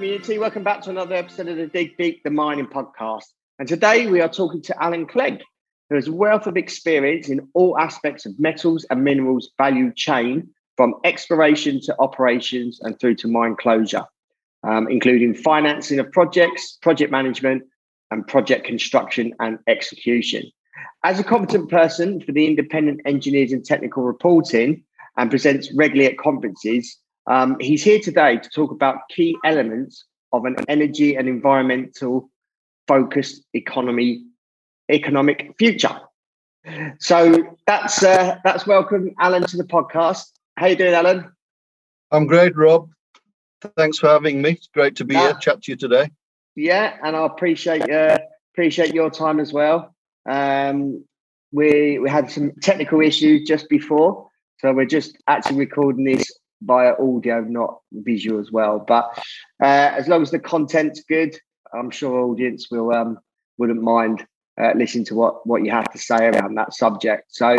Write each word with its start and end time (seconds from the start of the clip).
community. 0.00 0.38
Welcome 0.38 0.62
back 0.62 0.80
to 0.84 0.90
another 0.90 1.14
episode 1.14 1.48
of 1.48 1.58
the 1.58 1.66
Dig 1.66 1.94
Deep, 1.98 2.22
the 2.24 2.30
mining 2.30 2.66
podcast. 2.66 3.24
And 3.58 3.68
today 3.68 4.06
we 4.06 4.22
are 4.22 4.30
talking 4.30 4.62
to 4.62 4.82
Alan 4.82 5.04
Clegg, 5.04 5.42
who 5.90 5.96
has 5.96 6.08
a 6.08 6.12
wealth 6.12 6.46
of 6.46 6.56
experience 6.56 7.28
in 7.28 7.46
all 7.52 7.78
aspects 7.78 8.24
of 8.24 8.32
metals 8.40 8.86
and 8.88 9.04
minerals 9.04 9.50
value 9.58 9.92
chain, 9.94 10.48
from 10.78 10.94
exploration 11.04 11.82
to 11.82 11.94
operations 11.98 12.80
and 12.80 12.98
through 12.98 13.16
to 13.16 13.28
mine 13.28 13.56
closure, 13.56 14.06
um, 14.62 14.88
including 14.88 15.34
financing 15.34 15.98
of 15.98 16.10
projects, 16.12 16.78
project 16.80 17.12
management, 17.12 17.62
and 18.10 18.26
project 18.26 18.64
construction 18.64 19.34
and 19.38 19.58
execution. 19.66 20.50
As 21.04 21.20
a 21.20 21.24
competent 21.24 21.68
person 21.68 22.22
for 22.22 22.32
the 22.32 22.46
independent 22.46 23.02
engineers 23.04 23.52
and 23.52 23.62
technical 23.62 24.02
reporting 24.02 24.82
and 25.18 25.28
presents 25.28 25.70
regularly 25.74 26.10
at 26.10 26.16
conferences, 26.16 26.96
um, 27.26 27.56
he's 27.60 27.82
here 27.82 28.00
today 28.00 28.38
to 28.38 28.48
talk 28.50 28.70
about 28.70 29.08
key 29.08 29.36
elements 29.44 30.04
of 30.32 30.44
an 30.44 30.56
energy 30.68 31.16
and 31.16 31.28
environmental 31.28 32.30
focused 32.86 33.44
economy 33.54 34.24
economic 34.90 35.54
future. 35.58 35.96
So 36.98 37.56
that's 37.66 38.02
uh, 38.02 38.36
that's 38.44 38.66
welcome, 38.66 39.14
Alan, 39.18 39.44
to 39.44 39.56
the 39.56 39.64
podcast. 39.64 40.26
How 40.56 40.66
you 40.66 40.76
doing, 40.76 40.92
Alan? 40.92 41.32
I'm 42.10 42.26
great, 42.26 42.56
Rob. 42.56 42.90
Thanks 43.76 43.98
for 43.98 44.08
having 44.08 44.42
me. 44.42 44.52
It's 44.52 44.68
great 44.68 44.96
to 44.96 45.04
be 45.04 45.14
here, 45.14 45.34
chat 45.34 45.62
to 45.62 45.72
you 45.72 45.76
today. 45.76 46.10
Yeah, 46.56 46.96
and 47.02 47.16
I 47.16 47.24
appreciate 47.24 47.88
uh, 47.90 48.18
appreciate 48.54 48.92
your 48.92 49.10
time 49.10 49.40
as 49.40 49.52
well. 49.52 49.94
Um, 50.28 51.04
we 51.52 51.98
we 51.98 52.10
had 52.10 52.30
some 52.30 52.52
technical 52.60 53.00
issues 53.00 53.48
just 53.48 53.68
before, 53.68 54.28
so 54.60 54.72
we're 54.72 54.84
just 54.84 55.16
actually 55.28 55.58
recording 55.58 56.04
this 56.04 56.30
via 56.62 56.94
audio, 57.00 57.40
not 57.42 57.80
visual 57.92 58.40
as 58.40 58.50
well. 58.52 58.78
But 58.86 59.06
uh, 59.62 59.92
as 59.96 60.08
long 60.08 60.22
as 60.22 60.30
the 60.30 60.38
content's 60.38 61.02
good, 61.02 61.36
I'm 61.72 61.90
sure 61.90 62.20
audience 62.20 62.70
will 62.70 62.92
um, 62.92 63.18
wouldn't 63.58 63.82
mind 63.82 64.26
uh, 64.60 64.72
listening 64.76 65.04
to 65.06 65.14
what 65.14 65.46
what 65.46 65.64
you 65.64 65.70
have 65.70 65.90
to 65.92 65.98
say 65.98 66.28
around 66.28 66.54
that 66.56 66.74
subject. 66.74 67.24
So, 67.28 67.56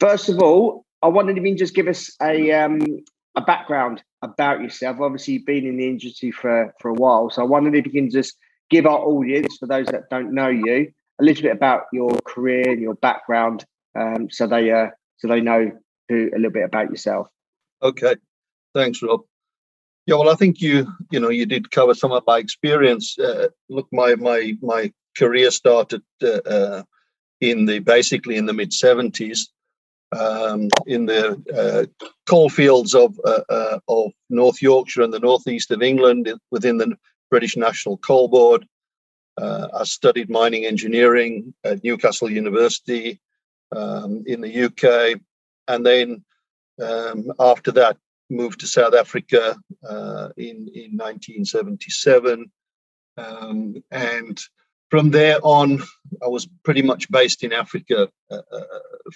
first 0.00 0.28
of 0.28 0.40
all, 0.40 0.84
I 1.02 1.08
wanted 1.08 1.36
to 1.36 1.54
just 1.54 1.74
give 1.74 1.88
us 1.88 2.14
a 2.20 2.52
um, 2.52 2.80
a 3.34 3.40
background 3.40 4.02
about 4.22 4.60
yourself. 4.60 5.00
Obviously, 5.00 5.34
you've 5.34 5.46
been 5.46 5.66
in 5.66 5.76
the 5.76 5.88
industry 5.88 6.30
for 6.30 6.74
for 6.80 6.90
a 6.90 6.94
while, 6.94 7.30
so 7.30 7.42
I 7.42 7.46
wondered 7.46 7.74
if 7.74 7.86
you 7.86 7.92
can 7.92 8.10
just 8.10 8.36
give 8.68 8.86
our 8.86 8.98
audience, 8.98 9.56
for 9.58 9.66
those 9.66 9.86
that 9.86 10.10
don't 10.10 10.34
know 10.34 10.48
you, 10.48 10.92
a 11.20 11.24
little 11.24 11.42
bit 11.42 11.52
about 11.52 11.84
your 11.92 12.10
career 12.26 12.68
and 12.68 12.80
your 12.80 12.94
background, 12.94 13.64
um, 13.98 14.28
so 14.30 14.46
they 14.46 14.70
uh, 14.70 14.88
so 15.18 15.28
they 15.28 15.40
know 15.40 15.70
who, 16.08 16.30
a 16.34 16.36
little 16.36 16.50
bit 16.50 16.64
about 16.64 16.90
yourself. 16.90 17.28
Okay, 17.82 18.16
thanks, 18.76 19.02
Rob. 19.02 19.22
Yeah, 20.06 20.16
well, 20.16 20.30
I 20.30 20.34
think 20.34 20.60
you 20.60 20.86
you 21.10 21.18
know 21.18 21.30
you 21.30 21.46
did 21.46 21.70
cover 21.70 21.94
some 21.94 22.12
of 22.12 22.22
my 22.26 22.38
experience. 22.38 23.18
Uh, 23.18 23.48
look, 23.68 23.88
my 23.90 24.14
my 24.14 24.54
my 24.62 24.92
career 25.18 25.50
started 25.50 26.02
uh, 26.22 26.40
uh, 26.56 26.82
in 27.40 27.64
the 27.64 27.80
basically 27.80 28.36
in 28.36 28.46
the 28.46 28.52
mid 28.52 28.72
seventies 28.72 29.50
um, 30.12 30.68
in 30.86 31.06
the 31.06 31.22
uh, 31.52 32.06
coal 32.28 32.48
fields 32.48 32.94
of 32.94 33.18
uh, 33.24 33.40
uh, 33.48 33.78
of 33.88 34.12
North 34.30 34.62
Yorkshire 34.62 35.02
and 35.02 35.12
the 35.12 35.18
northeast 35.18 35.70
of 35.72 35.82
England 35.82 36.32
within 36.52 36.76
the 36.76 36.94
British 37.30 37.56
National 37.56 37.96
Coal 37.96 38.28
Board. 38.28 38.66
I 39.38 39.84
studied 39.84 40.30
mining 40.30 40.64
engineering 40.64 41.52
at 41.62 41.84
Newcastle 41.84 42.30
University 42.30 43.20
um, 43.72 44.24
in 44.26 44.40
the 44.40 44.64
UK, 44.64 45.20
and 45.68 45.84
then 45.84 46.24
um, 46.82 47.32
after 47.38 47.70
that, 47.72 47.98
moved 48.30 48.60
to 48.60 48.66
South 48.66 48.94
Africa 48.94 49.56
uh, 49.88 50.28
in 50.36 50.68
in 50.74 50.96
1977, 50.96 52.50
um, 53.16 53.82
and 53.90 54.40
from 54.90 55.10
there 55.10 55.38
on, 55.42 55.82
I 56.22 56.28
was 56.28 56.48
pretty 56.64 56.82
much 56.82 57.10
based 57.10 57.42
in 57.42 57.52
Africa 57.52 58.08
uh, 58.30 58.42
uh, 58.52 58.60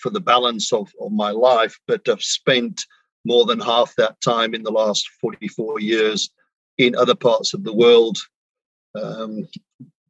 for 0.01 0.11
the 0.11 0.21
balance 0.21 0.73
of, 0.73 0.93
of 1.01 1.13
my 1.13 1.31
life. 1.31 1.79
But 1.87 2.09
I've 2.09 2.23
spent 2.23 2.85
more 3.25 3.45
than 3.45 3.61
half 3.61 3.95
that 3.97 4.21
time 4.21 4.55
in 4.55 4.63
the 4.63 4.73
last 4.73 5.09
44 5.21 5.81
years 5.81 6.31
in 6.79 6.97
other 6.97 7.15
parts 7.15 7.55
of 7.55 7.63
the 7.63 7.73
world, 7.73 8.19
um, 9.01 9.47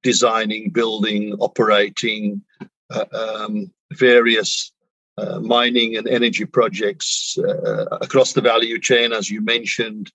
designing, 0.02 0.70
building, 0.70 1.34
operating 1.40 2.42
uh, 2.90 3.04
um, 3.12 3.72
various 3.92 4.72
uh, 5.18 5.40
mining 5.40 5.96
and 5.96 6.08
energy 6.08 6.44
projects 6.44 7.36
uh, 7.38 7.84
across 8.00 8.32
the 8.32 8.40
value 8.40 8.78
chain, 8.78 9.12
as 9.12 9.30
you 9.30 9.40
mentioned, 9.40 10.10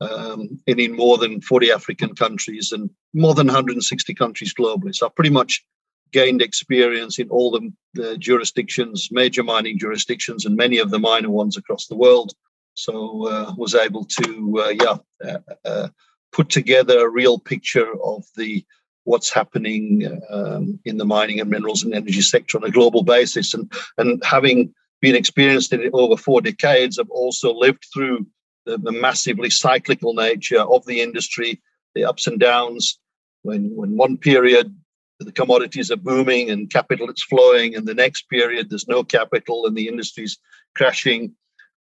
um, 0.00 0.60
and 0.66 0.80
in 0.80 0.94
more 0.94 1.18
than 1.18 1.40
40 1.40 1.72
African 1.72 2.14
countries 2.14 2.72
and 2.72 2.90
more 3.14 3.34
than 3.34 3.46
160 3.46 4.14
countries 4.14 4.54
globally. 4.54 4.94
So 4.94 5.06
I 5.06 5.10
pretty 5.14 5.30
much 5.30 5.64
gained 6.12 6.42
experience 6.42 7.18
in 7.18 7.28
all 7.30 7.50
the, 7.50 7.72
the 7.94 8.16
jurisdictions, 8.18 9.08
major 9.10 9.42
mining 9.42 9.78
jurisdictions, 9.78 10.44
and 10.44 10.56
many 10.56 10.78
of 10.78 10.90
the 10.90 10.98
minor 10.98 11.30
ones 11.30 11.56
across 11.56 11.86
the 11.86 11.96
world. 11.96 12.32
So 12.74 13.26
uh, 13.26 13.54
was 13.56 13.74
able 13.74 14.04
to, 14.04 14.62
uh, 14.64 14.68
yeah, 14.68 14.96
uh, 15.24 15.38
uh, 15.64 15.88
put 16.32 16.50
together 16.50 17.00
a 17.00 17.10
real 17.10 17.38
picture 17.38 17.88
of 18.04 18.24
the 18.36 18.64
what's 19.06 19.32
happening 19.32 20.20
um, 20.30 20.80
in 20.84 20.98
the 20.98 21.04
mining 21.04 21.40
and 21.40 21.48
minerals 21.48 21.84
and 21.84 21.94
energy 21.94 22.20
sector 22.20 22.58
on 22.58 22.64
a 22.64 22.70
global 22.70 23.04
basis. 23.04 23.54
And, 23.54 23.72
and 23.98 24.22
having 24.24 24.74
been 25.00 25.14
experienced 25.14 25.72
in 25.72 25.80
it 25.80 25.90
over 25.92 26.16
four 26.16 26.40
decades, 26.40 26.98
I've 26.98 27.10
also 27.10 27.54
lived 27.54 27.86
through 27.94 28.26
the, 28.66 28.78
the 28.78 28.90
massively 28.90 29.48
cyclical 29.48 30.12
nature 30.12 30.60
of 30.60 30.84
the 30.86 31.00
industry, 31.00 31.62
the 31.94 32.04
ups 32.04 32.26
and 32.26 32.40
downs. 32.40 32.98
When, 33.42 33.76
when 33.76 33.96
one 33.96 34.16
period 34.16 34.74
the 35.20 35.30
commodities 35.30 35.92
are 35.92 35.96
booming 35.96 36.50
and 36.50 36.68
capital 36.68 37.08
is 37.08 37.22
flowing, 37.22 37.76
and 37.76 37.86
the 37.86 37.94
next 37.94 38.28
period 38.28 38.68
there's 38.68 38.88
no 38.88 39.04
capital 39.04 39.66
and 39.66 39.76
the 39.76 39.86
industry's 39.86 40.36
crashing. 40.74 41.32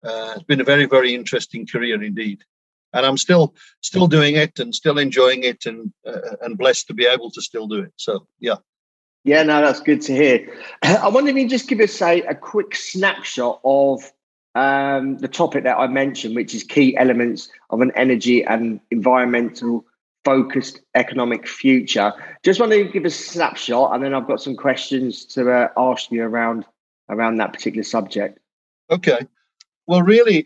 Uh, 0.03 0.33
it's 0.35 0.43
been 0.43 0.61
a 0.61 0.71
very, 0.71 0.85
very 0.85 1.15
interesting 1.15 1.65
career 1.65 2.01
indeed 2.01 2.43
and 2.93 3.05
I'm 3.05 3.17
still 3.17 3.53
still 3.81 4.07
doing 4.07 4.35
it 4.35 4.59
and 4.59 4.73
still 4.73 4.97
enjoying 4.97 5.43
it 5.43 5.65
and 5.65 5.91
uh, 6.05 6.35
and 6.41 6.57
blessed 6.57 6.87
to 6.87 6.93
be 6.93 7.05
able 7.05 7.31
to 7.31 7.41
still 7.41 7.67
do 7.67 7.81
it. 7.81 7.93
So 7.97 8.27
yeah. 8.39 8.55
Yeah, 9.23 9.43
no, 9.43 9.61
that's 9.61 9.81
good 9.81 10.01
to 10.03 10.13
hear. 10.13 10.47
I 10.83 11.09
wonder 11.09 11.31
if 11.31 11.35
you 11.35 11.49
just 11.49 11.67
give 11.67 11.81
us 11.81 11.91
say 11.91 12.21
a 12.21 12.35
quick 12.35 12.75
snapshot 12.75 13.59
of 13.65 14.11
um, 14.55 15.17
the 15.17 15.27
topic 15.27 15.65
that 15.65 15.77
I 15.77 15.87
mentioned, 15.87 16.35
which 16.35 16.55
is 16.55 16.63
key 16.63 16.95
elements 16.97 17.49
of 17.69 17.81
an 17.81 17.91
energy 17.95 18.43
and 18.43 18.79
environmental 18.89 19.85
focused 20.23 20.81
economic 20.95 21.47
future. 21.47 22.13
Just 22.43 22.59
want 22.59 22.71
to 22.71 22.85
give 22.85 23.05
us 23.05 23.19
a 23.19 23.23
snapshot, 23.23 23.93
and 23.93 24.03
then 24.03 24.13
I've 24.13 24.27
got 24.27 24.41
some 24.41 24.55
questions 24.55 25.25
to 25.27 25.51
uh, 25.51 25.67
ask 25.77 26.11
you 26.11 26.23
around 26.23 26.65
around 27.09 27.37
that 27.37 27.53
particular 27.53 27.83
subject. 27.83 28.39
Okay. 28.89 29.27
Well, 29.87 30.01
really, 30.01 30.45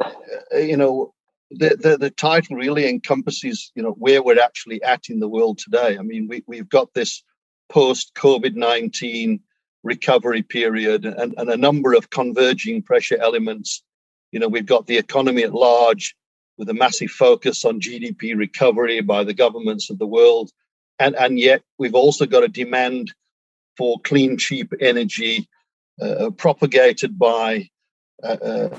uh, 0.53 0.57
you 0.57 0.77
know, 0.77 1.13
the, 1.51 1.75
the, 1.75 1.97
the 1.97 2.09
title 2.09 2.55
really 2.55 2.87
encompasses 2.87 3.71
you 3.75 3.83
know 3.83 3.91
where 3.91 4.23
we're 4.23 4.39
actually 4.39 4.81
at 4.83 5.09
in 5.09 5.19
the 5.19 5.29
world 5.29 5.57
today. 5.57 5.97
I 5.97 6.01
mean, 6.01 6.27
we, 6.27 6.43
we've 6.47 6.69
got 6.69 6.93
this 6.93 7.23
post 7.69 8.13
COVID 8.15 8.55
19 8.55 9.39
recovery 9.83 10.43
period 10.43 11.05
and, 11.05 11.33
and 11.37 11.49
a 11.49 11.57
number 11.57 11.93
of 11.93 12.09
converging 12.09 12.81
pressure 12.81 13.17
elements. 13.19 13.83
You 14.31 14.39
know, 14.39 14.47
we've 14.47 14.65
got 14.65 14.87
the 14.87 14.97
economy 14.97 15.43
at 15.43 15.53
large 15.53 16.15
with 16.57 16.69
a 16.69 16.73
massive 16.73 17.09
focus 17.09 17.65
on 17.65 17.81
GDP 17.81 18.37
recovery 18.37 19.01
by 19.01 19.23
the 19.23 19.33
governments 19.33 19.89
of 19.89 19.97
the 19.97 20.05
world. 20.05 20.51
And, 20.99 21.15
and 21.15 21.39
yet 21.39 21.63
we've 21.79 21.95
also 21.95 22.25
got 22.25 22.43
a 22.43 22.47
demand 22.47 23.11
for 23.77 23.99
clean, 24.01 24.37
cheap 24.37 24.71
energy 24.79 25.49
uh, 25.99 26.29
propagated 26.31 27.17
by 27.17 27.69
uh, 28.23 28.27
uh, 28.27 28.77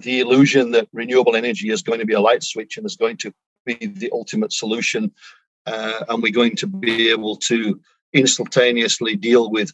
the 0.00 0.20
illusion 0.20 0.70
that 0.72 0.88
renewable 0.92 1.36
energy 1.36 1.70
is 1.70 1.82
going 1.82 1.98
to 1.98 2.06
be 2.06 2.14
a 2.14 2.20
light 2.20 2.42
switch 2.42 2.76
and 2.76 2.86
is 2.86 2.96
going 2.96 3.16
to 3.18 3.32
be 3.64 3.86
the 3.86 4.10
ultimate 4.12 4.52
solution, 4.52 5.12
uh, 5.66 6.04
and 6.08 6.22
we're 6.22 6.32
going 6.32 6.56
to 6.56 6.66
be 6.66 7.10
able 7.10 7.36
to 7.36 7.80
instantaneously 8.12 9.16
deal 9.16 9.50
with 9.50 9.72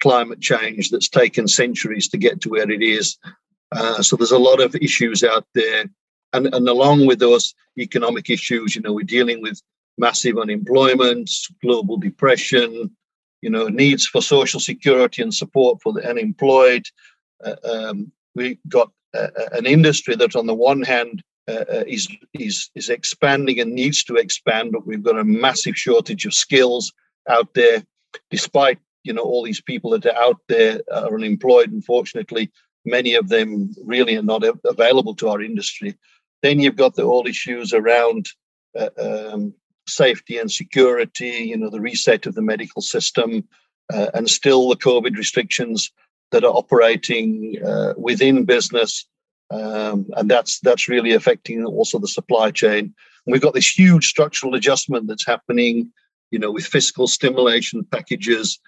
climate 0.00 0.40
change 0.40 0.90
that's 0.90 1.08
taken 1.08 1.48
centuries 1.48 2.08
to 2.08 2.18
get 2.18 2.40
to 2.40 2.50
where 2.50 2.70
it 2.70 2.82
is. 2.82 3.18
Uh, 3.72 4.02
so 4.02 4.16
there's 4.16 4.30
a 4.30 4.38
lot 4.38 4.60
of 4.60 4.74
issues 4.76 5.22
out 5.22 5.46
there, 5.54 5.84
and 6.32 6.46
and 6.54 6.68
along 6.68 7.06
with 7.06 7.18
those 7.18 7.54
economic 7.78 8.30
issues, 8.30 8.74
you 8.74 8.82
know, 8.82 8.92
we're 8.92 9.04
dealing 9.04 9.42
with 9.42 9.60
massive 9.98 10.38
unemployment, 10.38 11.30
global 11.60 11.96
depression, 11.96 12.90
you 13.42 13.50
know, 13.50 13.68
needs 13.68 14.06
for 14.06 14.22
social 14.22 14.60
security 14.60 15.22
and 15.22 15.34
support 15.34 15.80
for 15.82 15.92
the 15.92 16.08
unemployed. 16.08 16.84
Uh, 17.44 17.56
um, 17.64 18.12
we 18.34 18.58
got 18.68 18.90
an 19.14 19.66
industry 19.66 20.16
that, 20.16 20.36
on 20.36 20.46
the 20.46 20.54
one 20.54 20.82
hand, 20.82 21.22
uh, 21.48 21.64
uh, 21.72 21.84
is, 21.86 22.08
is, 22.34 22.68
is 22.74 22.90
expanding 22.90 23.58
and 23.58 23.72
needs 23.72 24.04
to 24.04 24.16
expand, 24.16 24.70
but 24.70 24.86
we've 24.86 25.02
got 25.02 25.18
a 25.18 25.24
massive 25.24 25.74
shortage 25.76 26.26
of 26.26 26.34
skills 26.34 26.92
out 27.26 27.54
there, 27.54 27.82
despite 28.30 28.78
you 29.02 29.14
know 29.14 29.22
all 29.22 29.42
these 29.42 29.62
people 29.62 29.90
that 29.90 30.04
are 30.04 30.22
out 30.22 30.36
there 30.48 30.82
are 30.92 31.14
unemployed. 31.14 31.72
Unfortunately, 31.72 32.50
many 32.84 33.14
of 33.14 33.30
them 33.30 33.74
really 33.82 34.16
are 34.16 34.22
not 34.22 34.44
available 34.66 35.14
to 35.14 35.28
our 35.28 35.40
industry. 35.40 35.96
Then 36.42 36.60
you've 36.60 36.76
got 36.76 36.96
the 36.96 37.04
all 37.04 37.26
issues 37.26 37.72
around 37.72 38.28
uh, 38.78 38.90
um, 38.98 39.54
safety 39.88 40.36
and 40.36 40.52
security, 40.52 41.46
you 41.48 41.56
know, 41.56 41.70
the 41.70 41.80
reset 41.80 42.26
of 42.26 42.34
the 42.34 42.42
medical 42.42 42.82
system, 42.82 43.48
uh, 43.90 44.08
and 44.12 44.28
still 44.28 44.68
the 44.68 44.76
COVID 44.76 45.16
restrictions 45.16 45.90
that 46.30 46.44
are 46.44 46.52
operating 46.52 47.56
uh, 47.64 47.94
within 47.96 48.44
business. 48.44 49.06
Um, 49.50 50.06
and 50.16 50.30
that's 50.30 50.60
that's 50.60 50.88
really 50.88 51.12
affecting 51.12 51.64
also 51.64 51.98
the 51.98 52.08
supply 52.08 52.50
chain. 52.50 52.94
And 53.24 53.32
we've 53.32 53.42
got 53.42 53.54
this 53.54 53.78
huge 53.78 54.06
structural 54.06 54.54
adjustment 54.54 55.06
that's 55.06 55.26
happening, 55.26 55.90
you 56.30 56.38
know, 56.38 56.52
with 56.52 56.66
fiscal 56.66 57.06
stimulation 57.06 57.84
packages 57.84 58.58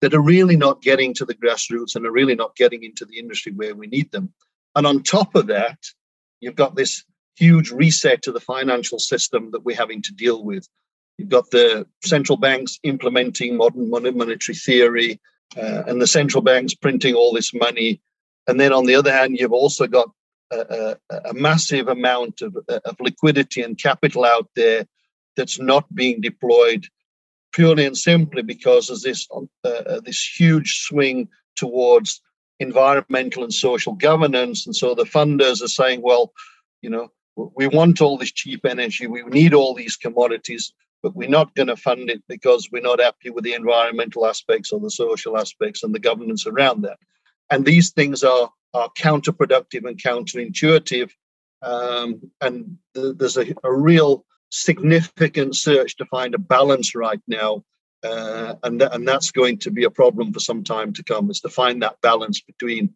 that 0.00 0.14
are 0.14 0.22
really 0.22 0.56
not 0.56 0.80
getting 0.80 1.12
to 1.14 1.24
the 1.24 1.34
grassroots 1.34 1.96
and 1.96 2.06
are 2.06 2.12
really 2.12 2.36
not 2.36 2.54
getting 2.54 2.84
into 2.84 3.04
the 3.04 3.18
industry 3.18 3.52
where 3.52 3.74
we 3.74 3.88
need 3.88 4.12
them. 4.12 4.32
And 4.76 4.86
on 4.86 5.02
top 5.02 5.34
of 5.34 5.48
that, 5.48 5.78
you've 6.40 6.54
got 6.54 6.76
this 6.76 7.04
huge 7.36 7.70
reset 7.70 8.22
to 8.22 8.32
the 8.32 8.40
financial 8.40 8.98
system 8.98 9.50
that 9.52 9.64
we're 9.64 9.76
having 9.76 10.02
to 10.02 10.12
deal 10.12 10.44
with. 10.44 10.68
You've 11.16 11.28
got 11.28 11.50
the 11.50 11.86
central 12.04 12.38
banks 12.38 12.78
implementing 12.84 13.56
modern 13.56 13.90
monetary 13.90 14.54
theory 14.54 15.20
uh, 15.56 15.82
and 15.86 16.00
the 16.00 16.06
central 16.06 16.42
banks 16.42 16.74
printing 16.74 17.14
all 17.14 17.32
this 17.32 17.54
money. 17.54 18.00
And 18.46 18.58
then 18.58 18.72
on 18.72 18.86
the 18.86 18.94
other 18.94 19.12
hand, 19.12 19.36
you've 19.38 19.52
also 19.52 19.86
got 19.86 20.10
a, 20.50 20.96
a, 21.10 21.16
a 21.30 21.34
massive 21.34 21.88
amount 21.88 22.42
of, 22.42 22.56
of 22.68 22.96
liquidity 23.00 23.62
and 23.62 23.78
capital 23.78 24.24
out 24.24 24.48
there 24.56 24.86
that's 25.36 25.60
not 25.60 25.92
being 25.94 26.20
deployed 26.20 26.86
purely 27.52 27.86
and 27.86 27.96
simply 27.96 28.42
because 28.42 28.90
of 28.90 29.00
this 29.02 29.26
uh, 29.32 29.68
uh, 29.68 30.00
this 30.04 30.22
huge 30.38 30.80
swing 30.80 31.28
towards 31.56 32.20
environmental 32.60 33.42
and 33.42 33.54
social 33.54 33.94
governance. 33.94 34.66
And 34.66 34.74
so 34.74 34.94
the 34.94 35.04
funders 35.04 35.62
are 35.62 35.68
saying 35.68 36.02
well 36.02 36.32
you 36.82 36.90
know 36.90 37.10
we 37.36 37.68
want 37.68 38.00
all 38.00 38.18
this 38.18 38.32
cheap 38.32 38.66
energy. 38.66 39.06
We 39.06 39.22
need 39.22 39.54
all 39.54 39.74
these 39.74 39.96
commodities 39.96 40.72
but 41.02 41.14
we're 41.14 41.28
not 41.28 41.54
going 41.54 41.68
to 41.68 41.76
fund 41.76 42.10
it 42.10 42.22
because 42.28 42.68
we're 42.72 42.82
not 42.82 43.00
happy 43.00 43.30
with 43.30 43.44
the 43.44 43.54
environmental 43.54 44.26
aspects 44.26 44.72
or 44.72 44.80
the 44.80 44.90
social 44.90 45.38
aspects 45.38 45.82
and 45.82 45.94
the 45.94 46.00
governance 46.00 46.46
around 46.46 46.82
that 46.82 46.98
and 47.50 47.64
these 47.64 47.90
things 47.90 48.22
are 48.22 48.50
are 48.74 48.90
counterproductive 48.98 49.86
and 49.88 50.02
counterintuitive 50.02 51.10
um, 51.62 52.20
and 52.40 52.78
th- 52.94 53.16
there's 53.16 53.36
a, 53.36 53.54
a 53.64 53.72
real 53.72 54.24
significant 54.50 55.56
search 55.56 55.96
to 55.96 56.06
find 56.06 56.34
a 56.34 56.38
balance 56.38 56.94
right 56.94 57.20
now. 57.26 57.64
Uh, 58.04 58.54
and, 58.62 58.78
th- 58.78 58.90
and 58.92 59.08
that's 59.08 59.32
going 59.32 59.58
to 59.58 59.70
be 59.70 59.84
a 59.84 59.90
problem 59.90 60.32
for 60.32 60.38
some 60.38 60.62
time 60.62 60.92
to 60.92 61.02
come 61.02 61.30
is 61.30 61.40
to 61.40 61.48
find 61.48 61.82
that 61.82 62.00
balance 62.00 62.40
between 62.40 62.94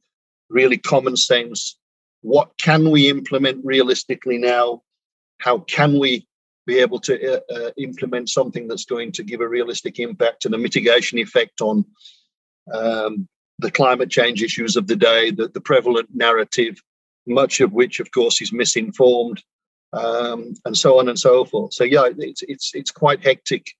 really 0.48 0.78
common 0.78 1.16
sense 1.16 1.76
what 2.20 2.52
can 2.62 2.88
we 2.88 3.10
implement 3.10 3.64
realistically 3.64 4.38
now 4.38 4.80
how 5.38 5.58
can 5.58 5.98
we 5.98 6.24
be 6.66 6.78
able 6.78 7.00
to 7.00 7.34
uh, 7.34 7.40
uh, 7.52 7.70
implement 7.76 8.28
something 8.28 8.68
that's 8.68 8.84
going 8.84 9.12
to 9.12 9.22
give 9.22 9.40
a 9.40 9.48
realistic 9.48 9.98
impact 9.98 10.44
and 10.44 10.54
a 10.54 10.58
mitigation 10.58 11.18
effect 11.18 11.60
on 11.60 11.84
um, 12.72 13.28
the 13.58 13.70
climate 13.70 14.10
change 14.10 14.42
issues 14.42 14.76
of 14.76 14.86
the 14.86 14.96
day 14.96 15.30
the, 15.30 15.48
the 15.48 15.60
prevalent 15.60 16.08
narrative 16.14 16.80
much 17.26 17.60
of 17.60 17.72
which 17.72 18.00
of 18.00 18.10
course 18.10 18.40
is 18.40 18.52
misinformed 18.52 19.42
um, 19.92 20.54
and 20.64 20.76
so 20.76 20.98
on 20.98 21.08
and 21.08 21.18
so 21.18 21.44
forth. 21.44 21.74
So 21.74 21.84
yeah, 21.84 22.08
it's 22.16 22.42
it's 22.42 22.74
it's 22.74 22.90
quite 22.90 23.22
hectic, 23.22 23.74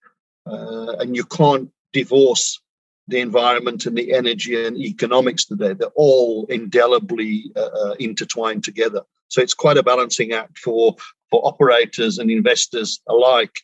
uh, 0.47 0.97
and 0.99 1.17
you 1.17 1.25
can't 1.25 1.71
divorce 1.93 2.61
the 3.09 3.21
environment 3.21 3.87
and 3.87 3.97
the 3.97 4.13
energy 4.15 4.65
and 4.65 4.77
economics 4.77 5.45
today. 5.45 5.73
They're 5.73 5.89
all 5.95 6.47
indelibly 6.47 7.53
uh, 7.57 7.61
uh, 7.61 7.95
intertwined 7.99 8.65
together. 8.65 9.03
So 9.29 9.41
it's 9.41 9.55
quite 9.55 9.79
a 9.79 9.83
balancing 9.83 10.33
act 10.33 10.59
for 10.59 10.97
for 11.33 11.45
operators 11.45 12.19
and 12.19 12.31
investors 12.31 13.01
alike 13.09 13.59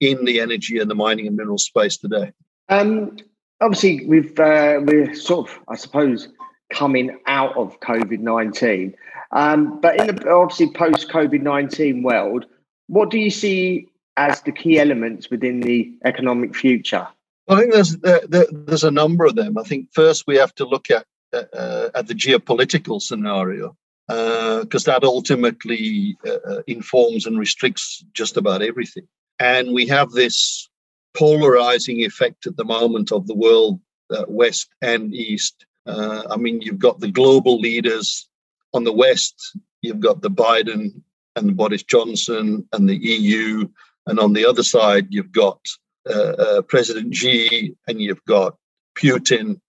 in 0.00 0.24
the 0.24 0.40
energy 0.40 0.78
and 0.78 0.88
the 0.88 0.94
mining 0.94 1.26
and 1.26 1.36
mineral 1.36 1.58
space 1.58 1.98
today. 1.98 2.32
Um, 2.68 3.16
obviously, 3.60 4.06
we've 4.06 4.38
uh, 4.38 4.80
we're 4.82 5.14
sort 5.14 5.50
of, 5.50 5.58
I 5.68 5.76
suppose, 5.76 6.28
coming 6.72 7.18
out 7.26 7.56
of 7.56 7.78
COVID 7.80 8.20
nineteen. 8.20 8.94
Um, 9.32 9.80
but 9.80 10.00
in 10.00 10.06
the 10.06 10.30
obviously 10.30 10.70
post 10.70 11.10
COVID 11.10 11.42
19 11.42 12.02
world, 12.02 12.46
what 12.86 13.10
do 13.10 13.18
you 13.18 13.30
see 13.30 13.88
as 14.16 14.40
the 14.42 14.52
key 14.52 14.78
elements 14.78 15.28
within 15.30 15.60
the 15.60 15.92
economic 16.04 16.56
future? 16.56 17.06
I 17.48 17.56
think 17.56 17.72
there's 17.72 17.96
there, 17.98 18.46
there's 18.50 18.84
a 18.84 18.90
number 18.90 19.24
of 19.24 19.34
them. 19.34 19.58
I 19.58 19.64
think 19.64 19.88
first 19.92 20.24
we 20.26 20.36
have 20.36 20.54
to 20.54 20.64
look 20.64 20.90
at 20.90 21.04
uh, 21.32 21.88
at 21.94 22.06
the 22.06 22.14
geopolitical 22.14 23.02
scenario 23.02 23.76
because 24.08 24.88
uh, 24.88 24.92
that 24.92 25.04
ultimately 25.04 26.16
uh, 26.26 26.50
uh, 26.50 26.62
informs 26.66 27.26
and 27.26 27.38
restricts 27.38 28.04
just 28.14 28.36
about 28.36 28.62
everything. 28.62 29.06
And 29.38 29.72
we 29.72 29.86
have 29.86 30.10
this 30.10 30.68
polarizing 31.16 32.00
effect 32.00 32.46
at 32.46 32.56
the 32.56 32.64
moment 32.64 33.12
of 33.12 33.26
the 33.26 33.34
world, 33.34 33.80
west 34.26 34.68
and 34.80 35.14
east. 35.14 35.66
I 35.86 36.36
mean, 36.36 36.60
you've 36.62 36.78
got 36.78 37.00
the 37.00 37.10
global 37.10 37.58
leaders 37.58 38.28
on 38.74 38.84
the 38.84 38.92
west, 38.92 39.56
you've 39.82 40.00
got 40.00 40.22
the 40.22 40.30
Biden 40.30 41.02
and 41.36 41.56
Boris 41.56 41.82
Johnson 41.82 42.66
and 42.72 42.88
the 42.88 42.96
EU, 42.96 43.68
and 44.06 44.18
on 44.18 44.32
the 44.32 44.46
other 44.46 44.62
side, 44.62 45.06
you've 45.10 45.32
got 45.32 45.60
uh, 46.08 46.12
uh, 46.12 46.62
President 46.62 47.14
Xi 47.14 47.76
and 47.86 48.00
you've 48.00 48.24
got 48.24 48.56
Putin 48.96 49.60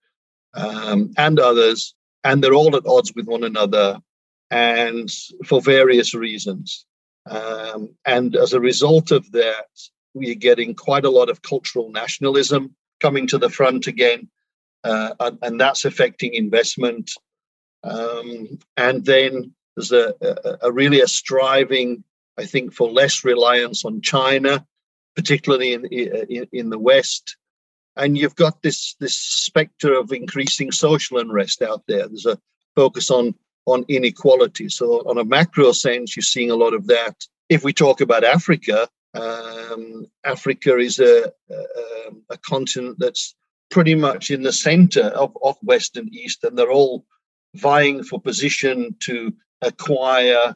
um, 0.53 1.11
and 1.17 1.39
others, 1.39 1.93
and 2.23 2.41
they're 2.41 2.53
all 2.53 2.75
at 2.75 2.87
odds 2.87 3.13
with 3.13 3.27
one 3.27 3.43
another, 3.43 3.99
and 4.51 5.09
for 5.45 5.61
various 5.61 6.13
reasons. 6.13 6.85
Um, 7.29 7.95
and 8.05 8.35
as 8.35 8.53
a 8.53 8.59
result 8.59 9.11
of 9.11 9.31
that, 9.31 9.67
we're 10.13 10.35
getting 10.35 10.73
quite 10.73 11.05
a 11.05 11.09
lot 11.11 11.29
of 11.29 11.41
cultural 11.41 11.91
nationalism 11.91 12.75
coming 12.99 13.27
to 13.27 13.37
the 13.37 13.49
front 13.49 13.87
again, 13.87 14.29
uh, 14.83 15.13
and, 15.19 15.37
and, 15.41 15.61
that's 15.61 15.85
affecting 15.85 16.33
investment 16.33 17.11
um, 17.83 18.59
and 18.77 19.05
then 19.05 19.53
there's 19.75 19.91
a, 19.91 20.13
a, 20.21 20.67
a, 20.67 20.71
really 20.71 21.01
a 21.01 21.07
striving, 21.07 22.03
I 22.37 22.45
think, 22.45 22.73
for 22.73 22.89
less 22.89 23.23
reliance 23.23 23.85
on 23.85 24.01
China, 24.01 24.65
particularly 25.15 25.73
in, 25.73 25.85
in, 25.85 26.47
in 26.51 26.69
the 26.69 26.79
West. 26.79 27.37
And 27.95 28.17
you've 28.17 28.35
got 28.35 28.61
this 28.61 28.95
this 28.99 29.17
specter 29.17 29.93
of 29.93 30.11
increasing 30.11 30.71
social 30.71 31.17
unrest 31.17 31.61
out 31.61 31.83
there. 31.87 32.07
There's 32.07 32.25
a 32.25 32.39
focus 32.75 33.09
on 33.09 33.35
on 33.73 33.85
inequality. 33.87 34.69
So, 34.69 34.99
on 35.09 35.17
a 35.17 35.25
macro 35.25 35.71
sense, 35.71 36.15
you're 36.15 36.23
seeing 36.23 36.51
a 36.51 36.55
lot 36.55 36.73
of 36.73 36.87
that. 36.87 37.15
If 37.49 37.63
we 37.63 37.73
talk 37.73 38.01
about 38.01 38.23
Africa, 38.23 38.87
um, 39.13 40.07
Africa 40.23 40.77
is 40.77 40.99
a, 40.99 41.31
a, 41.49 42.11
a, 42.31 42.37
continent 42.37 42.97
that's 42.99 43.35
pretty 43.71 43.95
much 43.95 44.29
in 44.29 44.43
the 44.43 44.51
center 44.51 45.05
of, 45.05 45.35
of 45.43 45.57
West 45.63 45.97
and 45.97 46.13
East, 46.13 46.43
and 46.43 46.57
they're 46.57 46.71
all 46.71 47.05
vying 47.55 48.03
for 48.03 48.21
position 48.21 48.95
to 48.99 49.33
acquire 49.61 50.55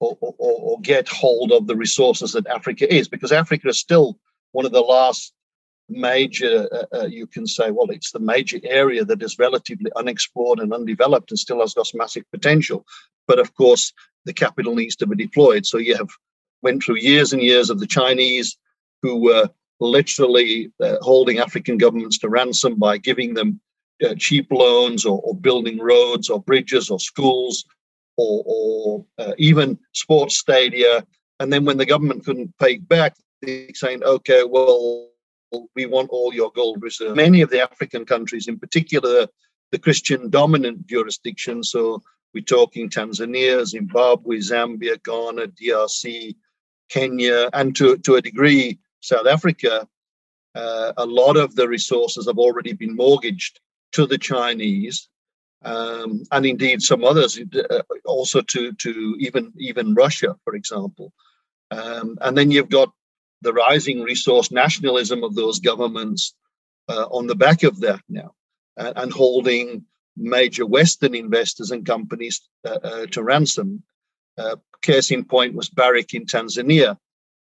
or, 0.00 0.18
or, 0.20 0.34
or, 0.38 0.80
get 0.80 1.08
hold 1.08 1.50
of 1.50 1.66
the 1.66 1.76
resources 1.76 2.32
that 2.32 2.46
Africa 2.46 2.92
is, 2.92 3.08
because 3.08 3.32
Africa 3.32 3.68
is 3.68 3.78
still 3.78 4.18
one 4.52 4.66
of 4.66 4.72
the 4.72 4.82
last 4.82 5.32
major, 5.88 6.68
uh, 6.72 6.96
uh, 6.96 7.06
you 7.06 7.26
can 7.26 7.46
say, 7.46 7.70
well, 7.70 7.90
it's 7.90 8.12
the 8.12 8.20
major 8.20 8.58
area 8.64 9.04
that 9.04 9.22
is 9.22 9.38
relatively 9.38 9.90
unexplored 9.96 10.58
and 10.58 10.72
undeveloped 10.72 11.30
and 11.30 11.38
still 11.38 11.60
has 11.60 11.74
got 11.74 11.90
massive 11.94 12.24
potential. 12.32 12.84
But 13.26 13.38
of 13.38 13.54
course, 13.54 13.92
the 14.24 14.32
capital 14.32 14.74
needs 14.74 14.96
to 14.96 15.06
be 15.06 15.16
deployed. 15.16 15.66
So 15.66 15.78
you 15.78 15.96
have 15.96 16.10
went 16.62 16.82
through 16.82 16.98
years 16.98 17.32
and 17.32 17.42
years 17.42 17.70
of 17.70 17.80
the 17.80 17.86
Chinese 17.86 18.56
who 19.02 19.16
were 19.16 19.48
literally 19.80 20.72
uh, 20.80 20.96
holding 21.02 21.38
African 21.38 21.76
governments 21.76 22.18
to 22.18 22.28
ransom 22.28 22.76
by 22.76 22.96
giving 22.96 23.34
them 23.34 23.60
uh, 24.04 24.14
cheap 24.16 24.50
loans 24.50 25.04
or, 25.04 25.20
or, 25.22 25.34
building 25.34 25.78
roads 25.78 26.28
or 26.28 26.42
bridges 26.42 26.90
or 26.90 26.98
schools 26.98 27.64
or, 28.16 28.42
or 28.44 29.06
uh, 29.18 29.32
even 29.38 29.78
sports 29.92 30.38
stadia. 30.38 31.06
And 31.38 31.52
then 31.52 31.64
when 31.64 31.76
the 31.76 31.86
government 31.86 32.24
couldn't 32.24 32.56
pay 32.58 32.78
back, 32.78 33.16
they 33.42 33.70
saying, 33.74 34.02
okay, 34.02 34.42
well, 34.44 35.10
we 35.74 35.86
want 35.86 36.10
all 36.10 36.32
your 36.32 36.50
gold 36.52 36.82
reserves. 36.82 37.16
Many 37.16 37.40
of 37.42 37.50
the 37.50 37.62
African 37.62 38.04
countries, 38.04 38.48
in 38.48 38.58
particular 38.58 39.26
the 39.72 39.78
Christian 39.78 40.30
dominant 40.30 40.86
jurisdictions, 40.86 41.70
so 41.70 42.02
we're 42.32 42.44
talking 42.44 42.90
Tanzania, 42.90 43.64
Zimbabwe, 43.64 44.38
Zambia, 44.38 45.02
Ghana, 45.02 45.48
DRC, 45.48 46.34
Kenya, 46.88 47.48
and 47.52 47.74
to, 47.76 47.96
to 47.98 48.16
a 48.16 48.22
degree, 48.22 48.78
South 49.00 49.26
Africa, 49.26 49.88
uh, 50.54 50.92
a 50.96 51.06
lot 51.06 51.36
of 51.36 51.54
the 51.54 51.68
resources 51.68 52.26
have 52.26 52.38
already 52.38 52.72
been 52.72 52.94
mortgaged 52.94 53.60
to 53.92 54.06
the 54.06 54.18
Chinese, 54.18 55.08
um, 55.64 56.22
and 56.30 56.46
indeed 56.46 56.82
some 56.82 57.04
others, 57.04 57.38
uh, 57.70 57.82
also 58.04 58.40
to 58.42 58.72
to 58.74 59.16
even 59.18 59.52
even 59.58 59.94
Russia, 59.94 60.36
for 60.44 60.54
example. 60.54 61.12
Um, 61.70 62.18
and 62.20 62.36
then 62.36 62.50
you've 62.50 62.68
got 62.68 62.92
the 63.44 63.52
rising 63.52 64.02
resource 64.02 64.50
nationalism 64.50 65.22
of 65.22 65.34
those 65.34 65.60
governments 65.60 66.34
uh, 66.88 67.06
on 67.10 67.26
the 67.26 67.36
back 67.36 67.62
of 67.62 67.80
that 67.80 68.00
now, 68.08 68.34
uh, 68.76 68.92
and 68.96 69.12
holding 69.12 69.84
major 70.16 70.66
Western 70.66 71.14
investors 71.14 71.70
and 71.70 71.86
companies 71.86 72.40
uh, 72.66 72.78
uh, 72.82 73.06
to 73.06 73.22
ransom. 73.22 73.82
case 74.82 75.10
in 75.10 75.24
point 75.24 75.54
was 75.54 75.68
Barrick 75.70 76.14
in 76.14 76.26
Tanzania, 76.26 76.98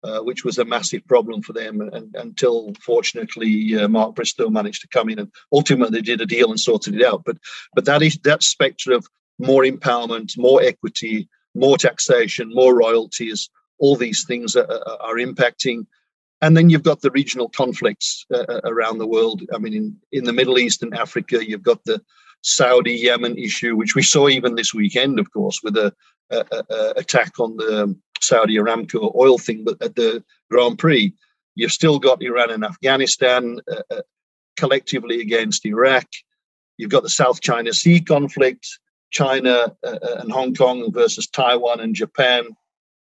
uh, 0.07 0.21
which 0.21 0.45
was 0.45 0.59
a 0.59 0.65
massive 0.65 1.05
problem 1.07 1.43
for 1.43 1.53
them 1.53 1.81
and, 1.81 1.93
and, 1.93 2.15
until 2.17 2.73
fortunately 2.81 3.77
uh, 3.77 3.89
Mark 3.89 4.15
Bristow 4.15 4.49
managed 4.49 4.83
to 4.83 4.89
come 4.89 5.09
in 5.09 5.19
and 5.19 5.33
ultimately 5.53 6.01
did 6.01 6.21
a 6.21 6.27
deal 6.27 6.51
and 6.51 6.61
sorted 6.61 6.95
it 6.95 7.05
out. 7.05 7.23
But 7.25 7.39
but 7.75 7.87
that 7.87 8.03
is 8.03 8.17
that 8.19 8.43
spectre 8.43 8.93
of 8.93 9.07
more 9.39 9.65
empowerment, 9.65 10.39
more 10.39 10.63
equity, 10.63 11.29
more 11.55 11.77
taxation, 11.77 12.55
more 12.55 12.75
royalties, 12.75 13.51
all 13.79 13.97
these 13.97 14.25
things 14.25 14.57
are, 14.57 14.67
are 15.01 15.17
impacting. 15.17 15.87
And 16.43 16.57
then 16.57 16.69
you've 16.69 16.83
got 16.83 17.01
the 17.01 17.11
regional 17.11 17.49
conflicts 17.49 18.27
uh, 18.33 18.45
uh, 18.49 18.61
around 18.65 18.99
the 18.99 19.07
world. 19.07 19.43
I 19.55 19.59
mean, 19.59 19.75
in, 19.75 19.97
in 20.13 20.25
the 20.25 20.33
Middle 20.33 20.59
East 20.59 20.83
and 20.83 20.95
Africa, 20.95 21.47
you've 21.47 21.63
got 21.63 21.83
the 21.85 22.01
Saudi 22.43 22.93
Yemen 22.93 23.39
issue, 23.39 23.75
which 23.75 23.95
we 23.95 24.03
saw 24.03 24.29
even 24.29 24.55
this 24.55 24.75
weekend, 24.75 25.19
of 25.19 25.33
course, 25.33 25.61
with 25.63 25.77
a, 25.77 25.93
a, 26.31 26.45
a 26.71 26.91
attack 26.97 27.41
on 27.41 27.57
the 27.57 27.97
Saudi 28.21 28.57
Aramco 28.57 29.15
oil 29.15 29.39
thing, 29.39 29.65
but 29.65 29.81
at 29.83 29.95
the 29.95 30.23
Grand 30.51 30.79
Prix, 30.79 31.13
you've 31.55 31.73
still 31.73 31.99
got 31.99 32.23
Iran 32.23 32.51
and 32.51 32.65
Afghanistan 32.65 33.59
uh, 33.71 33.83
uh, 33.91 34.03
collectively 34.57 35.21
against 35.21 35.67
Iraq. 35.67 36.07
You've 36.77 36.91
got 36.91 37.03
the 37.03 37.09
South 37.09 37.41
China 37.41 37.73
Sea 37.73 38.01
conflict, 38.01 38.67
China 39.11 39.75
uh, 39.83 39.99
uh, 40.03 40.17
and 40.21 40.31
Hong 40.31 40.55
Kong 40.55 40.93
versus 40.93 41.27
Taiwan 41.27 41.81
and 41.81 41.95
Japan, 41.95 42.45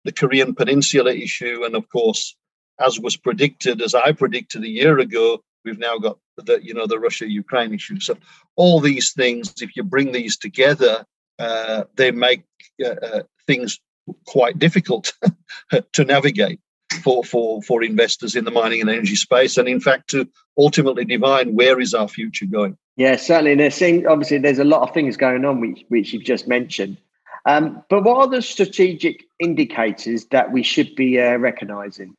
the 0.05 0.13
Korean 0.13 0.55
Peninsula 0.55 1.13
issue, 1.13 1.63
and 1.65 1.75
of 1.75 1.89
course, 1.89 2.35
as 2.79 2.99
was 2.99 3.17
predicted, 3.17 3.81
as 3.81 3.93
I 3.93 4.13
predicted 4.13 4.63
a 4.63 4.69
year 4.69 4.99
ago, 4.99 5.43
we've 5.65 5.79
now 5.79 5.97
got 5.97 6.17
the 6.37 6.63
you 6.63 6.73
know 6.73 6.87
the 6.87 6.99
Russia-Ukraine 6.99 7.73
issue. 7.73 7.99
So 7.99 8.15
all 8.55 8.79
these 8.79 9.11
things, 9.11 9.53
if 9.61 9.75
you 9.75 9.83
bring 9.83 10.11
these 10.11 10.37
together, 10.37 11.05
uh, 11.39 11.83
they 11.95 12.11
make 12.11 12.43
uh, 12.85 13.23
things 13.47 13.79
quite 14.27 14.59
difficult 14.59 15.13
to 15.93 16.05
navigate 16.05 16.59
for, 17.01 17.23
for, 17.23 17.61
for 17.63 17.83
investors 17.83 18.35
in 18.35 18.45
the 18.45 18.51
mining 18.51 18.81
and 18.81 18.89
energy 18.89 19.15
space, 19.15 19.57
and 19.57 19.67
in 19.67 19.79
fact 19.79 20.09
to 20.11 20.27
ultimately 20.57 21.03
divine 21.03 21.55
where 21.55 21.79
is 21.79 21.93
our 21.93 22.07
future 22.07 22.45
going. 22.45 22.77
Yeah, 22.95 23.17
certainly. 23.17 23.55
There's 23.55 23.81
obviously 24.07 24.37
there's 24.37 24.59
a 24.59 24.63
lot 24.63 24.87
of 24.87 24.93
things 24.93 25.17
going 25.17 25.43
on 25.43 25.59
which, 25.59 25.83
which 25.89 26.13
you've 26.13 26.23
just 26.23 26.47
mentioned. 26.47 26.97
Um, 27.45 27.83
but 27.89 28.03
what 28.03 28.17
are 28.17 28.27
the 28.27 28.41
strategic 28.41 29.25
indicators 29.39 30.25
that 30.31 30.51
we 30.51 30.63
should 30.63 30.95
be 30.95 31.19
uh, 31.19 31.37
recognizing? 31.37 32.15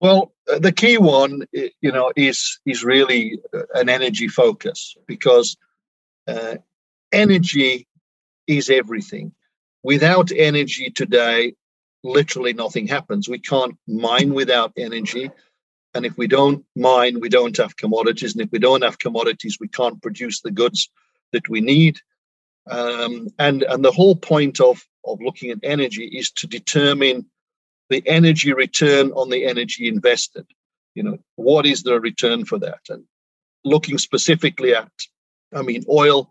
Well, 0.00 0.32
uh, 0.52 0.58
the 0.58 0.72
key 0.72 0.98
one, 0.98 1.46
you 1.52 1.92
know, 1.92 2.12
is 2.16 2.58
is 2.66 2.84
really 2.84 3.38
uh, 3.54 3.62
an 3.74 3.88
energy 3.88 4.28
focus 4.28 4.96
because 5.06 5.56
uh, 6.26 6.56
energy 7.12 7.86
is 8.46 8.68
everything 8.68 9.32
without 9.84 10.32
energy 10.32 10.90
today, 10.90 11.54
literally 12.02 12.54
nothing 12.54 12.88
happens. 12.88 13.28
We 13.28 13.38
can't 13.38 13.76
mine 13.86 14.34
without 14.34 14.72
energy. 14.76 15.30
And 15.94 16.04
if 16.04 16.18
we 16.18 16.26
don't 16.26 16.64
mine, 16.74 17.20
we 17.20 17.28
don't 17.28 17.56
have 17.58 17.76
commodities. 17.76 18.32
And 18.32 18.42
if 18.42 18.50
we 18.50 18.58
don't 18.58 18.82
have 18.82 18.98
commodities, 18.98 19.58
we 19.60 19.68
can't 19.68 20.02
produce 20.02 20.40
the 20.40 20.50
goods 20.50 20.90
that 21.32 21.48
we 21.48 21.60
need. 21.60 22.00
Um, 22.70 23.28
and, 23.38 23.62
and 23.62 23.84
the 23.84 23.92
whole 23.92 24.16
point 24.16 24.60
of, 24.60 24.82
of 25.04 25.20
looking 25.20 25.50
at 25.50 25.58
energy 25.62 26.06
is 26.06 26.30
to 26.32 26.46
determine 26.46 27.26
the 27.90 28.02
energy 28.06 28.52
return 28.52 29.10
on 29.12 29.28
the 29.30 29.44
energy 29.44 29.88
invested. 29.88 30.46
You 30.94 31.02
know, 31.02 31.18
what 31.36 31.66
is 31.66 31.82
the 31.82 32.00
return 32.00 32.44
for 32.44 32.58
that? 32.60 32.80
And 32.88 33.04
looking 33.64 33.98
specifically 33.98 34.74
at, 34.74 34.90
I 35.52 35.62
mean, 35.62 35.84
oil, 35.90 36.30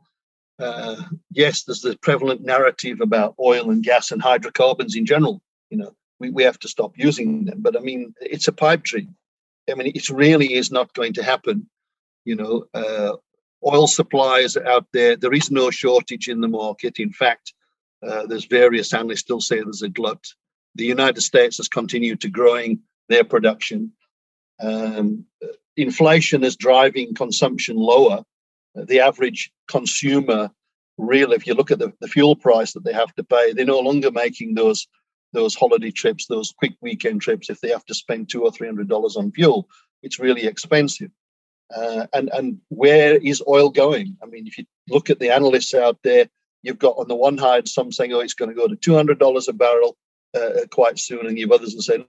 uh, 0.59 0.95
yes, 1.31 1.63
there's 1.63 1.81
the 1.81 1.97
prevalent 2.01 2.41
narrative 2.41 3.01
about 3.01 3.35
oil 3.39 3.69
and 3.69 3.83
gas 3.83 4.11
and 4.11 4.21
hydrocarbons 4.21 4.95
in 4.95 5.05
general. 5.05 5.41
You 5.69 5.77
know, 5.77 5.95
we, 6.19 6.29
we 6.29 6.43
have 6.43 6.59
to 6.59 6.67
stop 6.67 6.93
using 6.97 7.45
them. 7.45 7.61
But 7.61 7.77
I 7.77 7.81
mean, 7.81 8.13
it's 8.21 8.47
a 8.47 8.53
pipe 8.53 8.83
dream. 8.83 9.15
I 9.69 9.75
mean, 9.75 9.91
it 9.93 10.09
really 10.09 10.53
is 10.53 10.71
not 10.71 10.93
going 10.93 11.13
to 11.13 11.23
happen. 11.23 11.69
You 12.25 12.35
know, 12.35 12.65
uh, 12.73 13.17
oil 13.65 13.88
supplies 13.88 14.58
out 14.58 14.88
there. 14.93 15.15
There 15.15 15.34
is 15.34 15.51
no 15.51 15.70
shortage 15.70 16.27
in 16.27 16.41
the 16.41 16.48
market. 16.48 17.00
In 17.00 17.12
fact, 17.12 17.53
uh, 18.05 18.25
there's 18.25 18.46
various 18.46 18.93
analysts 18.93 19.22
still 19.22 19.41
say 19.41 19.62
there's 19.62 19.82
a 19.82 19.89
glut. 19.89 20.25
The 20.75 20.86
United 20.86 21.22
States 21.22 21.58
has 21.58 21.67
continued 21.67 22.22
to 22.22 22.29
growing 22.29 22.79
their 23.10 23.24
production. 23.24 23.93
Um, 24.62 25.25
inflation 25.75 26.43
is 26.43 26.55
driving 26.55 27.15
consumption 27.15 27.75
lower 27.77 28.24
the 28.75 29.00
average 29.00 29.51
consumer 29.67 30.50
really 30.98 31.36
if 31.36 31.48
you 31.48 31.53
look 31.53 31.72
at 31.72 31.79
the, 31.79 31.91
the 32.01 32.08
fuel 32.08 32.36
price 32.36 32.74
that 32.74 32.84
they 32.84 32.93
have 32.93 33.13
to 33.15 33.24
pay 33.24 33.53
they're 33.53 33.65
no 33.65 33.79
longer 33.79 34.12
making 34.12 34.53
those 34.53 34.88
those 35.32 35.55
holiday 35.55 35.91
trips 35.91 36.27
those 36.27 36.53
quick 36.58 36.74
weekend 36.82 37.22
trips 37.22 37.50
if 37.50 37.60
they 37.62 37.70
have 37.70 37.86
to 37.86 37.93
spend 37.93 38.29
two 38.29 38.43
or 38.43 38.51
three 38.51 38.67
hundred 38.67 38.88
dollars 38.88 39.15
on 39.15 39.32
fuel 39.32 39.67
it's 40.01 40.20
really 40.20 40.46
expensive 40.46 41.10
uh, 41.75 42.05
and 42.13 42.29
and 42.33 42.59
where 42.69 43.15
is 43.15 43.43
oil 43.47 43.69
going 43.69 44.17
i 44.23 44.25
mean 44.25 44.47
if 44.47 44.57
you 44.57 44.65
look 44.89 45.09
at 45.09 45.19
the 45.19 45.29
analysts 45.29 45.73
out 45.73 45.97
there 46.03 46.27
you've 46.61 46.79
got 46.79 46.97
on 46.97 47.07
the 47.07 47.15
one 47.15 47.37
hand 47.37 47.67
some 47.67 47.91
saying 47.91 48.13
oh 48.13 48.19
it's 48.19 48.33
going 48.33 48.49
to 48.49 48.55
go 48.55 48.67
to 48.67 48.75
$200 48.75 49.47
a 49.47 49.53
barrel 49.53 49.97
uh, 50.35 50.65
quite 50.71 50.97
soon 50.99 51.25
and 51.27 51.37
you've 51.37 51.51
others 51.51 51.73
that 51.73 51.81
say 51.81 52.05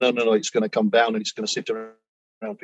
no 0.00 0.10
no 0.10 0.24
no 0.24 0.32
it's 0.32 0.50
going 0.50 0.62
to 0.62 0.68
come 0.68 0.88
down 0.88 1.14
and 1.14 1.20
it's 1.20 1.32
going 1.32 1.46
to 1.46 1.52
sit 1.52 1.70
around 1.70 1.96
$5 2.42 2.60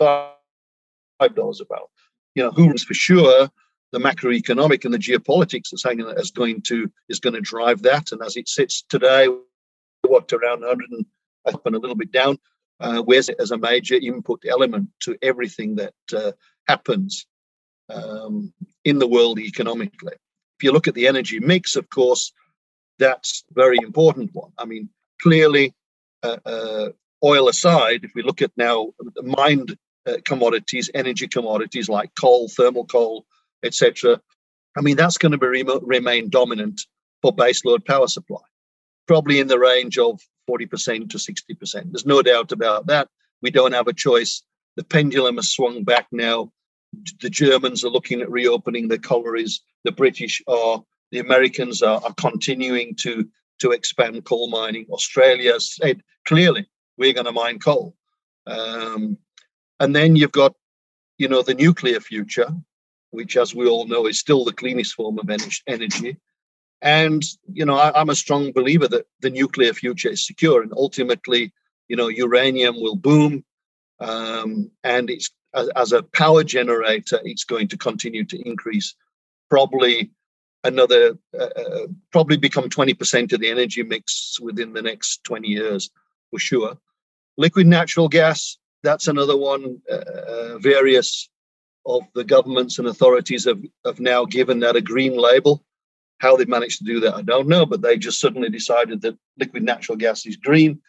a 0.00 1.64
barrel 1.64 1.90
you 2.34 2.42
know, 2.42 2.50
who 2.50 2.72
is 2.72 2.84
for 2.84 2.94
sure 2.94 3.48
the 3.92 3.98
macroeconomic 3.98 4.84
and 4.84 4.94
the 4.94 4.98
geopolitics 4.98 5.70
that's 5.70 5.84
hanging 5.84 6.08
is 6.16 6.30
going 6.30 6.62
to 6.62 6.90
is 7.08 7.20
going 7.20 7.34
to 7.34 7.40
drive 7.40 7.82
that. 7.82 8.12
And 8.12 8.22
as 8.22 8.36
it 8.36 8.48
sits 8.48 8.82
today, 8.82 9.28
what 10.02 10.32
around 10.32 10.60
100 10.60 10.90
and 10.90 11.06
up 11.46 11.66
and 11.66 11.74
a 11.74 11.78
little 11.78 11.96
bit 11.96 12.12
down, 12.12 12.38
uh, 12.80 13.02
where's 13.02 13.28
it 13.28 13.36
as 13.38 13.50
a 13.50 13.58
major 13.58 13.94
input 13.94 14.42
element 14.48 14.88
to 15.00 15.16
everything 15.22 15.76
that 15.76 15.94
uh, 16.14 16.32
happens 16.66 17.26
um, 17.90 18.52
in 18.84 18.98
the 18.98 19.06
world 19.06 19.38
economically. 19.38 20.14
If 20.58 20.64
you 20.64 20.72
look 20.72 20.88
at 20.88 20.94
the 20.94 21.06
energy 21.06 21.40
mix, 21.40 21.76
of 21.76 21.88
course, 21.90 22.32
that's 22.98 23.44
a 23.50 23.54
very 23.54 23.78
important 23.82 24.30
one. 24.34 24.52
I 24.58 24.64
mean, 24.64 24.88
clearly, 25.20 25.74
uh, 26.22 26.36
uh 26.44 26.88
oil 27.22 27.48
aside, 27.48 28.04
if 28.04 28.12
we 28.14 28.22
look 28.22 28.40
at 28.40 28.50
now 28.56 28.92
mined 29.22 29.76
uh, 30.06 30.16
commodities, 30.24 30.90
energy 30.94 31.28
commodities 31.28 31.88
like 31.88 32.14
coal, 32.14 32.48
thermal 32.48 32.86
coal, 32.86 33.26
etc. 33.62 34.20
I 34.76 34.80
mean, 34.80 34.96
that's 34.96 35.18
going 35.18 35.32
to 35.32 35.38
be 35.38 35.46
re- 35.46 35.80
remain 35.82 36.30
dominant 36.30 36.82
for 37.20 37.34
baseload 37.34 37.86
power 37.86 38.08
supply, 38.08 38.40
probably 39.06 39.40
in 39.40 39.48
the 39.48 39.58
range 39.58 39.98
of 39.98 40.20
40% 40.50 41.10
to 41.10 41.18
60%. 41.18 41.92
There's 41.92 42.06
no 42.06 42.22
doubt 42.22 42.52
about 42.52 42.86
that. 42.86 43.08
We 43.42 43.50
don't 43.50 43.72
have 43.72 43.88
a 43.88 43.92
choice. 43.92 44.42
The 44.76 44.84
pendulum 44.84 45.36
has 45.36 45.52
swung 45.52 45.84
back 45.84 46.06
now. 46.10 46.52
The 47.20 47.30
Germans 47.30 47.84
are 47.84 47.90
looking 47.90 48.20
at 48.20 48.30
reopening 48.30 48.88
the 48.88 48.98
collieries. 48.98 49.60
The 49.84 49.92
British 49.92 50.42
are. 50.46 50.82
The 51.12 51.18
Americans 51.18 51.82
are, 51.82 52.00
are 52.04 52.14
continuing 52.14 52.94
to, 52.96 53.28
to 53.60 53.72
expand 53.72 54.24
coal 54.24 54.48
mining. 54.48 54.86
Australia 54.90 55.58
said 55.58 56.02
clearly, 56.24 56.68
we're 56.96 57.12
going 57.12 57.26
to 57.26 57.32
mine 57.32 57.58
coal. 57.58 57.96
Um, 58.46 59.18
and 59.80 59.96
then 59.96 60.14
you've 60.14 60.32
got, 60.32 60.54
you 61.18 61.28
know, 61.28 61.42
the 61.42 61.54
nuclear 61.54 61.98
future, 62.00 62.50
which, 63.10 63.36
as 63.36 63.54
we 63.54 63.66
all 63.66 63.86
know, 63.86 64.06
is 64.06 64.20
still 64.20 64.44
the 64.44 64.52
cleanest 64.52 64.94
form 64.94 65.18
of 65.18 65.28
energy. 65.66 66.16
And, 66.82 67.22
you 67.52 67.64
know, 67.64 67.76
I, 67.76 68.00
am 68.00 68.08
a 68.08 68.14
strong 68.14 68.52
believer 68.52 68.88
that 68.88 69.06
the 69.20 69.30
nuclear 69.30 69.72
future 69.72 70.10
is 70.10 70.26
secure 70.26 70.62
and 70.62 70.72
ultimately, 70.74 71.52
you 71.88 71.96
know, 71.96 72.08
uranium 72.08 72.80
will 72.80 72.96
boom. 72.96 73.44
Um, 74.00 74.70
and 74.82 75.10
it's 75.10 75.30
as, 75.54 75.68
as 75.76 75.92
a 75.92 76.02
power 76.02 76.42
generator, 76.42 77.20
it's 77.22 77.44
going 77.44 77.68
to 77.68 77.76
continue 77.76 78.24
to 78.24 78.48
increase 78.48 78.94
probably 79.50 80.10
another 80.62 81.16
uh, 81.38 81.44
uh 81.56 81.86
probably 82.12 82.36
become 82.36 82.68
20% 82.68 83.32
of 83.32 83.40
the 83.40 83.48
energy 83.48 83.82
mix 83.82 84.38
within 84.40 84.74
the 84.74 84.82
next 84.82 85.24
20 85.24 85.48
years 85.48 85.88
for 86.30 86.38
sure 86.38 86.76
liquid 87.38 87.66
natural 87.66 88.08
gas 88.08 88.58
that's 88.82 89.08
another 89.08 89.36
one. 89.36 89.80
Uh, 89.90 89.94
uh, 89.94 90.58
various 90.58 91.28
of 91.86 92.02
the 92.14 92.24
governments 92.24 92.78
and 92.78 92.88
authorities 92.88 93.44
have, 93.44 93.62
have 93.84 94.00
now 94.00 94.24
given 94.24 94.60
that 94.60 94.76
a 94.76 94.80
green 94.80 95.16
label. 95.16 95.64
How 96.20 96.36
they 96.36 96.44
managed 96.44 96.78
to 96.78 96.84
do 96.84 97.00
that, 97.00 97.14
I 97.14 97.22
don't 97.22 97.48
know, 97.48 97.64
but 97.64 97.80
they 97.80 97.96
just 97.96 98.20
suddenly 98.20 98.50
decided 98.50 99.00
that 99.02 99.18
liquid 99.38 99.62
natural 99.62 99.96
gas 99.96 100.26
is 100.26 100.36
green. 100.36 100.80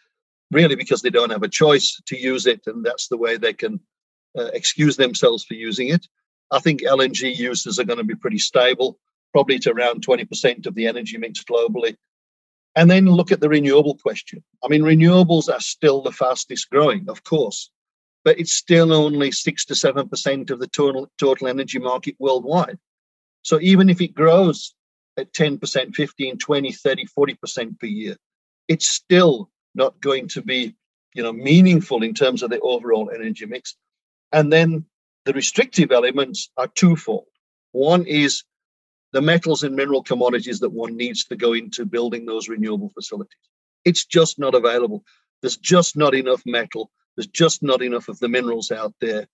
really 0.50 0.76
because 0.76 1.00
they 1.00 1.08
don't 1.08 1.32
have 1.32 1.42
a 1.42 1.48
choice 1.48 2.00
to 2.06 2.16
use 2.16 2.46
it, 2.46 2.60
and 2.66 2.84
that's 2.84 3.08
the 3.08 3.16
way 3.16 3.38
they 3.38 3.54
can 3.54 3.80
uh, 4.38 4.50
excuse 4.52 4.96
themselves 4.96 5.44
for 5.44 5.54
using 5.54 5.88
it. 5.88 6.06
I 6.50 6.58
think 6.58 6.82
LNG 6.82 7.34
uses 7.34 7.78
are 7.78 7.84
going 7.84 7.98
to 7.98 8.04
be 8.04 8.14
pretty 8.14 8.38
stable, 8.38 8.98
probably 9.32 9.58
to 9.60 9.72
around 9.72 10.06
20% 10.06 10.66
of 10.66 10.74
the 10.74 10.86
energy 10.86 11.16
mix 11.16 11.42
globally. 11.42 11.96
And 12.76 12.90
then 12.90 13.06
look 13.06 13.32
at 13.32 13.40
the 13.40 13.48
renewable 13.48 13.96
question. 13.96 14.44
I 14.62 14.68
mean, 14.68 14.82
renewables 14.82 15.52
are 15.52 15.60
still 15.60 16.02
the 16.02 16.12
fastest 16.12 16.68
growing, 16.68 17.08
of 17.08 17.24
course, 17.24 17.70
but 18.24 18.38
it's 18.38 18.54
still 18.54 18.92
only 18.92 19.32
6 19.32 19.64
to 19.66 19.74
7% 19.74 20.50
of 20.50 20.60
the 20.60 20.66
total, 20.68 21.10
total 21.18 21.48
energy 21.48 21.78
market 21.78 22.16
worldwide. 22.18 22.78
So 23.42 23.58
even 23.60 23.88
if 23.88 24.00
it 24.02 24.14
grows 24.14 24.74
at 25.18 25.32
10%, 25.32 25.94
15, 25.94 26.38
20, 26.38 26.72
30, 26.72 27.06
40% 27.06 27.80
per 27.80 27.86
year, 27.86 28.16
it's 28.68 28.88
still 28.88 29.50
not 29.74 30.00
going 30.00 30.28
to 30.28 30.42
be 30.42 30.74
you 31.14 31.22
know, 31.22 31.32
meaningful 31.32 32.02
in 32.02 32.14
terms 32.14 32.42
of 32.42 32.50
the 32.50 32.60
overall 32.60 33.10
energy 33.14 33.46
mix. 33.46 33.76
And 34.32 34.52
then 34.52 34.86
the 35.24 35.32
restrictive 35.32 35.92
elements 35.92 36.50
are 36.56 36.68
twofold. 36.68 37.26
One 37.72 38.06
is 38.06 38.44
the 39.12 39.20
metals 39.20 39.62
and 39.62 39.76
mineral 39.76 40.02
commodities 40.02 40.60
that 40.60 40.70
one 40.70 40.96
needs 40.96 41.24
to 41.26 41.36
go 41.36 41.52
into 41.52 41.84
building 41.84 42.24
those 42.24 42.48
renewable 42.48 42.90
facilities. 42.94 43.36
It's 43.84 44.06
just 44.06 44.38
not 44.38 44.54
available. 44.54 45.04
There's 45.42 45.56
just 45.56 45.96
not 45.96 46.14
enough 46.14 46.42
metal. 46.46 46.90
There's 47.16 47.26
just 47.26 47.62
not 47.62 47.82
enough 47.82 48.08
of 48.08 48.18
the 48.20 48.28
minerals 48.28 48.70
out 48.70 48.94
there. 49.00 49.26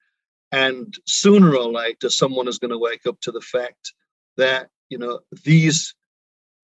And 0.50 0.92
sooner 1.06 1.54
or 1.54 1.70
later, 1.70 2.11
someone 2.11 2.49
is 2.49 2.58
going 2.58 2.70
to 2.70 2.78
wake 2.78 3.06
up 3.06 3.20
to 3.20 3.32
the 3.32 3.40
fact 3.40 3.92
that, 4.37 4.68
you 4.88 4.99
know, 4.99 5.21
these 5.45 5.95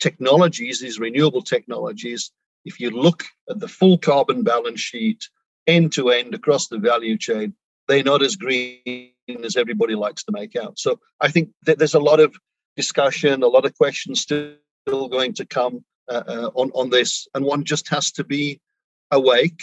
technologies, 0.01 0.81
these 0.81 0.99
renewable 0.99 1.43
technologies, 1.43 2.31
if 2.65 2.81
you 2.81 2.91
look 2.91 3.25
at 3.49 3.61
the 3.61 3.69
full 3.69 3.99
carbon 3.99 4.43
balance 4.43 4.81
sheet 4.81 5.29
end 5.67 5.93
to 5.93 6.11
end 6.11 6.35
across 6.35 6.69
the 6.69 6.79
value 6.79 7.19
chain, 7.19 7.55
they're 7.89 8.03
not 8.03 8.23
as 8.23 8.37
green 8.37 9.13
as 9.43 9.57
everybody 9.57 9.95
likes 9.95 10.25
to 10.25 10.33
make 10.33 10.57
out. 10.57 10.79
So 10.79 10.99
I 11.21 11.31
think 11.31 11.51
there's 11.63 11.95
a 11.95 12.01
lot 12.01 12.21
of 12.21 12.35
discussion, 12.77 13.43
a 13.43 13.49
lot 13.49 13.67
of 13.67 13.77
questions 13.77 14.21
still 14.21 14.57
going 14.87 15.35
to 15.35 15.47
come 15.47 15.85
uh, 16.09 16.23
uh, 16.27 16.51
on 16.55 16.71
on 16.75 16.91
this, 16.91 17.27
and 17.35 17.45
one 17.45 17.65
just 17.65 17.89
has 17.89 18.13
to 18.13 18.25
be 18.25 18.61
awake 19.11 19.63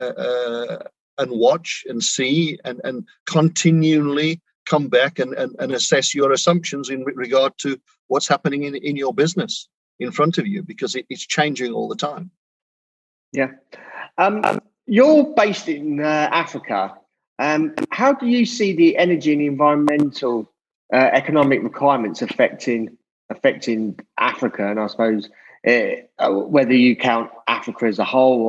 uh, 0.00 0.04
uh, 0.04 0.78
and 1.18 1.30
watch 1.30 1.84
and 1.88 2.02
see 2.02 2.58
and 2.64 2.80
and 2.82 3.06
continually 3.26 4.40
come 4.66 4.88
back 4.88 5.18
and, 5.18 5.32
and, 5.34 5.54
and 5.58 5.72
assess 5.72 6.14
your 6.14 6.32
assumptions 6.32 6.90
in 6.90 7.04
regard 7.04 7.52
to 7.58 7.80
what's 8.08 8.28
happening 8.28 8.64
in, 8.64 8.74
in 8.76 8.96
your 8.96 9.14
business 9.14 9.68
in 9.98 10.12
front 10.12 10.38
of 10.38 10.46
you 10.46 10.62
because 10.62 10.94
it, 10.94 11.06
it's 11.08 11.26
changing 11.26 11.72
all 11.72 11.88
the 11.88 11.96
time. 11.96 12.30
Yeah. 13.32 13.52
Um, 14.18 14.42
you're 14.86 15.34
based 15.34 15.68
in 15.68 16.00
uh, 16.00 16.28
Africa. 16.32 16.94
Um, 17.38 17.74
how 17.90 18.12
do 18.12 18.26
you 18.26 18.46
see 18.46 18.74
the 18.74 18.96
energy 18.96 19.32
and 19.32 19.42
environmental 19.42 20.52
uh, 20.92 20.96
economic 20.96 21.62
requirements 21.62 22.22
affecting 22.22 22.96
affecting 23.28 23.98
Africa? 24.18 24.68
And 24.70 24.78
I 24.78 24.86
suppose 24.86 25.28
uh, 25.66 26.30
whether 26.30 26.72
you 26.72 26.96
count 26.96 27.30
Africa 27.46 27.86
as 27.86 27.98
a 27.98 28.04
whole 28.04 28.42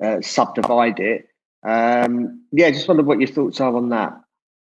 or 0.00 0.06
uh, 0.06 0.20
subdivide 0.22 1.00
it. 1.00 1.28
Um, 1.62 2.44
yeah, 2.52 2.70
just 2.70 2.88
wonder 2.88 3.02
what 3.02 3.18
your 3.18 3.28
thoughts 3.28 3.60
are 3.60 3.74
on 3.74 3.90
that. 3.90 4.18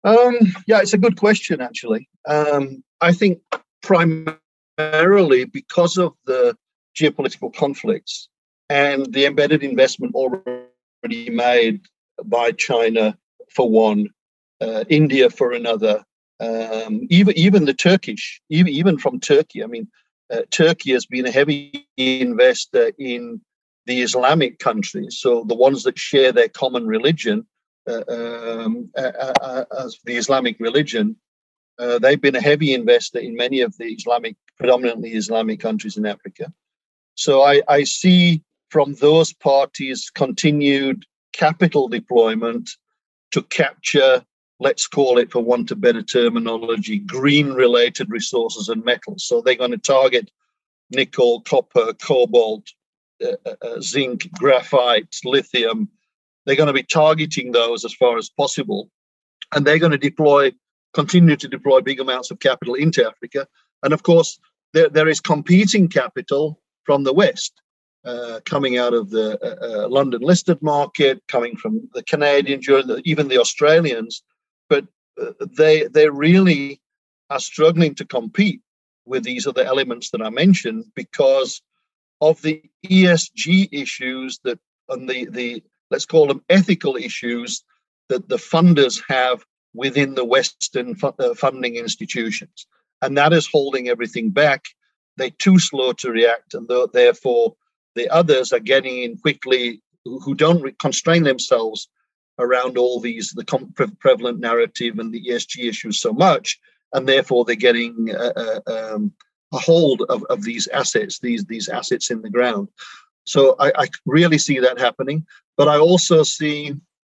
Um, 0.03 0.37
yeah, 0.67 0.79
it's 0.79 0.93
a 0.93 0.97
good 0.97 1.17
question, 1.17 1.61
actually. 1.61 2.07
Um, 2.27 2.83
I 3.01 3.11
think 3.11 3.41
primarily 3.81 5.45
because 5.45 5.97
of 5.97 6.13
the 6.25 6.55
geopolitical 6.97 7.53
conflicts 7.53 8.29
and 8.69 9.11
the 9.13 9.25
embedded 9.25 9.63
investment 9.63 10.15
already 10.15 11.29
made 11.29 11.81
by 12.25 12.51
China 12.51 13.17
for 13.53 13.69
one, 13.69 14.07
uh, 14.61 14.83
India 14.89 15.29
for 15.29 15.51
another, 15.51 16.03
um, 16.39 17.01
even 17.09 17.37
even 17.37 17.65
the 17.65 17.73
Turkish, 17.73 18.41
even 18.49 18.71
even 18.71 18.97
from 18.97 19.19
Turkey. 19.19 19.63
I 19.63 19.67
mean, 19.67 19.87
uh, 20.31 20.41
Turkey 20.51 20.91
has 20.93 21.05
been 21.05 21.25
a 21.25 21.31
heavy 21.31 21.87
investor 21.97 22.91
in 22.99 23.41
the 23.85 24.01
Islamic 24.01 24.59
countries, 24.59 25.17
so 25.19 25.43
the 25.47 25.55
ones 25.55 25.83
that 25.83 25.97
share 25.97 26.31
their 26.31 26.49
common 26.49 26.87
religion 26.87 27.47
um, 27.87 28.89
as 28.95 29.97
the 30.05 30.17
Islamic 30.17 30.59
religion. 30.59 31.15
Uh, 31.79 31.99
they've 31.99 32.21
been 32.21 32.35
a 32.35 32.41
heavy 32.41 32.73
investor 32.73 33.19
in 33.19 33.35
many 33.35 33.61
of 33.61 33.77
the 33.77 33.85
Islamic, 33.85 34.35
predominantly 34.57 35.11
Islamic 35.11 35.59
countries 35.59 35.95
in 35.95 36.05
Africa. 36.05 36.51
So 37.13 37.43
I, 37.43 37.61
I 37.67 37.83
see 37.83 38.43
from 38.69 38.95
those 38.95 39.33
parties 39.33 40.09
continued 40.09 41.05
capital 41.33 41.87
deployment 41.87 42.69
to 43.31 43.41
capture, 43.43 44.23
let's 44.59 44.87
call 44.87 45.17
it 45.17 45.31
for 45.31 45.43
want 45.43 45.71
of 45.71 45.81
better 45.81 46.01
terminology, 46.01 46.99
green 46.99 47.53
related 47.53 48.09
resources 48.09 48.69
and 48.69 48.83
metals. 48.83 49.25
So 49.25 49.41
they're 49.41 49.55
going 49.55 49.71
to 49.71 49.77
target 49.77 50.31
nickel, 50.89 51.41
copper, 51.41 51.93
cobalt, 51.93 52.67
uh, 53.23 53.33
uh, 53.45 53.55
uh, 53.61 53.81
zinc, 53.81 54.29
graphite, 54.33 55.15
lithium. 55.23 55.89
They're 56.47 56.55
going 56.55 56.67
to 56.67 56.73
be 56.73 56.83
targeting 56.83 57.51
those 57.51 57.83
as 57.83 57.93
far 57.93 58.17
as 58.17 58.29
possible. 58.29 58.89
And 59.53 59.67
they're 59.67 59.79
going 59.79 59.91
to 59.91 59.97
deploy, 59.97 60.53
continue 60.93 61.35
to 61.35 61.47
deploy 61.47 61.81
big 61.81 61.99
amounts 61.99 62.31
of 62.31 62.39
capital 62.39 62.73
into 62.73 63.05
Africa. 63.05 63.47
And 63.83 63.93
of 63.93 64.03
course, 64.03 64.39
there, 64.73 64.87
there 64.87 65.09
is 65.09 65.19
competing 65.19 65.89
capital 65.89 66.61
from 66.85 67.03
the 67.03 67.13
West. 67.13 67.61
Uh, 68.05 68.39
coming 68.45 68.77
out 68.77 68.93
of 68.93 69.09
the 69.09 69.37
uh, 69.43 69.83
uh, 69.83 69.89
London 69.89 70.21
listed 70.21 70.61
market, 70.61 71.21
coming 71.27 71.57
from 71.57 71.89
the 71.93 72.03
Canadians, 72.03 72.65
even 73.03 73.27
the 73.27 73.39
Australians, 73.39 74.23
but 74.69 74.85
uh, 75.21 75.31
they 75.57 75.87
they 75.87 76.07
really 76.07 76.79
are 77.29 77.39
struggling 77.39 77.93
to 77.95 78.05
compete 78.05 78.61
with 79.05 79.23
these 79.23 79.45
other 79.45 79.63
elements 79.63 80.11
that 80.11 80.21
I 80.21 80.29
mentioned 80.29 80.85
because 80.95 81.61
of 82.21 82.41
the 82.43 82.61
ESG 82.85 83.67
issues 83.73 84.39
that 84.45 84.59
and 84.87 85.09
the 85.09 85.25
the 85.25 85.63
let's 85.91 86.05
call 86.05 86.27
them 86.27 86.43
ethical 86.49 86.95
issues 86.95 87.63
that 88.09 88.29
the 88.29 88.37
funders 88.37 89.01
have 89.07 89.43
within 89.73 90.15
the 90.15 90.25
Western 90.25 90.95
fu- 90.95 91.13
uh, 91.19 91.33
funding 91.33 91.75
institutions, 91.75 92.67
and 93.01 93.17
that 93.17 93.33
is 93.33 93.47
holding 93.47 93.89
everything 93.89 94.29
back. 94.29 94.65
They're 95.17 95.29
too 95.29 95.59
slow 95.59 95.93
to 95.93 96.11
react, 96.11 96.53
and 96.53 96.69
therefore 96.93 97.55
the 97.95 98.09
others 98.09 98.53
are 98.53 98.59
getting 98.59 99.03
in 99.03 99.17
quickly 99.17 99.81
who 100.05 100.35
don't 100.35 100.77
constrain 100.79 101.23
themselves 101.23 101.89
around 102.39 102.77
all 102.77 102.99
these 102.99 103.31
the 103.31 103.43
prevalent 103.99 104.39
narrative 104.39 104.99
and 104.99 105.11
the 105.11 105.23
ESG 105.29 105.67
issues 105.67 105.99
so 105.99 106.13
much, 106.13 106.59
and 106.93 107.07
therefore 107.07 107.45
they're 107.45 107.55
getting 107.55 108.15
uh, 108.15 108.33
uh, 108.35 108.93
um, 108.95 109.11
a 109.53 109.57
hold 109.57 110.03
of, 110.09 110.23
of 110.29 110.43
these 110.43 110.67
assets, 110.67 111.19
these 111.19 111.45
these 111.45 111.69
assets 111.69 112.11
in 112.11 112.21
the 112.21 112.29
ground. 112.29 112.67
So 113.27 113.55
I, 113.59 113.71
I, 113.77 113.87
really 114.05 114.37
see 114.37 114.59
that 114.59 114.79
happening, 114.79 115.25
but 115.57 115.67
I 115.67 115.77
also 115.77 116.23
see, 116.23 116.73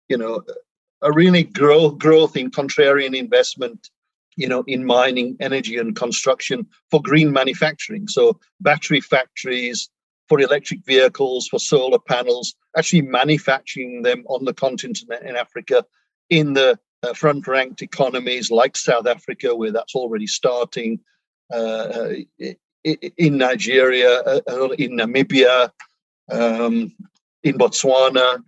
you 0.08 0.18
know, 0.18 0.42
a 1.02 1.12
really 1.12 1.44
growth 1.44 1.98
growth 1.98 2.36
in 2.36 2.50
contrarian 2.50 3.16
investment, 3.16 3.88
you 4.36 4.48
know, 4.48 4.64
in 4.66 4.84
mining, 4.84 5.36
energy, 5.40 5.78
and 5.78 5.94
construction 5.94 6.66
for 6.90 7.00
green 7.00 7.32
manufacturing. 7.32 8.08
So 8.08 8.40
battery 8.60 9.00
factories, 9.00 9.88
for 10.28 10.40
electric 10.40 10.84
vehicles, 10.84 11.48
for 11.48 11.58
solar 11.58 11.98
panels, 11.98 12.54
actually 12.76 13.02
manufacturing 13.02 14.02
them 14.02 14.24
on 14.28 14.44
the 14.44 14.54
continent 14.54 15.24
in 15.24 15.36
Africa 15.36 15.84
in 16.28 16.54
the 16.54 16.78
uh, 17.02 17.14
front 17.14 17.46
ranked 17.46 17.82
economies 17.82 18.50
like 18.50 18.76
South 18.76 19.06
Africa, 19.06 19.54
where 19.54 19.72
that's 19.72 19.94
already 19.94 20.26
starting, 20.26 21.00
uh, 21.52 22.10
in 22.84 23.38
Nigeria, 23.38 24.20
uh, 24.20 24.68
in 24.78 24.92
Namibia, 24.92 25.70
um, 26.30 26.92
in 27.42 27.58
Botswana. 27.58 28.42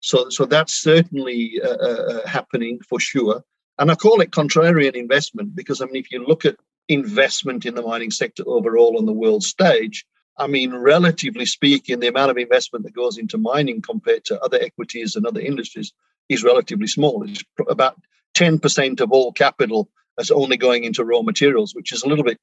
So, 0.00 0.28
so 0.28 0.44
that's 0.44 0.74
certainly 0.74 1.60
uh, 1.62 1.68
uh, 1.68 2.26
happening 2.26 2.80
for 2.88 3.00
sure. 3.00 3.42
And 3.78 3.90
I 3.90 3.94
call 3.94 4.20
it 4.20 4.30
contrarian 4.30 4.94
investment 4.94 5.56
because, 5.56 5.80
I 5.80 5.86
mean, 5.86 5.96
if 5.96 6.12
you 6.12 6.24
look 6.24 6.44
at 6.44 6.56
investment 6.88 7.64
in 7.66 7.74
the 7.74 7.82
mining 7.82 8.10
sector 8.10 8.44
overall 8.46 8.98
on 8.98 9.06
the 9.06 9.12
world 9.12 9.42
stage, 9.42 10.04
I 10.36 10.46
mean, 10.46 10.74
relatively 10.74 11.46
speaking, 11.46 12.00
the 12.00 12.08
amount 12.08 12.30
of 12.30 12.38
investment 12.38 12.84
that 12.84 12.94
goes 12.94 13.18
into 13.18 13.38
mining 13.38 13.80
compared 13.80 14.24
to 14.26 14.40
other 14.40 14.58
equities 14.60 15.16
and 15.16 15.26
other 15.26 15.40
industries 15.40 15.92
is 16.28 16.44
relatively 16.44 16.86
small. 16.86 17.22
It's 17.22 17.42
about 17.68 18.00
10% 18.34 19.00
of 19.00 19.12
all 19.12 19.32
capital 19.32 19.88
that's 20.16 20.30
only 20.30 20.56
going 20.56 20.84
into 20.84 21.04
raw 21.04 21.22
materials, 21.22 21.74
which 21.74 21.92
is 21.92 22.02
a 22.02 22.08
little 22.08 22.24
bit 22.24 22.38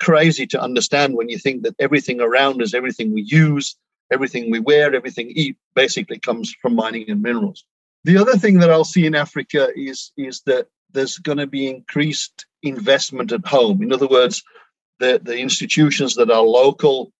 crazy 0.00 0.46
to 0.46 0.60
understand 0.60 1.14
when 1.14 1.28
you 1.28 1.38
think 1.38 1.62
that 1.62 1.74
everything 1.78 2.20
around 2.20 2.62
us, 2.62 2.74
everything 2.74 3.12
we 3.12 3.22
use, 3.22 3.76
everything 4.10 4.50
we 4.50 4.60
wear, 4.60 4.94
everything 4.94 5.30
eat, 5.34 5.56
basically 5.74 6.18
comes 6.18 6.54
from 6.60 6.74
mining 6.74 7.08
and 7.08 7.22
minerals. 7.22 7.64
The 8.04 8.16
other 8.16 8.36
thing 8.36 8.58
that 8.60 8.70
I'll 8.70 8.84
see 8.84 9.06
in 9.06 9.14
Africa 9.14 9.68
is, 9.74 10.12
is 10.16 10.42
that 10.46 10.68
there's 10.92 11.18
going 11.18 11.38
to 11.38 11.46
be 11.46 11.68
increased 11.68 12.46
investment 12.62 13.32
at 13.32 13.46
home. 13.46 13.82
In 13.82 13.92
other 13.92 14.08
words, 14.08 14.42
the, 14.98 15.20
the 15.22 15.38
institutions 15.38 16.14
that 16.14 16.30
are 16.30 16.42
local 16.42 17.12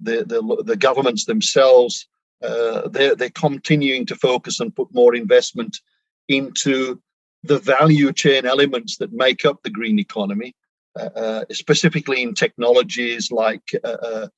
the, 0.00 0.24
the, 0.24 0.62
the 0.64 0.76
governments 0.76 1.24
themselves 1.24 2.06
uh, 2.42 2.88
they're, 2.88 3.16
they're 3.16 3.30
continuing 3.30 4.06
to 4.06 4.14
focus 4.14 4.60
and 4.60 4.74
put 4.74 4.94
more 4.94 5.14
investment 5.14 5.80
into 6.28 7.00
the 7.42 7.58
value 7.58 8.12
chain 8.12 8.46
elements 8.46 8.98
that 8.98 9.12
make 9.12 9.44
up 9.44 9.62
the 9.62 9.70
green 9.70 9.98
economy, 9.98 10.54
uh, 10.96 11.10
uh 11.16 11.44
specifically 11.50 12.22
in 12.22 12.34
technologies 12.34 13.30
like 13.32 13.62
uh, 13.82 14.28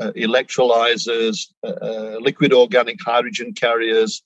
uh, 0.00 0.12
electrolyzers, 0.16 1.46
liquid 2.20 2.52
organic 2.52 2.98
hydrogen 3.04 3.52
carriers, 3.52 4.22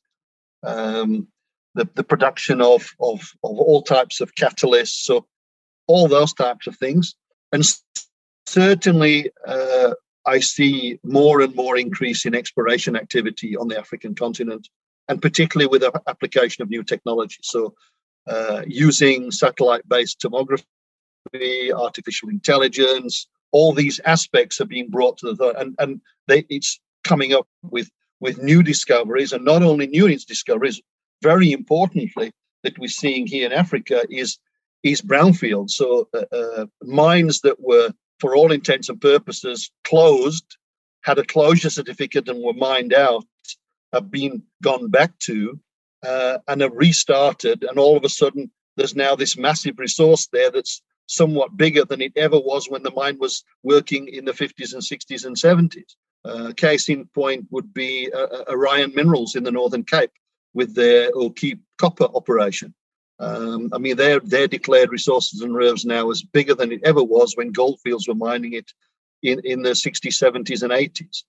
um, 0.64 1.28
the, 1.74 1.88
the 1.94 2.04
production 2.04 2.60
of, 2.60 2.88
of, 3.00 3.20
of 3.42 3.58
all 3.58 3.82
types 3.82 4.20
of 4.20 4.34
catalysts. 4.34 5.02
So, 5.04 5.26
all 5.87 6.08
those 6.08 6.32
types 6.32 6.66
of 6.66 6.76
things. 6.76 7.14
And 7.52 7.62
certainly, 8.46 9.30
uh, 9.46 9.94
I 10.26 10.40
see 10.40 10.98
more 11.04 11.42
and 11.42 11.54
more 11.54 11.76
increase 11.76 12.24
in 12.24 12.34
exploration 12.34 12.96
activity 12.96 13.56
on 13.56 13.68
the 13.68 13.78
African 13.78 14.14
continent, 14.14 14.68
and 15.08 15.20
particularly 15.20 15.68
with 15.68 15.82
the 15.82 15.92
application 16.08 16.62
of 16.62 16.70
new 16.70 16.82
technology. 16.82 17.38
So, 17.42 17.74
uh, 18.26 18.62
using 18.66 19.30
satellite 19.30 19.87
based 19.87 20.20
tomography, 20.20 21.72
artificial 21.74 22.30
intelligence, 22.30 23.26
all 23.54 23.72
these 23.72 24.00
aspects 24.04 24.60
are 24.60 24.66
being 24.66 24.90
brought 24.90 25.16
to 25.18 25.32
the 25.32 25.48
and, 25.60 25.76
and 25.78 26.00
they, 26.26 26.44
it's 26.48 26.80
coming 27.04 27.32
up 27.32 27.46
with 27.62 27.88
with 28.20 28.42
new 28.42 28.62
discoveries, 28.62 29.32
and 29.32 29.44
not 29.44 29.62
only 29.62 29.86
new 29.86 30.08
discoveries, 30.26 30.80
very 31.22 31.52
importantly, 31.52 32.32
that 32.64 32.78
we're 32.78 32.88
seeing 32.88 33.26
here 33.28 33.46
in 33.46 33.52
Africa 33.52 34.02
is 34.10 34.38
is 34.82 35.00
brownfield. 35.00 35.70
So 35.70 36.08
uh, 36.12 36.24
uh, 36.40 36.66
mines 36.82 37.40
that 37.42 37.58
were, 37.60 37.90
for 38.18 38.34
all 38.34 38.50
intents 38.52 38.88
and 38.88 39.00
purposes, 39.00 39.70
closed, 39.84 40.56
had 41.02 41.18
a 41.18 41.24
closure 41.24 41.70
certificate 41.70 42.28
and 42.28 42.42
were 42.42 42.54
mined 42.70 42.92
out, 42.92 43.24
have 43.92 44.10
been 44.10 44.42
gone 44.62 44.90
back 44.90 45.16
to, 45.20 45.60
uh, 46.02 46.38
and 46.48 46.60
have 46.60 46.74
restarted. 46.74 47.62
And 47.62 47.78
all 47.78 47.96
of 47.96 48.04
a 48.04 48.08
sudden, 48.08 48.50
there's 48.76 48.96
now 48.96 49.14
this 49.14 49.36
massive 49.38 49.78
resource 49.78 50.28
there 50.32 50.50
that's 50.50 50.82
somewhat 51.06 51.56
bigger 51.56 51.84
than 51.84 52.00
it 52.00 52.12
ever 52.16 52.38
was 52.38 52.68
when 52.68 52.82
the 52.82 52.90
mine 52.90 53.18
was 53.18 53.44
working 53.62 54.08
in 54.08 54.24
the 54.24 54.32
50s 54.32 54.72
and 54.72 54.82
60s 54.82 55.24
and 55.24 55.36
70s. 55.36 55.94
Uh, 56.24 56.52
case 56.56 56.88
in 56.88 57.04
point 57.14 57.46
would 57.50 57.74
be 57.74 58.10
uh, 58.12 58.18
uh, 58.18 58.44
Orion 58.48 58.92
Minerals 58.94 59.34
in 59.34 59.44
the 59.44 59.52
Northern 59.52 59.84
Cape 59.84 60.12
with 60.54 60.74
their 60.74 61.10
O'Kiep 61.14 61.58
copper 61.78 62.08
operation. 62.14 62.72
Um, 63.18 63.68
I 63.72 63.78
mean, 63.78 63.96
their 63.96 64.20
their 64.20 64.48
declared 64.48 64.90
resources 64.90 65.40
and 65.42 65.54
reserves 65.54 65.84
now 65.84 66.10
is 66.10 66.22
bigger 66.22 66.54
than 66.54 66.72
it 66.72 66.80
ever 66.82 67.02
was 67.02 67.36
when 67.36 67.52
goldfields 67.52 68.08
were 68.08 68.14
mining 68.14 68.54
it 68.54 68.72
in, 69.22 69.40
in 69.44 69.62
the 69.62 69.70
60s, 69.70 70.06
70s, 70.06 70.62
and 70.62 70.72
80s. 70.72 71.22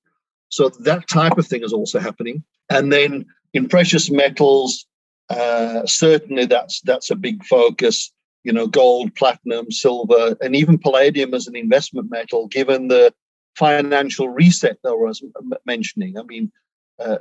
So 0.49 0.69
that 0.69 1.07
type 1.07 1.37
of 1.37 1.47
thing 1.47 1.63
is 1.63 1.73
also 1.73 1.99
happening. 1.99 2.43
And 2.69 2.91
then 2.91 3.25
in 3.53 3.67
precious 3.67 4.09
metals, 4.09 4.85
uh, 5.29 5.85
certainly 5.85 6.45
that's 6.45 6.81
that's 6.81 7.11
a 7.11 7.15
big 7.15 7.43
focus. 7.45 8.11
You 8.45 8.53
know, 8.53 8.67
gold, 8.67 9.15
platinum, 9.15 9.71
silver, 9.71 10.37
and 10.39 10.55
even 10.55 10.77
palladium 10.77 11.33
as 11.33 11.47
an 11.47 11.55
investment 11.55 12.11
metal, 12.11 12.47
given 12.47 12.87
the 12.87 13.11
financial 13.55 14.29
reset 14.29 14.77
that 14.83 14.91
I 14.91 14.93
was 14.93 15.23
mentioning. 15.65 16.17
I 16.17 16.23
mean, 16.23 16.51
uh, 16.99 17.17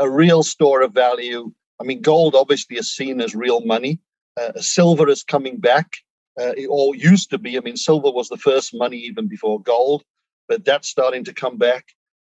a 0.00 0.10
real 0.10 0.42
store 0.42 0.82
of 0.82 0.92
value. 0.92 1.52
I 1.80 1.84
mean, 1.84 2.00
gold 2.00 2.34
obviously 2.34 2.76
is 2.76 2.92
seen 2.92 3.20
as 3.20 3.34
real 3.34 3.60
money. 3.64 4.00
Uh, 4.36 4.60
silver 4.60 5.08
is 5.08 5.22
coming 5.22 5.58
back. 5.58 5.98
Uh, 6.40 6.54
it 6.56 6.66
all 6.66 6.94
used 6.94 7.30
to 7.30 7.38
be. 7.38 7.56
I 7.56 7.60
mean, 7.60 7.76
silver 7.76 8.10
was 8.10 8.28
the 8.28 8.36
first 8.36 8.74
money 8.74 8.98
even 8.98 9.28
before 9.28 9.62
gold, 9.62 10.02
but 10.48 10.64
that's 10.64 10.88
starting 10.88 11.24
to 11.24 11.32
come 11.32 11.56
back. 11.56 11.86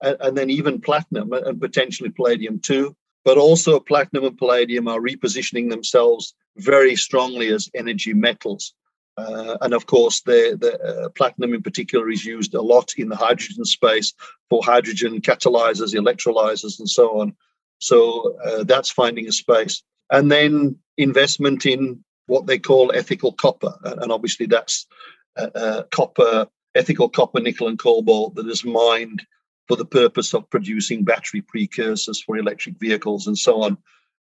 And, 0.01 0.17
and 0.19 0.37
then 0.37 0.49
even 0.49 0.81
platinum 0.81 1.31
and 1.31 1.59
potentially 1.59 2.09
palladium 2.09 2.59
too. 2.59 2.95
But 3.25 3.37
also, 3.37 3.79
platinum 3.79 4.25
and 4.25 4.37
palladium 4.37 4.87
are 4.87 4.99
repositioning 4.99 5.69
themselves 5.69 6.33
very 6.57 6.95
strongly 6.95 7.49
as 7.49 7.69
energy 7.75 8.13
metals. 8.13 8.73
Uh, 9.17 9.57
and 9.61 9.73
of 9.73 9.85
course, 9.85 10.21
the, 10.21 10.57
the 10.59 10.79
uh, 10.81 11.09
platinum 11.09 11.53
in 11.53 11.61
particular 11.61 12.09
is 12.09 12.25
used 12.25 12.53
a 12.53 12.61
lot 12.61 12.93
in 12.97 13.09
the 13.09 13.15
hydrogen 13.15 13.65
space 13.65 14.13
for 14.49 14.63
hydrogen 14.63 15.19
catalyzers, 15.19 15.93
electrolyzers, 15.93 16.79
and 16.79 16.89
so 16.89 17.19
on. 17.19 17.35
So 17.79 18.37
uh, 18.45 18.63
that's 18.63 18.89
finding 18.89 19.27
a 19.27 19.31
space. 19.31 19.83
And 20.09 20.31
then 20.31 20.77
investment 20.97 21.65
in 21.65 22.03
what 22.27 22.47
they 22.47 22.59
call 22.59 22.91
ethical 22.93 23.33
copper. 23.33 23.73
And 23.83 24.11
obviously, 24.11 24.45
that's 24.45 24.87
uh, 25.35 25.49
uh, 25.53 25.83
copper, 25.91 26.47
ethical 26.75 27.09
copper, 27.09 27.41
nickel, 27.41 27.67
and 27.67 27.79
cobalt 27.79 28.35
that 28.35 28.47
is 28.47 28.63
mined 28.63 29.25
for 29.69 29.77
the 29.77 29.85
purpose 29.85 30.33
of 30.33 30.49
producing 30.49 31.05
battery 31.05 31.41
precursors 31.41 32.21
for 32.21 32.37
electric 32.37 32.77
vehicles 32.77 33.27
and 33.27 33.37
so 33.37 33.61
on. 33.63 33.77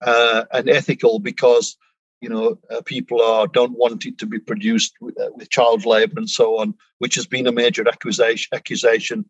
Uh, 0.00 0.44
and 0.52 0.70
ethical 0.70 1.18
because 1.18 1.76
you 2.20 2.28
know 2.28 2.59
uh, 2.70 2.81
people 2.87 3.20
are 3.22 3.46
don't 3.46 3.78
want 3.78 4.07
it 4.07 4.18
to 4.18 4.26
be 4.26 4.38
produced 4.38 4.94
with, 5.00 5.20
uh, 5.20 5.28
with 5.37 5.50
child 5.50 5.85
labor 5.85 6.14
and 6.16 6.31
so 6.31 6.59
on, 6.59 6.74
which 6.98 7.16
has 7.16 7.26
been 7.26 7.46
a 7.46 7.52
major 7.52 7.87
accusation 7.87 8.48
accusation 8.52 9.24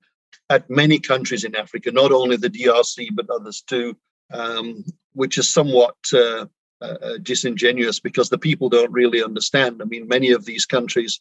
at 0.49 0.71
many 0.71 0.99
countries 0.99 1.45
in 1.45 1.57
Africa, 1.57 1.91
not 1.91 2.13
only 2.13 2.37
the 2.37 2.49
DRC 2.49 3.09
but 3.15 3.29
others 3.29 3.61
too 3.61 3.97
um, 4.33 4.85
which 5.13 5.39
is 5.39 5.49
somewhat 5.49 5.97
uh, 6.13 6.47
uh, 6.81 6.85
uh, 6.85 7.19
disingenuous 7.23 8.01
because 8.01 8.29
the 8.29 8.39
people 8.39 8.69
don't 8.69 8.93
really 8.93 9.23
understand. 9.23 9.81
I 9.81 9.85
mean, 9.85 10.09
many 10.09 10.31
of 10.31 10.45
these 10.45 10.67
countries, 10.67 11.21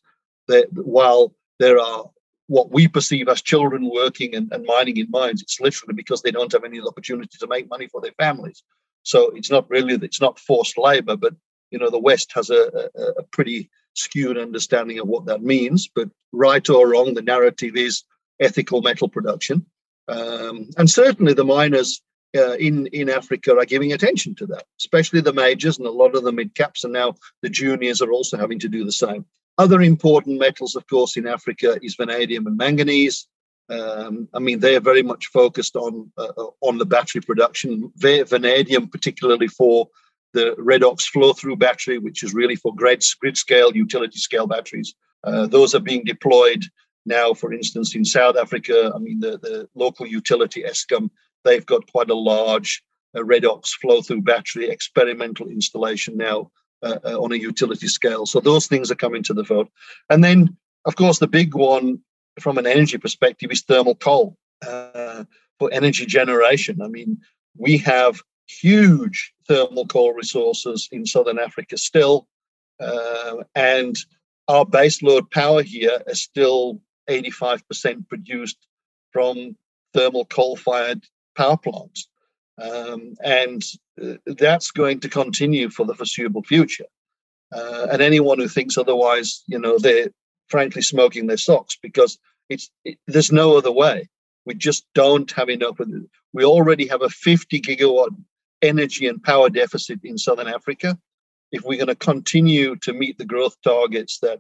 while 0.71 1.35
there 1.59 1.79
are 1.79 2.05
what 2.51 2.69
we 2.69 2.85
perceive 2.85 3.29
as 3.29 3.41
children 3.41 3.89
working 3.89 4.35
and, 4.35 4.51
and 4.51 4.65
mining 4.65 4.97
in 4.97 5.07
mines, 5.09 5.41
it's 5.41 5.61
literally 5.61 5.93
because 5.93 6.21
they 6.21 6.31
don't 6.31 6.51
have 6.51 6.65
any 6.65 6.81
opportunity 6.81 7.37
to 7.39 7.47
make 7.47 7.69
money 7.69 7.87
for 7.87 8.01
their 8.01 8.11
families. 8.19 8.61
So 9.03 9.29
it's 9.29 9.49
not 9.49 9.69
really 9.69 9.95
it's 9.95 10.19
not 10.19 10.37
forced 10.37 10.77
labor, 10.77 11.15
but 11.15 11.33
you 11.71 11.79
know 11.79 11.89
the 11.89 11.97
West 12.09 12.33
has 12.35 12.49
a, 12.49 12.89
a, 12.93 13.01
a 13.19 13.23
pretty 13.31 13.69
skewed 13.93 14.37
understanding 14.37 14.99
of 14.99 15.07
what 15.07 15.27
that 15.27 15.41
means. 15.41 15.89
But 15.95 16.09
right 16.33 16.69
or 16.69 16.89
wrong, 16.89 17.13
the 17.13 17.21
narrative 17.21 17.77
is 17.77 18.03
ethical 18.41 18.81
metal 18.81 19.07
production, 19.07 19.65
um, 20.09 20.69
and 20.77 20.89
certainly 20.89 21.33
the 21.33 21.45
miners 21.45 22.01
uh, 22.35 22.55
in 22.57 22.87
in 22.87 23.09
Africa 23.09 23.57
are 23.57 23.65
giving 23.65 23.93
attention 23.93 24.35
to 24.35 24.45
that, 24.47 24.65
especially 24.77 25.21
the 25.21 25.31
majors 25.31 25.77
and 25.77 25.87
a 25.87 25.91
lot 25.91 26.15
of 26.17 26.25
the 26.25 26.33
mid 26.33 26.53
caps, 26.53 26.83
and 26.83 26.91
now 26.91 27.15
the 27.43 27.49
juniors 27.49 28.01
are 28.01 28.11
also 28.11 28.37
having 28.37 28.59
to 28.59 28.67
do 28.67 28.83
the 28.83 28.91
same. 28.91 29.25
Other 29.57 29.81
important 29.81 30.39
metals, 30.39 30.75
of 30.75 30.87
course, 30.87 31.17
in 31.17 31.27
Africa 31.27 31.77
is 31.81 31.95
vanadium 31.95 32.47
and 32.47 32.57
manganese. 32.57 33.27
Um, 33.69 34.27
I 34.33 34.39
mean, 34.39 34.59
they 34.59 34.75
are 34.75 34.81
very 34.81 35.03
much 35.03 35.27
focused 35.27 35.75
on 35.75 36.11
uh, 36.17 36.47
on 36.61 36.77
the 36.77 36.85
battery 36.85 37.21
production. 37.21 37.91
Vanadium, 37.97 38.87
particularly 38.87 39.47
for 39.47 39.87
the 40.33 40.55
redox 40.57 41.03
flow 41.03 41.33
through 41.33 41.57
battery, 41.57 41.97
which 41.97 42.23
is 42.23 42.33
really 42.33 42.55
for 42.55 42.73
grid, 42.73 43.03
grid 43.19 43.37
scale, 43.37 43.75
utility 43.75 44.17
scale 44.17 44.47
batteries. 44.47 44.93
Uh, 45.23 45.45
those 45.45 45.75
are 45.75 45.79
being 45.79 46.03
deployed 46.05 46.63
now, 47.05 47.33
for 47.33 47.53
instance, 47.53 47.95
in 47.95 48.05
South 48.05 48.37
Africa. 48.37 48.91
I 48.95 48.99
mean, 48.99 49.19
the, 49.19 49.37
the 49.37 49.69
local 49.75 50.07
utility 50.07 50.63
Eskom 50.63 51.09
They've 51.43 51.65
got 51.65 51.91
quite 51.91 52.09
a 52.09 52.15
large 52.15 52.83
uh, 53.15 53.21
redox 53.21 53.69
flow 53.81 54.01
through 54.01 54.21
battery 54.21 54.69
experimental 54.69 55.47
installation 55.47 56.17
now 56.17 56.51
uh, 56.83 56.97
uh, 57.05 57.21
on 57.21 57.31
a 57.31 57.35
utility 57.35 57.87
scale. 57.87 58.25
So 58.25 58.39
those 58.39 58.67
things 58.67 58.91
are 58.91 58.95
coming 58.95 59.23
to 59.23 59.33
the 59.33 59.43
fore. 59.43 59.67
And 60.09 60.23
then, 60.23 60.57
of 60.85 60.95
course, 60.95 61.19
the 61.19 61.27
big 61.27 61.53
one 61.55 61.99
from 62.39 62.57
an 62.57 62.65
energy 62.65 62.97
perspective 62.97 63.51
is 63.51 63.61
thermal 63.61 63.95
coal 63.95 64.37
uh, 64.65 65.25
for 65.59 65.71
energy 65.71 66.05
generation. 66.05 66.81
I 66.81 66.87
mean, 66.87 67.21
we 67.57 67.77
have 67.79 68.21
huge 68.47 69.33
thermal 69.47 69.85
coal 69.85 70.13
resources 70.13 70.89
in 70.91 71.05
southern 71.05 71.39
Africa 71.39 71.77
still, 71.77 72.27
uh, 72.79 73.35
and 73.55 73.97
our 74.47 74.65
baseload 74.65 75.29
power 75.31 75.61
here 75.61 76.01
is 76.07 76.21
still 76.21 76.81
85% 77.09 78.07
produced 78.07 78.57
from 79.11 79.55
thermal 79.93 80.25
coal 80.25 80.55
fired 80.55 81.05
power 81.35 81.57
plants. 81.57 82.07
Um, 82.61 83.15
and 83.23 83.63
uh, 84.01 84.13
that's 84.25 84.71
going 84.71 84.99
to 85.01 85.09
continue 85.09 85.69
for 85.69 85.85
the 85.85 85.95
foreseeable 85.95 86.43
future. 86.43 86.85
Uh, 87.53 87.87
and 87.91 88.01
anyone 88.01 88.39
who 88.39 88.47
thinks 88.47 88.77
otherwise, 88.77 89.43
you 89.47 89.59
know, 89.59 89.77
they're 89.77 90.09
frankly 90.47 90.81
smoking 90.81 91.27
their 91.27 91.37
socks 91.37 91.77
because 91.81 92.17
it's 92.49 92.69
it, 92.85 92.97
there's 93.07 93.31
no 93.31 93.57
other 93.57 93.71
way. 93.71 94.09
We 94.45 94.55
just 94.55 94.85
don't 94.95 95.31
have 95.31 95.49
enough. 95.49 95.79
We 96.33 96.43
already 96.43 96.87
have 96.87 97.01
a 97.01 97.09
50 97.09 97.61
gigawatt 97.61 98.15
energy 98.61 99.07
and 99.07 99.21
power 99.21 99.49
deficit 99.49 99.99
in 100.03 100.17
Southern 100.17 100.47
Africa. 100.47 100.97
If 101.51 101.63
we're 101.63 101.77
going 101.77 101.87
to 101.87 101.95
continue 101.95 102.75
to 102.77 102.93
meet 102.93 103.17
the 103.17 103.25
growth 103.25 103.55
targets 103.63 104.19
that 104.19 104.39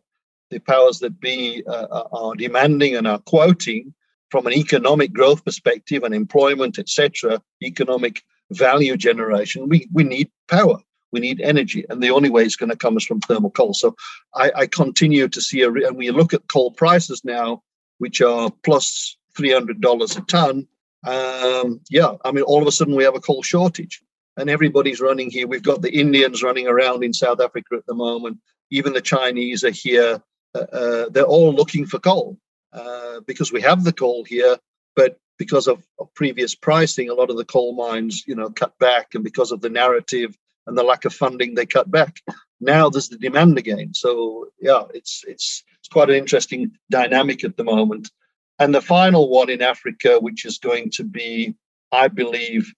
the 0.49 0.59
powers 0.59 0.99
that 0.99 1.19
be 1.19 1.63
uh, 1.67 2.03
are 2.11 2.35
demanding 2.35 2.95
and 2.95 3.07
are 3.07 3.19
quoting, 3.19 3.93
from 4.31 4.47
an 4.47 4.53
economic 4.53 5.13
growth 5.13 5.43
perspective 5.43 6.03
and 6.03 6.15
employment, 6.15 6.79
etc., 6.79 7.41
economic 7.61 8.23
value 8.49 8.97
generation, 8.97 9.69
we, 9.69 9.87
we 9.91 10.03
need 10.03 10.31
power. 10.47 10.77
We 11.11 11.19
need 11.19 11.41
energy. 11.41 11.85
And 11.89 12.01
the 12.01 12.11
only 12.11 12.29
way 12.29 12.43
it's 12.45 12.55
going 12.55 12.69
to 12.69 12.77
come 12.77 12.95
is 12.95 13.05
from 13.05 13.19
thermal 13.19 13.51
coal. 13.51 13.73
So 13.73 13.95
I, 14.33 14.51
I 14.55 14.67
continue 14.67 15.27
to 15.27 15.41
see, 15.41 15.61
a, 15.61 15.69
and 15.69 15.97
we 15.97 16.09
look 16.11 16.33
at 16.33 16.47
coal 16.51 16.71
prices 16.71 17.21
now, 17.25 17.61
which 17.97 18.21
are 18.21 18.49
plus 18.63 19.17
$300 19.37 20.17
a 20.17 20.21
ton, 20.21 20.67
Um, 21.03 21.81
yeah, 21.89 22.13
I 22.23 22.31
mean, 22.31 22.43
all 22.43 22.61
of 22.61 22.67
a 22.67 22.71
sudden 22.71 22.95
we 22.95 23.03
have 23.03 23.15
a 23.15 23.19
coal 23.19 23.43
shortage 23.43 24.01
and 24.37 24.49
everybody's 24.49 25.01
running 25.01 25.29
here. 25.29 25.47
We've 25.47 25.63
got 25.63 25.81
the 25.81 25.93
Indians 25.93 26.43
running 26.43 26.67
around 26.67 27.03
in 27.03 27.13
South 27.13 27.41
Africa 27.41 27.75
at 27.75 27.85
the 27.87 27.93
moment. 27.93 28.37
Even 28.69 28.93
the 28.93 29.01
Chinese 29.01 29.65
are 29.65 29.71
here. 29.71 30.21
Uh, 30.55 30.59
uh, 30.59 31.09
they're 31.09 31.23
all 31.23 31.53
looking 31.53 31.85
for 31.85 31.99
coal 31.99 32.37
uh, 32.73 33.19
because 33.21 33.51
we 33.51 33.61
have 33.61 33.83
the 33.83 33.93
coal 33.93 34.23
here, 34.23 34.57
but 34.95 35.17
because 35.37 35.67
of, 35.67 35.83
of, 35.99 36.13
previous 36.13 36.53
pricing, 36.55 37.09
a 37.09 37.13
lot 37.13 37.29
of 37.29 37.37
the 37.37 37.45
coal 37.45 37.73
mines, 37.73 38.23
you 38.27 38.35
know, 38.35 38.49
cut 38.49 38.77
back, 38.79 39.07
and 39.15 39.23
because 39.23 39.51
of 39.51 39.61
the 39.61 39.69
narrative 39.69 40.37
and 40.67 40.77
the 40.77 40.83
lack 40.83 41.05
of 41.05 41.13
funding, 41.13 41.55
they 41.55 41.65
cut 41.65 41.89
back. 41.89 42.17
Now 42.59 42.89
there's 42.89 43.09
the 43.09 43.17
demand 43.17 43.57
again. 43.57 43.93
So 43.93 44.49
yeah, 44.59 44.83
it's 44.93 45.23
it's 45.27 45.63
it's 45.79 45.87
quite 45.87 46.09
an 46.09 46.15
interesting 46.15 46.71
dynamic 46.91 47.43
at 47.43 47.57
the 47.57 47.63
moment. 47.63 48.11
And 48.59 48.75
the 48.75 48.81
final 48.81 49.29
one 49.29 49.49
in 49.49 49.63
Africa, 49.63 50.19
which 50.19 50.45
is 50.45 50.59
going 50.59 50.91
to 50.91 51.03
be, 51.03 51.55
I 51.91 52.07
believe, 52.07 52.71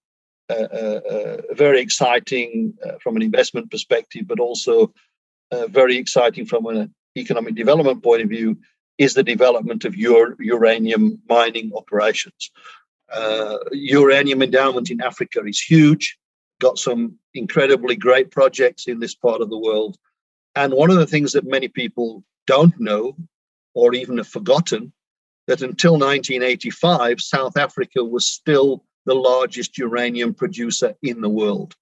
uh, 0.49 0.53
uh, 0.53 1.38
very 1.51 1.82
exciting 1.82 2.73
uh, 2.86 2.93
from 3.01 3.17
an 3.17 3.21
investment 3.21 3.69
perspective, 3.69 4.25
but 4.25 4.39
also 4.39 4.93
uh, 5.51 5.67
very 5.67 5.97
exciting 5.97 6.45
from 6.45 6.65
an 6.67 6.93
economic 7.17 7.56
development 7.56 8.01
point 8.01 8.21
of 8.21 8.29
view, 8.29 8.58
is 8.97 9.13
the 9.13 9.23
development 9.23 9.86
of 9.86 9.95
ur- 9.95 10.36
uranium 10.39 11.19
mining 11.27 11.71
operations. 11.75 12.51
Uh, 13.12 13.58
uranium 13.71 14.41
endowment 14.41 14.89
in 14.89 15.01
Africa 15.01 15.43
is 15.45 15.60
huge, 15.60 16.17
got 16.60 16.77
some 16.77 17.17
incredibly 17.34 17.95
great 17.95 18.32
projects 18.32 18.88
in 18.88 18.99
this 18.99 19.15
part 19.15 19.41
of 19.41 19.49
the 19.49 19.58
world. 19.58 19.97
And 20.56 20.73
one 20.73 20.91
of 20.91 20.97
the 20.97 21.08
things 21.08 21.32
that 21.34 21.45
many 21.45 21.67
people 21.67 22.23
don't 22.47 22.79
know 22.79 23.15
or 23.73 23.93
even 23.93 24.17
have 24.17 24.27
forgotten 24.27 24.93
that 25.47 25.62
until 25.62 25.93
1985, 25.93 27.21
South 27.21 27.58
Africa 27.58 28.03
was 28.03 28.25
still 28.25 28.84
the 29.06 29.15
largest 29.15 29.77
uranium 29.77 30.34
producer 30.34 30.95
in 31.01 31.21
the 31.21 31.29
world. 31.29 31.75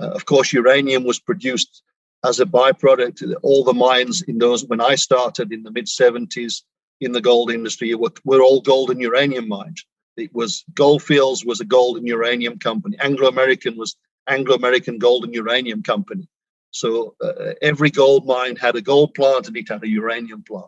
Uh, 0.00 0.10
of 0.10 0.24
course, 0.24 0.52
uranium 0.52 1.04
was 1.04 1.18
produced 1.18 1.82
as 2.24 2.40
a 2.40 2.46
byproduct. 2.46 3.34
All 3.42 3.64
the 3.64 3.72
mines 3.72 4.22
in 4.22 4.38
those, 4.38 4.64
when 4.64 4.80
I 4.80 4.94
started 4.94 5.52
in 5.52 5.62
the 5.62 5.70
mid 5.70 5.86
70s 5.86 6.62
in 7.00 7.12
the 7.12 7.20
gold 7.20 7.50
industry, 7.50 7.94
were, 7.94 8.12
were 8.24 8.42
all 8.42 8.60
gold 8.60 8.90
and 8.90 9.00
uranium 9.00 9.48
mines. 9.48 9.84
It 10.16 10.34
was 10.34 10.64
Goldfields 10.74 11.44
was 11.44 11.60
a 11.60 11.64
gold 11.64 11.96
and 11.96 12.06
uranium 12.06 12.58
company. 12.58 12.96
Anglo 13.00 13.28
American 13.28 13.76
was 13.76 13.96
Anglo 14.28 14.54
American 14.54 14.98
Gold 14.98 15.24
and 15.24 15.34
Uranium 15.34 15.82
Company. 15.82 16.28
So 16.70 17.14
uh, 17.22 17.54
every 17.62 17.90
gold 17.90 18.26
mine 18.26 18.56
had 18.56 18.76
a 18.76 18.82
gold 18.82 19.14
plant 19.14 19.48
and 19.48 19.56
it 19.56 19.68
had 19.68 19.82
a 19.82 19.88
uranium 19.88 20.42
plant 20.42 20.66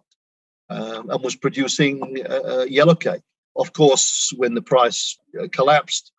um, 0.68 1.10
and 1.10 1.22
was 1.22 1.36
producing 1.36 2.24
uh, 2.28 2.60
uh, 2.60 2.64
yellow 2.64 2.94
cake. 2.94 3.22
Of 3.54 3.72
course, 3.72 4.32
when 4.36 4.54
the 4.54 4.62
price 4.62 5.18
uh, 5.40 5.46
collapsed 5.52 6.10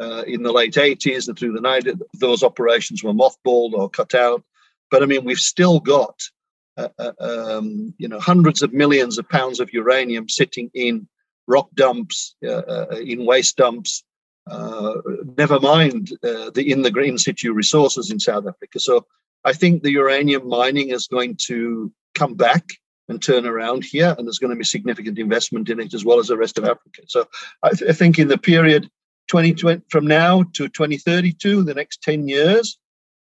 uh, 0.00 0.22
in 0.26 0.42
the 0.42 0.52
late 0.52 0.74
80s 0.74 1.28
and 1.28 1.38
through 1.38 1.52
the 1.52 1.60
90s, 1.60 2.00
those 2.14 2.42
operations 2.42 3.02
were 3.02 3.12
mothballed 3.12 3.72
or 3.72 3.90
cut 3.90 4.14
out. 4.14 4.42
But 4.90 5.02
I 5.02 5.06
mean, 5.06 5.24
we've 5.24 5.38
still 5.38 5.80
got 5.80 6.20
uh, 6.76 6.88
uh, 6.98 7.12
um, 7.20 7.94
you 7.98 8.08
know 8.08 8.20
hundreds 8.20 8.62
of 8.62 8.72
millions 8.72 9.18
of 9.18 9.28
pounds 9.28 9.60
of 9.60 9.72
uranium 9.72 10.28
sitting 10.28 10.70
in 10.74 11.08
rock 11.46 11.68
dumps, 11.74 12.34
in 12.42 13.24
waste 13.24 13.56
dumps. 13.56 14.04
never 15.38 15.60
mind 15.60 16.12
the 16.22 16.64
in 16.66 16.82
the 16.82 16.90
green 16.90 17.18
situ 17.18 17.52
resources 17.52 18.10
in 18.10 18.20
South 18.20 18.46
Africa. 18.46 18.78
So 18.78 19.06
I 19.44 19.52
think 19.52 19.82
the 19.82 19.92
uranium 19.92 20.48
mining 20.48 20.90
is 20.90 21.06
going 21.06 21.38
to 21.46 21.92
come 22.14 22.34
back 22.34 22.64
and 23.08 23.22
turn 23.22 23.46
around 23.46 23.84
here, 23.84 24.14
and 24.16 24.26
there's 24.26 24.38
going 24.38 24.50
to 24.50 24.58
be 24.58 24.64
significant 24.64 25.18
investment 25.18 25.70
in 25.70 25.80
it 25.80 25.94
as 25.94 26.04
well 26.04 26.18
as 26.18 26.26
the 26.26 26.36
rest 26.36 26.58
of 26.58 26.64
Africa. 26.64 27.02
So 27.06 27.28
I, 27.62 27.70
th- 27.70 27.90
I 27.90 27.92
think 27.92 28.18
in 28.18 28.28
the 28.28 28.38
period 28.38 28.90
2020 29.28 29.82
from 29.88 30.06
now 30.06 30.42
to 30.54 30.68
2032, 30.68 31.62
the 31.62 31.74
next 31.74 32.02
10 32.02 32.28
years, 32.28 32.78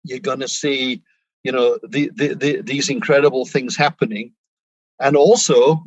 you're 0.04 0.18
going 0.18 0.40
to 0.40 0.48
see, 0.48 1.02
you 1.46 1.52
know, 1.52 1.78
the, 1.88 2.10
the, 2.12 2.34
the, 2.34 2.60
these 2.60 2.88
incredible 2.90 3.46
things 3.46 3.76
happening, 3.76 4.32
and 4.98 5.16
also 5.16 5.80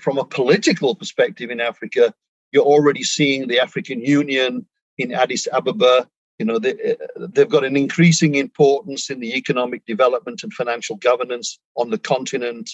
from 0.00 0.18
a 0.18 0.24
political 0.24 0.96
perspective 0.96 1.50
in 1.50 1.60
Africa, 1.60 2.12
you're 2.50 2.64
already 2.74 3.04
seeing 3.04 3.46
the 3.46 3.60
African 3.60 4.00
Union 4.00 4.66
in 4.96 5.14
Addis 5.14 5.46
Ababa. 5.52 6.08
You 6.40 6.46
know, 6.46 6.58
they, 6.58 6.96
they've 7.16 7.48
got 7.48 7.64
an 7.64 7.76
increasing 7.76 8.34
importance 8.34 9.08
in 9.08 9.20
the 9.20 9.36
economic 9.36 9.86
development 9.86 10.42
and 10.42 10.52
financial 10.52 10.96
governance 10.96 11.60
on 11.76 11.90
the 11.90 11.98
continent. 11.98 12.68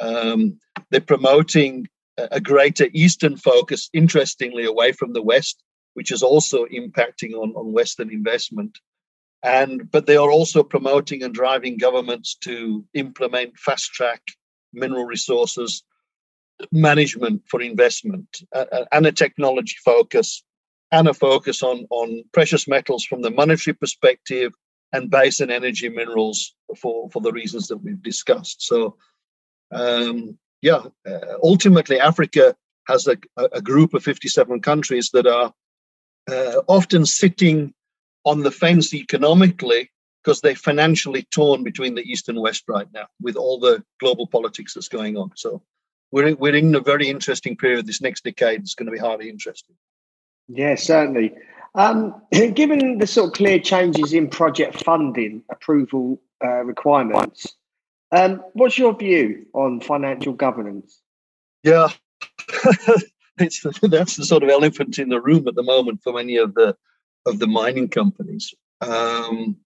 Um, 0.00 0.60
they're 0.90 1.00
promoting 1.00 1.88
a 2.18 2.40
greater 2.40 2.86
Eastern 2.92 3.36
focus, 3.36 3.90
interestingly, 3.92 4.64
away 4.64 4.92
from 4.92 5.12
the 5.12 5.22
West, 5.22 5.64
which 5.94 6.12
is 6.12 6.22
also 6.22 6.66
impacting 6.66 7.32
on, 7.32 7.50
on 7.56 7.72
Western 7.72 8.12
investment. 8.12 8.78
And 9.42 9.90
but 9.90 10.06
they 10.06 10.16
are 10.16 10.30
also 10.30 10.62
promoting 10.62 11.22
and 11.22 11.32
driving 11.32 11.78
governments 11.78 12.36
to 12.42 12.84
implement 12.94 13.58
fast 13.58 13.92
track 13.92 14.22
mineral 14.72 15.04
resources 15.04 15.84
management 16.72 17.42
for 17.48 17.62
investment 17.62 18.42
uh, 18.52 18.84
and 18.90 19.06
a 19.06 19.12
technology 19.12 19.76
focus 19.84 20.42
and 20.90 21.06
a 21.06 21.14
focus 21.14 21.62
on, 21.62 21.86
on 21.90 22.24
precious 22.32 22.66
metals 22.66 23.04
from 23.04 23.22
the 23.22 23.30
monetary 23.30 23.74
perspective 23.74 24.52
and 24.92 25.10
base 25.10 25.38
and 25.38 25.52
energy 25.52 25.88
minerals 25.88 26.54
for, 26.76 27.08
for 27.10 27.22
the 27.22 27.32
reasons 27.32 27.68
that 27.68 27.76
we've 27.76 28.02
discussed. 28.02 28.62
So 28.62 28.96
um, 29.70 30.38
yeah, 30.62 30.82
uh, 31.06 31.34
ultimately, 31.42 32.00
Africa 32.00 32.56
has 32.88 33.06
a, 33.06 33.16
a, 33.36 33.60
group 33.60 33.94
of 33.94 34.02
57 34.02 34.60
countries 34.60 35.10
that 35.12 35.26
are 35.26 35.52
uh, 36.30 36.62
often 36.66 37.04
sitting 37.04 37.74
on 38.28 38.42
the 38.42 38.50
fence 38.50 38.92
economically 38.94 39.90
because 40.22 40.40
they're 40.40 40.54
financially 40.54 41.22
torn 41.30 41.64
between 41.64 41.94
the 41.94 42.02
East 42.02 42.28
and 42.28 42.40
West 42.40 42.64
right 42.68 42.86
now 42.92 43.06
with 43.20 43.36
all 43.36 43.58
the 43.58 43.82
global 44.00 44.26
politics 44.26 44.74
that's 44.74 44.88
going 44.88 45.16
on. 45.16 45.30
So 45.36 45.62
we're, 46.10 46.34
we're 46.34 46.54
in 46.54 46.74
a 46.74 46.80
very 46.80 47.08
interesting 47.08 47.56
period. 47.56 47.86
This 47.86 48.02
next 48.02 48.24
decade 48.24 48.62
is 48.62 48.74
going 48.74 48.86
to 48.86 48.92
be 48.92 48.98
highly 48.98 49.30
interesting. 49.30 49.76
Yeah, 50.48 50.74
certainly. 50.74 51.34
Um, 51.74 52.20
given 52.54 52.98
the 52.98 53.06
sort 53.06 53.28
of 53.28 53.34
clear 53.34 53.58
changes 53.58 54.12
in 54.12 54.28
project 54.28 54.84
funding 54.84 55.42
approval 55.50 56.20
uh, 56.44 56.64
requirements, 56.64 57.54
um, 58.12 58.42
what's 58.52 58.78
your 58.78 58.96
view 58.96 59.46
on 59.52 59.80
financial 59.80 60.32
governance? 60.32 61.00
Yeah, 61.62 61.88
it's, 63.38 63.62
that's 63.82 64.16
the 64.16 64.24
sort 64.24 64.42
of 64.42 64.48
elephant 64.48 64.98
in 64.98 65.08
the 65.08 65.20
room 65.20 65.46
at 65.48 65.54
the 65.54 65.62
moment 65.62 66.02
for 66.02 66.12
many 66.12 66.36
of 66.36 66.54
the 66.54 66.76
of 67.26 67.38
the 67.38 67.46
mining 67.46 67.88
companies. 67.88 68.54
Um, 68.80 69.56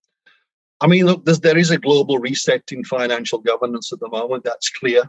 I 0.81 0.87
mean, 0.87 1.07
look, 1.07 1.25
there 1.25 1.59
is 1.59 1.71
a 1.71 1.79
global 1.79 2.19
reset 2.19 2.65
in 2.73 2.85
financial 2.85 3.39
governance 3.39 3.93
at 3.93 4.01
the 4.01 4.09
moment. 4.09 4.45
That's 4.45 4.71
clear, 4.71 5.03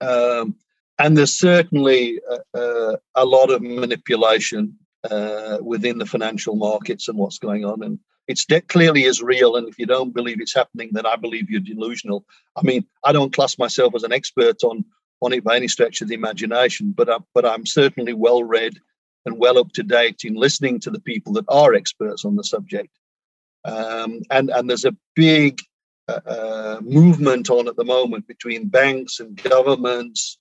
um, 0.00 0.54
and 0.98 1.16
there's 1.16 1.38
certainly 1.38 2.20
a, 2.30 2.58
a, 2.58 2.98
a 3.16 3.24
lot 3.24 3.50
of 3.50 3.60
manipulation 3.60 4.78
uh, 5.10 5.58
within 5.62 5.98
the 5.98 6.06
financial 6.06 6.56
markets 6.56 7.08
and 7.08 7.18
what's 7.18 7.38
going 7.38 7.64
on. 7.64 7.82
And 7.82 7.98
it's 8.28 8.44
de- 8.44 8.60
clearly 8.60 9.04
is 9.04 9.22
real. 9.22 9.56
And 9.56 9.68
if 9.68 9.78
you 9.78 9.86
don't 9.86 10.14
believe 10.14 10.40
it's 10.40 10.54
happening, 10.54 10.90
then 10.92 11.06
I 11.06 11.16
believe 11.16 11.50
you're 11.50 11.60
delusional. 11.60 12.24
I 12.56 12.62
mean, 12.62 12.86
I 13.04 13.12
don't 13.12 13.32
class 13.32 13.58
myself 13.58 13.94
as 13.94 14.04
an 14.04 14.12
expert 14.12 14.62
on 14.62 14.84
on 15.22 15.32
it 15.32 15.42
by 15.42 15.56
any 15.56 15.68
stretch 15.68 16.02
of 16.02 16.08
the 16.08 16.14
imagination, 16.14 16.92
but 16.92 17.08
I, 17.08 17.18
but 17.34 17.46
I'm 17.46 17.64
certainly 17.64 18.12
well 18.12 18.44
read 18.44 18.78
and 19.26 19.38
well 19.38 19.58
up 19.58 19.72
to 19.72 19.82
date 19.82 20.24
in 20.24 20.34
listening 20.34 20.80
to 20.80 20.90
the 20.90 21.00
people 21.00 21.34
that 21.34 21.44
are 21.48 21.74
experts 21.74 22.24
on 22.24 22.36
the 22.36 22.44
subject. 22.44 22.90
Um, 23.64 24.22
and 24.30 24.48
and 24.50 24.70
there's 24.70 24.84
a 24.84 24.96
big 25.14 25.60
uh, 26.08 26.20
uh, 26.24 26.80
movement 26.82 27.50
on 27.50 27.68
at 27.68 27.76
the 27.76 27.84
moment 27.84 28.28
between 28.28 28.68
banks 28.68 29.18
and 29.20 29.42
governments, 29.42 30.38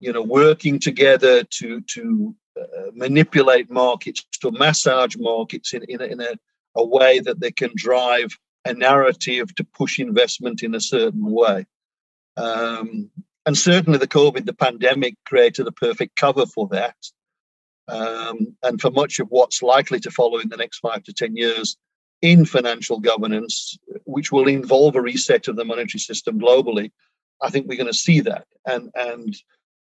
you 0.00 0.12
know, 0.12 0.22
working 0.22 0.78
together 0.78 1.42
to 1.42 1.80
to 1.80 2.34
uh, 2.58 2.90
manipulate 2.94 3.70
markets, 3.70 4.24
to 4.40 4.52
massage 4.52 5.16
markets 5.18 5.74
in 5.74 5.82
in 5.88 6.00
a, 6.00 6.04
in 6.04 6.20
a 6.20 6.38
a 6.76 6.84
way 6.84 7.18
that 7.20 7.40
they 7.40 7.50
can 7.50 7.70
drive 7.74 8.38
a 8.64 8.72
narrative 8.72 9.54
to 9.54 9.64
push 9.64 9.98
investment 9.98 10.62
in 10.62 10.74
a 10.74 10.80
certain 10.80 11.30
way. 11.30 11.66
Um, 12.36 13.10
and 13.46 13.56
certainly 13.56 13.98
the 13.98 14.08
COVID, 14.08 14.46
the 14.46 14.54
pandemic 14.54 15.16
created 15.24 15.66
a 15.66 15.72
perfect 15.72 16.16
cover 16.16 16.46
for 16.46 16.68
that. 16.68 16.96
Um, 17.88 18.56
and 18.62 18.80
for 18.80 18.90
much 18.90 19.18
of 19.18 19.28
what's 19.28 19.62
likely 19.62 20.00
to 20.00 20.10
follow 20.10 20.38
in 20.38 20.48
the 20.48 20.56
next 20.56 20.78
five 20.78 21.02
to 21.04 21.12
10 21.12 21.36
years 21.36 21.76
in 22.22 22.46
financial 22.46 22.98
governance, 22.98 23.76
which 24.04 24.32
will 24.32 24.48
involve 24.48 24.96
a 24.96 25.02
reset 25.02 25.48
of 25.48 25.56
the 25.56 25.64
monetary 25.64 26.00
system 26.00 26.40
globally, 26.40 26.90
I 27.42 27.50
think 27.50 27.66
we're 27.66 27.76
going 27.76 27.86
to 27.86 27.94
see 27.94 28.20
that. 28.20 28.46
And, 28.66 28.90
and 28.94 29.36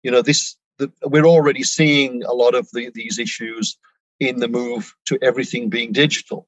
you 0.02 0.10
know, 0.10 0.22
this 0.22 0.56
the, 0.78 0.92
we're 1.02 1.26
already 1.26 1.64
seeing 1.64 2.22
a 2.24 2.32
lot 2.32 2.54
of 2.54 2.68
the, 2.72 2.90
these 2.94 3.18
issues 3.18 3.76
in 4.20 4.38
the 4.38 4.48
move 4.48 4.94
to 5.06 5.18
everything 5.22 5.68
being 5.68 5.92
digital. 5.92 6.46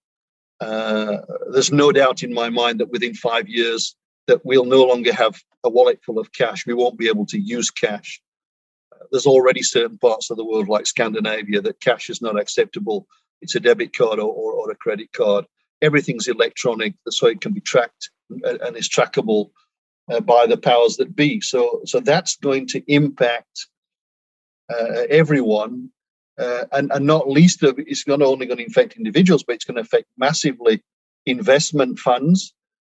Uh, 0.60 1.18
there's 1.52 1.72
no 1.72 1.90
doubt 1.90 2.22
in 2.22 2.32
my 2.32 2.48
mind 2.48 2.80
that 2.80 2.90
within 2.90 3.14
five 3.14 3.48
years 3.48 3.96
that 4.26 4.44
we'll 4.44 4.64
no 4.64 4.84
longer 4.84 5.12
have 5.12 5.40
a 5.64 5.70
wallet 5.70 6.00
full 6.04 6.18
of 6.18 6.32
cash. 6.32 6.66
We 6.66 6.74
won't 6.74 6.98
be 6.98 7.08
able 7.08 7.26
to 7.26 7.38
use 7.38 7.70
cash. 7.70 8.20
There's 9.10 9.26
already 9.26 9.62
certain 9.62 9.98
parts 9.98 10.30
of 10.30 10.36
the 10.36 10.44
world, 10.44 10.68
like 10.68 10.86
Scandinavia, 10.86 11.60
that 11.62 11.80
cash 11.80 12.10
is 12.10 12.22
not 12.22 12.38
acceptable. 12.38 13.06
It's 13.40 13.54
a 13.54 13.60
debit 13.60 13.96
card 13.96 14.18
or, 14.18 14.32
or, 14.32 14.52
or 14.52 14.70
a 14.70 14.76
credit 14.76 15.12
card. 15.12 15.46
Everything's 15.82 16.28
electronic, 16.28 16.94
so 17.08 17.26
it 17.26 17.40
can 17.40 17.52
be 17.52 17.60
tracked 17.60 18.10
and, 18.30 18.60
and 18.60 18.76
is 18.76 18.88
trackable 18.88 19.50
uh, 20.10 20.20
by 20.20 20.46
the 20.46 20.58
powers 20.58 20.96
that 20.96 21.16
be. 21.16 21.40
So, 21.40 21.80
so 21.84 22.00
that's 22.00 22.36
going 22.36 22.66
to 22.68 22.82
impact 22.92 23.66
uh, 24.70 25.06
everyone, 25.08 25.90
uh, 26.38 26.64
and, 26.72 26.92
and 26.92 27.06
not 27.06 27.28
least 27.28 27.62
of 27.62 27.78
it's 27.78 28.06
not 28.06 28.22
only 28.22 28.46
going 28.46 28.58
to 28.58 28.66
affect 28.66 28.96
individuals, 28.96 29.42
but 29.42 29.54
it's 29.54 29.64
going 29.64 29.76
to 29.76 29.82
affect 29.82 30.06
massively 30.16 30.82
investment 31.26 31.98
funds 31.98 32.54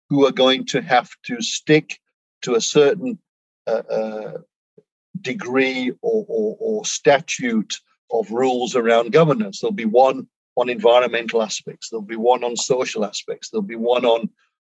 who 0.09 0.25
are 0.25 0.31
going 0.31 0.65
to 0.65 0.81
have 0.81 1.09
to 1.25 1.41
stick 1.41 1.99
to 2.43 2.55
a 2.55 2.61
certain 2.61 3.17
uh, 3.67 3.81
uh, 3.89 4.37
degree 5.25 5.91
or, 6.01 6.25
or, 6.29 6.55
or, 6.59 6.85
statute 6.85 7.73
of 8.11 8.31
rules 8.31 8.75
around 8.75 9.11
governance. 9.11 9.59
There'll 9.59 9.73
be 9.73 9.83
one 9.83 10.27
on 10.55 10.69
environmental 10.69 11.41
aspects. 11.41 11.89
There'll 11.89 12.13
be 12.15 12.15
one 12.15 12.43
on 12.43 12.55
social 12.55 13.03
aspects. 13.03 13.49
There'll 13.49 13.73
be 13.75 13.75
one 13.75 14.05
on 14.05 14.29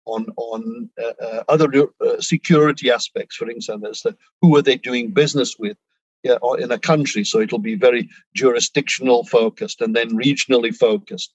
on 0.06 0.26
on 0.36 0.90
uh, 1.02 1.26
uh, 1.26 1.44
other 1.48 1.70
uh, 1.78 2.20
security 2.20 2.92
aspects. 2.92 3.36
For 3.36 3.50
instance, 3.50 4.06
who 4.42 4.58
are 4.58 4.62
they 4.62 4.76
doing 4.76 5.12
business 5.12 5.58
with? 5.58 5.78
in 6.24 6.72
a 6.72 6.78
country, 6.78 7.24
so 7.24 7.40
it'll 7.40 7.60
be 7.60 7.76
very 7.76 8.10
jurisdictional 8.36 9.24
focused 9.24 9.80
and 9.80 9.96
then 9.96 10.10
regionally 10.10 10.76
focused. 10.76 11.34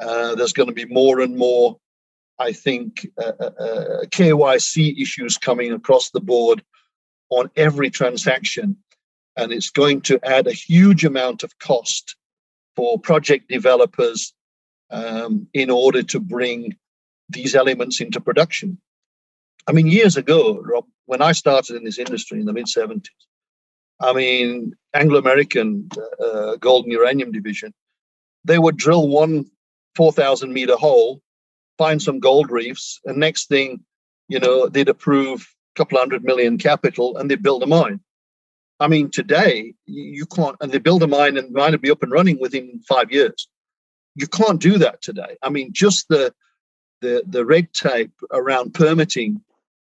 Uh, 0.00 0.34
there's 0.34 0.52
going 0.52 0.68
to 0.68 0.74
be 0.74 0.84
more 0.84 1.20
and 1.20 1.36
more, 1.36 1.78
I 2.38 2.52
think, 2.52 3.06
uh, 3.18 3.32
uh, 3.38 4.04
KYC 4.06 5.00
issues 5.00 5.38
coming 5.38 5.72
across 5.72 6.10
the 6.10 6.20
board 6.20 6.62
on 7.30 7.50
every 7.56 7.90
transaction. 7.90 8.76
And 9.36 9.52
it's 9.52 9.70
going 9.70 10.02
to 10.02 10.18
add 10.24 10.46
a 10.46 10.52
huge 10.52 11.04
amount 11.04 11.42
of 11.42 11.58
cost 11.58 12.16
for 12.74 12.98
project 12.98 13.48
developers 13.48 14.32
um, 14.90 15.48
in 15.52 15.70
order 15.70 16.02
to 16.02 16.20
bring 16.20 16.76
these 17.28 17.54
elements 17.54 18.00
into 18.00 18.20
production. 18.20 18.78
I 19.66 19.72
mean, 19.72 19.88
years 19.88 20.16
ago, 20.16 20.60
Rob, 20.60 20.84
when 21.06 21.22
I 21.22 21.32
started 21.32 21.76
in 21.76 21.84
this 21.84 21.98
industry 21.98 22.38
in 22.38 22.46
the 22.46 22.52
mid 22.52 22.66
70s, 22.66 23.08
I 24.00 24.12
mean, 24.12 24.74
Anglo 24.94 25.18
American 25.18 25.88
uh, 26.22 26.56
Gold 26.56 26.84
and 26.84 26.92
Uranium 26.92 27.32
Division, 27.32 27.72
they 28.44 28.58
would 28.58 28.76
drill 28.76 29.08
one 29.08 29.46
4,000 29.96 30.52
meter 30.52 30.76
hole, 30.76 31.20
find 31.78 32.00
some 32.00 32.20
gold 32.20 32.50
reefs, 32.50 33.00
and 33.04 33.16
next 33.16 33.48
thing, 33.48 33.80
you 34.28 34.38
know, 34.38 34.68
they'd 34.68 34.88
approve 34.88 35.48
couple 35.76 35.98
hundred 35.98 36.24
million 36.24 36.58
capital 36.58 37.16
and 37.16 37.30
they'd 37.30 37.42
build 37.42 37.62
a 37.62 37.66
mine. 37.66 38.00
I 38.78 38.88
mean, 38.88 39.10
today 39.10 39.74
you 39.86 40.26
can't, 40.26 40.56
and 40.60 40.70
they 40.70 40.78
build 40.78 41.02
a 41.02 41.06
mine 41.06 41.36
and 41.36 41.48
the 41.48 41.58
mine 41.58 41.72
would 41.72 41.80
be 41.80 41.90
up 41.90 42.02
and 42.02 42.12
running 42.12 42.38
within 42.40 42.80
five 42.88 43.10
years. 43.10 43.48
You 44.14 44.26
can't 44.26 44.60
do 44.60 44.78
that 44.78 45.02
today. 45.02 45.36
I 45.42 45.50
mean, 45.50 45.72
just 45.72 46.08
the 46.08 46.34
the 47.00 47.22
the 47.26 47.44
red 47.44 47.72
tape 47.72 48.12
around 48.32 48.74
permitting 48.74 49.42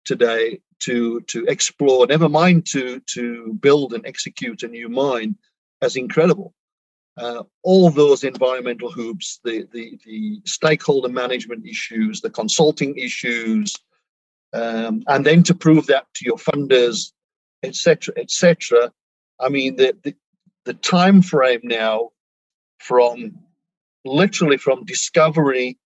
today 0.06 0.62
to 0.82 1.22
to 1.22 1.46
explore, 1.46 2.08
never 2.08 2.30
mind 2.30 2.66
to 2.68 3.00
to 3.14 3.54
build 3.62 3.94
and 3.94 4.06
execute 4.06 4.64
a 4.64 4.68
new 4.68 4.90
mine, 4.90 5.36
as 5.82 5.96
incredible. 5.96 6.54
Uh, 7.18 7.44
all 7.64 7.90
those 7.90 8.24
environmental 8.24 8.92
hoops, 8.92 9.40
the, 9.44 9.68
the 9.74 10.00
the 10.06 10.42
stakeholder 10.46 11.10
management 11.10 11.66
issues, 11.66 12.22
the 12.22 12.30
consulting 12.30 12.98
issues, 12.98 13.76
um, 14.54 15.04
and 15.08 15.26
then 15.26 15.44
to 15.44 15.56
prove 15.56 15.88
that 15.88 16.06
to 16.16 16.26
your 16.26 16.38
funders, 16.38 17.12
etc., 17.64 18.14
etc. 18.18 18.92
I 19.40 19.50
mean, 19.50 19.76
the, 19.76 19.96
the 20.04 20.16
the 20.66 20.74
time 20.74 21.22
frame 21.22 21.62
now 21.64 22.10
from 22.80 23.40
literally 24.06 24.58
from 24.58 24.86
discovery 24.86 25.78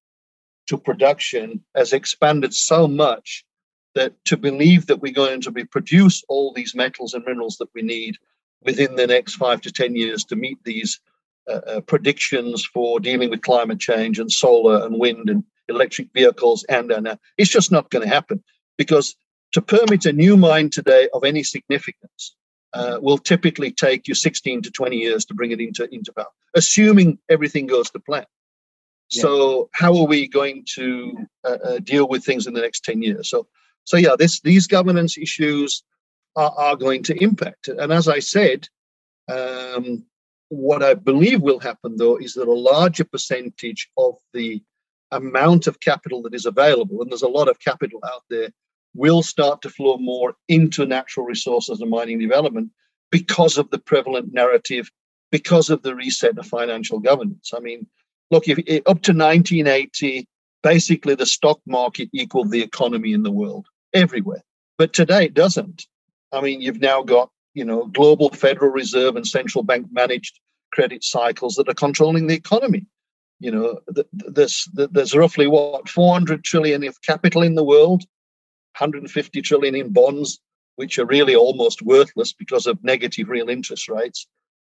to 0.68 0.78
production 0.78 1.64
has 1.76 1.94
expanded 1.94 2.54
so 2.54 2.88
much 2.88 3.46
that 3.94 4.14
to 4.26 4.36
believe 4.36 4.88
that 4.88 5.02
we're 5.02 5.14
going 5.14 5.42
to 5.42 5.52
be 5.52 5.64
produce 5.64 6.24
all 6.28 6.54
these 6.54 6.76
metals 6.76 7.14
and 7.14 7.24
minerals 7.26 7.58
that 7.58 7.70
we 7.74 7.82
need 7.82 8.18
within 8.64 8.96
the 8.96 9.08
next 9.08 9.36
five 9.36 9.62
to 9.62 9.72
ten 9.72 9.96
years 9.96 10.24
to 10.24 10.36
meet 10.36 10.58
these 10.64 11.00
uh, 11.48 11.62
uh, 11.68 11.82
predictions 11.82 12.66
for 12.66 13.00
dealing 13.00 13.30
with 13.30 13.42
climate 13.42 13.80
change 13.80 14.20
and 14.20 14.32
solar 14.32 14.86
and 14.86 15.00
wind 15.00 15.30
and 15.30 15.44
electric 15.68 16.08
vehicles 16.14 16.66
and 16.70 16.92
and 16.92 17.08
uh, 17.08 17.16
it's 17.38 17.52
just 17.52 17.72
not 17.72 17.90
going 17.90 18.04
to 18.04 18.14
happen 18.14 18.44
because 18.78 19.16
to 19.54 19.62
permit 19.62 20.06
a 20.06 20.14
new 20.14 20.38
mine 20.38 20.70
today 20.70 21.08
of 21.14 21.24
any 21.24 21.44
significance 21.44 22.36
uh, 22.74 22.98
will 23.02 23.18
typically 23.18 23.72
take 23.72 24.08
you 24.08 24.14
16 24.16 24.64
to 24.64 24.72
20 24.72 24.98
years 24.98 25.26
to 25.26 25.34
bring 25.34 25.52
it 25.52 25.62
into 25.62 25.88
into 25.94 26.12
power 26.14 26.26
assuming 26.56 27.18
everything 27.30 27.68
goes 27.68 27.90
to 27.92 28.00
plan 28.00 28.26
yeah. 29.12 29.22
so 29.22 29.70
how 29.74 29.96
are 29.96 30.08
we 30.08 30.28
going 30.28 30.66
to 30.76 31.16
uh, 31.44 31.58
uh, 31.64 31.80
deal 31.80 32.08
with 32.08 32.26
things 32.26 32.48
in 32.48 32.54
the 32.54 32.62
next 32.62 32.84
10 32.84 33.02
years 33.02 33.30
so 33.30 33.48
so 33.86 33.98
yeah, 33.98 34.16
this 34.18 34.42
these 34.42 34.68
governance 34.68 35.18
issues 35.18 35.84
are, 36.36 36.52
are 36.58 36.76
going 36.76 37.04
to 37.04 37.24
impact. 37.24 37.68
And 37.70 37.94
as 37.94 38.08
I 38.08 38.20
said, 38.20 38.68
um, 39.32 40.04
what 40.50 40.84
I 40.84 40.96
believe 40.96 41.42
will 41.42 41.60
happen 41.60 41.96
though 41.98 42.18
is 42.18 42.34
that 42.34 42.48
a 42.48 42.54
larger 42.54 43.06
percentage 43.06 43.90
of 43.98 44.16
the 44.34 44.62
amount 45.12 45.68
of 45.68 45.80
capital 45.80 46.24
that 46.24 46.34
is 46.34 46.46
available, 46.46 47.02
and 47.02 47.12
there's 47.12 47.22
a 47.22 47.28
lot 47.28 47.48
of 47.48 47.60
capital 47.60 48.02
out 48.06 48.24
there, 48.30 48.50
will 48.96 49.22
start 49.22 49.62
to 49.62 49.70
flow 49.70 49.98
more 49.98 50.36
into 50.48 50.86
natural 50.86 51.26
resources 51.26 51.82
and 51.82 51.90
mining 51.90 52.18
development 52.18 52.72
because 53.12 53.58
of 53.58 53.70
the 53.70 53.78
prevalent 53.78 54.34
narrative, 54.34 54.90
because 55.32 55.70
of 55.70 55.82
the 55.84 55.96
reset 55.96 56.38
of 56.38 56.48
financial 56.48 57.00
governance. 57.00 57.52
I 57.56 57.60
mean, 57.60 57.86
look, 58.32 58.48
if, 58.48 58.58
eh, 58.68 58.80
up 58.86 59.02
to 59.04 59.14
1980, 59.14 60.28
basically 60.64 61.14
the 61.16 61.26
stock 61.26 61.60
market 61.68 62.10
equaled 62.14 62.52
the 62.52 62.62
economy 62.62 63.14
in 63.14 63.24
the 63.24 63.32
world 63.32 63.68
everywhere. 63.94 64.44
But 64.78 64.94
today 64.94 65.26
it 65.26 65.34
doesn't. 65.34 65.86
I 66.32 66.42
mean, 66.42 66.62
you've 66.62 66.82
now 66.82 67.04
got, 67.04 67.30
you 67.54 67.64
know, 67.64 67.86
global 67.86 68.30
Federal 68.30 68.72
Reserve 68.72 69.16
and 69.16 69.28
central 69.28 69.64
bank 69.64 69.88
managed 69.92 70.40
credit 70.74 71.04
cycles 71.04 71.56
that 71.56 71.70
are 71.70 71.74
controlling 71.74 72.28
the 72.28 72.34
economy. 72.34 72.86
You 73.40 73.52
know, 73.52 73.80
there's, 74.12 74.68
there's 74.74 75.16
roughly 75.16 75.48
what, 75.48 75.90
400 75.90 76.44
trillion 76.44 76.84
of 76.86 77.02
capital 77.02 77.42
in 77.44 77.56
the 77.56 77.64
world, 77.64 78.04
150 78.80 79.42
trillion 79.42 79.76
in 79.76 79.94
bonds, 79.94 80.40
which 80.76 81.00
are 81.00 81.06
really 81.06 81.36
almost 81.36 81.82
worthless 81.82 82.34
because 82.34 82.68
of 82.68 82.84
negative 82.84 83.30
real 83.30 83.50
interest 83.50 83.88
rates. 83.88 84.28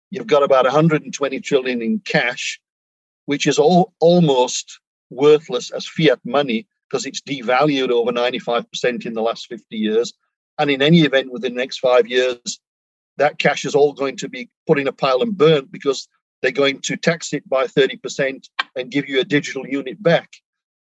You've 0.09 0.27
got 0.27 0.43
about 0.43 0.65
120 0.65 1.39
trillion 1.41 1.81
in 1.81 1.99
cash, 1.99 2.59
which 3.25 3.47
is 3.47 3.59
all, 3.59 3.93
almost 3.99 4.79
worthless 5.09 5.71
as 5.71 5.87
fiat 5.87 6.19
money 6.25 6.67
because 6.89 7.05
it's 7.05 7.21
devalued 7.21 7.89
over 7.89 8.11
95% 8.11 9.05
in 9.05 9.13
the 9.13 9.21
last 9.21 9.47
50 9.47 9.77
years. 9.77 10.13
And 10.57 10.69
in 10.69 10.81
any 10.81 11.01
event, 11.01 11.31
within 11.31 11.53
the 11.53 11.61
next 11.61 11.79
five 11.79 12.07
years, 12.07 12.59
that 13.17 13.39
cash 13.39 13.65
is 13.65 13.75
all 13.75 13.93
going 13.93 14.17
to 14.17 14.29
be 14.29 14.49
put 14.67 14.79
in 14.79 14.87
a 14.87 14.91
pile 14.91 15.21
and 15.21 15.37
burnt 15.37 15.71
because 15.71 16.07
they're 16.41 16.51
going 16.51 16.81
to 16.81 16.97
tax 16.97 17.33
it 17.33 17.47
by 17.47 17.67
30% 17.67 18.43
and 18.75 18.91
give 18.91 19.07
you 19.07 19.19
a 19.19 19.25
digital 19.25 19.65
unit 19.65 20.01
back. 20.01 20.29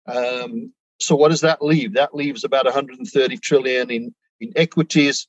Um, 0.07 0.73
so 1.01 1.17
what 1.17 1.31
does 1.31 1.41
that 1.41 1.63
leave? 1.63 1.95
That 1.95 2.15
leaves 2.15 2.45
about 2.45 2.67
130 2.67 3.37
trillion 3.39 3.91
in, 3.91 4.15
in 4.41 4.53
equities. 4.57 5.27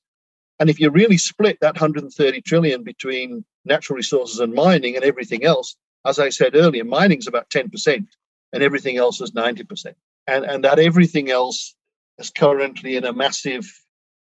And 0.60 0.70
if 0.70 0.80
you 0.80 0.90
really 0.90 1.18
split 1.18 1.58
that 1.62 1.76
130 1.76 2.42
trillion 2.42 2.84
between 2.84 3.46
natural 3.66 3.98
resources 3.98 4.40
and 4.40 4.54
mining 4.54 4.96
and 4.96 5.06
everything 5.06 5.44
else, 5.44 5.76
as 6.06 6.20
I 6.20 6.30
said 6.30 6.56
earlier, 6.56 6.84
mining 6.84 7.20
is 7.20 7.28
about 7.28 7.50
10% 7.50 8.06
and 8.54 8.64
everything 8.64 8.98
else 8.98 9.22
is 9.22 9.32
90% 9.32 9.94
and, 10.28 10.46
and 10.46 10.64
that 10.64 10.80
everything 10.80 11.32
else 11.32 11.76
is 12.18 12.30
currently 12.30 12.96
in 12.96 13.06
a 13.06 13.14
massive 13.14 13.66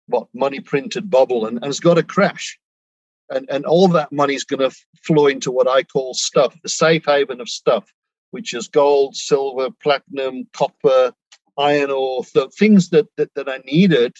what 0.07 0.27
money 0.33 0.59
printed 0.59 1.09
bubble 1.09 1.45
and, 1.45 1.57
and 1.57 1.67
it's 1.67 1.79
got 1.79 1.95
to 1.95 2.03
crash. 2.03 2.59
And, 3.29 3.49
and 3.49 3.65
all 3.65 3.87
that 3.89 4.11
money 4.11 4.35
is 4.35 4.43
going 4.43 4.69
to 4.69 4.75
flow 5.03 5.27
into 5.27 5.51
what 5.51 5.67
I 5.67 5.83
call 5.83 6.13
stuff, 6.13 6.55
the 6.61 6.69
safe 6.69 7.05
haven 7.05 7.39
of 7.39 7.47
stuff, 7.47 7.85
which 8.31 8.53
is 8.53 8.67
gold, 8.67 9.15
silver, 9.15 9.69
platinum, 9.81 10.47
copper, 10.53 11.13
iron 11.57 11.91
ore, 11.91 12.23
the 12.33 12.49
things 12.49 12.89
that, 12.89 13.07
that, 13.17 13.33
that 13.35 13.49
are 13.49 13.59
needed 13.65 14.15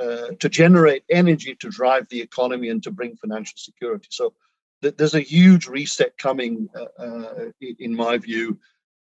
uh, 0.00 0.28
to 0.38 0.48
generate 0.48 1.04
energy 1.10 1.54
to 1.56 1.68
drive 1.68 2.08
the 2.08 2.20
economy 2.20 2.68
and 2.68 2.82
to 2.82 2.90
bring 2.90 3.16
financial 3.16 3.56
security. 3.56 4.08
So 4.10 4.32
th- 4.82 4.96
there's 4.96 5.14
a 5.14 5.20
huge 5.20 5.66
reset 5.66 6.16
coming, 6.16 6.68
uh, 6.74 7.02
uh, 7.02 7.50
in 7.78 7.94
my 7.94 8.18
view, 8.18 8.58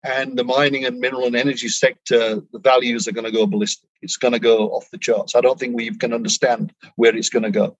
and 0.04 0.38
the 0.38 0.44
mining 0.44 0.86
and 0.86 1.00
mineral 1.00 1.26
and 1.26 1.36
energy 1.36 1.68
sector, 1.68 2.42
the 2.54 2.60
values 2.60 3.08
are 3.08 3.12
going 3.12 3.26
to 3.26 3.32
go 3.32 3.48
ballistic. 3.48 3.90
It's 4.02 4.18
going 4.18 4.34
to 4.34 4.40
go 4.40 4.70
off 4.70 4.90
the 4.92 5.00
charts. 5.00 5.36
I 5.36 5.42
don't 5.42 5.60
think 5.60 5.76
we 5.76 5.94
can 5.96 6.14
understand 6.14 6.74
where 6.96 7.16
it's 7.16 7.30
going 7.30 7.44
to 7.44 7.52
go. 7.52 7.76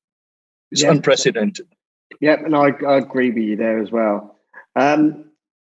It's 0.72 0.82
yeah. 0.82 0.92
unprecedented. 0.92 1.68
Yeah, 2.20 2.44
and 2.44 2.56
I, 2.56 2.72
I, 2.86 2.98
agree 2.98 3.30
with 3.30 3.44
you 3.44 3.56
there 3.56 3.80
as 3.80 3.92
well. 3.92 4.36
Um, 4.76 5.26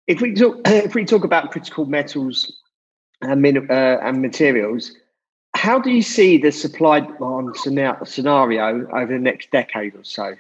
if 0.08 0.20
we 0.20 0.34
talk, 0.34 0.62
if 0.66 0.94
we 0.94 1.06
talk 1.06 1.24
about 1.24 1.52
critical 1.52 1.86
metals 1.86 2.61
and, 3.22 3.42
min, 3.42 3.70
uh, 3.70 4.00
and 4.02 4.22
materials, 4.22 4.92
how 5.54 5.80
do 5.80 5.92
you 5.92 6.02
see 6.02 6.38
the 6.38 6.52
supply 6.52 7.08
scenario 7.54 8.88
over 8.92 9.14
the 9.14 9.20
next 9.20 9.52
decade 9.52 9.96
or 9.96 10.04
so? 10.04 10.36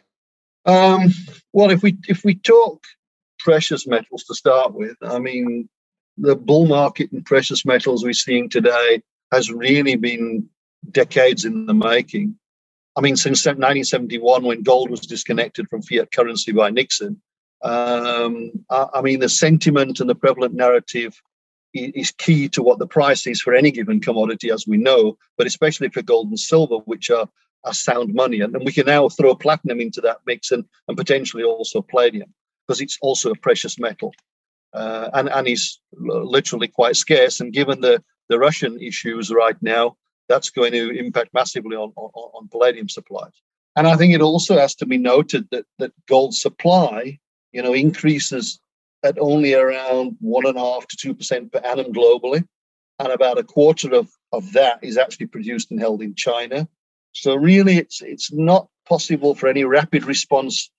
Um, 0.66 1.12
well, 1.54 1.72
if 1.72 1.82
we 1.82 1.98
if 2.08 2.24
we 2.24 2.36
talk 2.36 2.84
precious 3.40 3.88
metals 3.88 4.24
to 4.26 4.36
start 4.36 4.74
with, 4.74 4.96
I 5.02 5.20
mean, 5.20 5.68
the 6.18 6.36
bull 6.36 6.68
market 6.68 7.12
in 7.12 7.24
precious 7.24 7.66
metals 7.66 8.04
we're 8.04 8.14
seeing 8.14 8.48
today 8.50 9.02
has 9.32 9.52
really 9.52 9.96
been 9.96 10.48
decades 10.92 11.46
in 11.46 11.66
the 11.66 11.74
making. 11.74 12.36
I 12.98 13.02
mean, 13.02 13.16
since 13.16 13.46
1971, 13.46 14.44
when 14.44 14.64
gold 14.64 14.90
was 14.90 15.02
disconnected 15.02 15.68
from 15.70 15.82
fiat 15.82 16.12
currency 16.12 16.52
by 16.52 16.70
Nixon, 16.70 17.22
um, 17.64 18.52
I, 18.70 18.88
I, 18.96 19.02
mean, 19.02 19.20
the 19.20 19.30
sentiment 19.30 20.00
and 20.00 20.10
the 20.10 20.16
prevalent 20.16 20.54
narrative 20.54 21.22
is 21.74 22.12
key 22.12 22.50
to 22.50 22.64
what 22.64 22.80
the 22.80 22.88
price 22.88 23.26
is 23.28 23.42
for 23.42 23.54
any 23.54 23.72
given 23.72 24.00
commodity, 24.00 24.52
as 24.52 24.66
we 24.68 24.78
know, 24.78 25.18
but 25.38 25.48
especially 25.48 25.90
for 25.90 26.02
gold 26.02 26.28
and 26.30 26.40
silver, 26.40 26.78
which 26.86 27.10
are, 27.10 27.28
are 27.64 27.74
sound 27.74 28.14
money. 28.14 28.42
And, 28.42 28.56
and 28.56 28.66
we 28.66 28.72
can 28.72 28.86
now 28.86 29.10
throw 29.10 29.36
platinum 29.36 29.80
into 29.80 30.02
that 30.02 30.20
mix 30.26 30.52
and, 30.52 30.66
and 30.88 30.98
potentially 30.98 31.44
also 31.44 31.82
palladium, 31.82 32.34
because 32.68 32.82
it's 32.82 32.98
also 33.02 33.32
a 33.32 33.36
precious 33.36 33.80
metal. 33.80 34.14
Uh, 34.74 35.10
and, 35.14 35.28
and 35.30 35.50
is 35.50 35.80
literally 35.98 36.70
quite 36.70 36.96
scarce. 36.96 37.42
And 37.42 37.52
given 37.52 37.82
the, 37.82 38.02
the 38.30 38.40
Russian 38.40 38.80
issues 38.80 39.30
right 39.30 39.62
now, 39.62 39.98
that's 40.30 40.50
going 40.50 40.72
to 40.72 40.98
impact 40.98 41.34
massively 41.34 41.76
on, 41.76 41.92
on, 41.98 42.10
on 42.14 42.48
palladium 42.48 42.88
supplies. 42.88 43.34
And 43.76 43.86
I 43.86 43.98
think 43.98 44.14
it 44.14 44.22
also 44.22 44.58
has 44.58 44.74
to 44.76 44.86
be 44.86 44.98
noted 44.98 45.48
that, 45.52 45.66
that 45.80 45.92
gold 46.08 46.36
supply, 46.36 47.20
you 47.52 47.62
know, 47.62 47.74
increases 47.74 48.62
at 49.04 49.18
only 49.20 49.54
around 49.54 50.16
one 50.20 50.46
and 50.46 50.58
a 50.58 50.60
half 50.60 50.88
to 50.88 50.98
two 50.98 51.14
percent 51.14 51.52
per 51.52 51.60
annum 51.60 51.94
globally, 51.94 52.48
and 53.00 53.12
about 53.12 53.40
a 53.40 53.44
quarter 53.44 53.94
of, 53.94 54.10
of 54.32 54.54
that 54.54 54.84
is 54.84 54.98
actually 54.98 55.28
produced 55.28 55.72
and 55.72 55.80
held 55.80 56.02
in 56.02 56.16
China. 56.16 56.68
So 57.14 57.36
really, 57.36 57.78
it's 57.78 58.02
it's 58.02 58.32
not 58.32 58.68
possible 58.88 59.36
for 59.36 59.48
any 59.48 59.64
rapid 59.64 60.06
response 60.06 60.70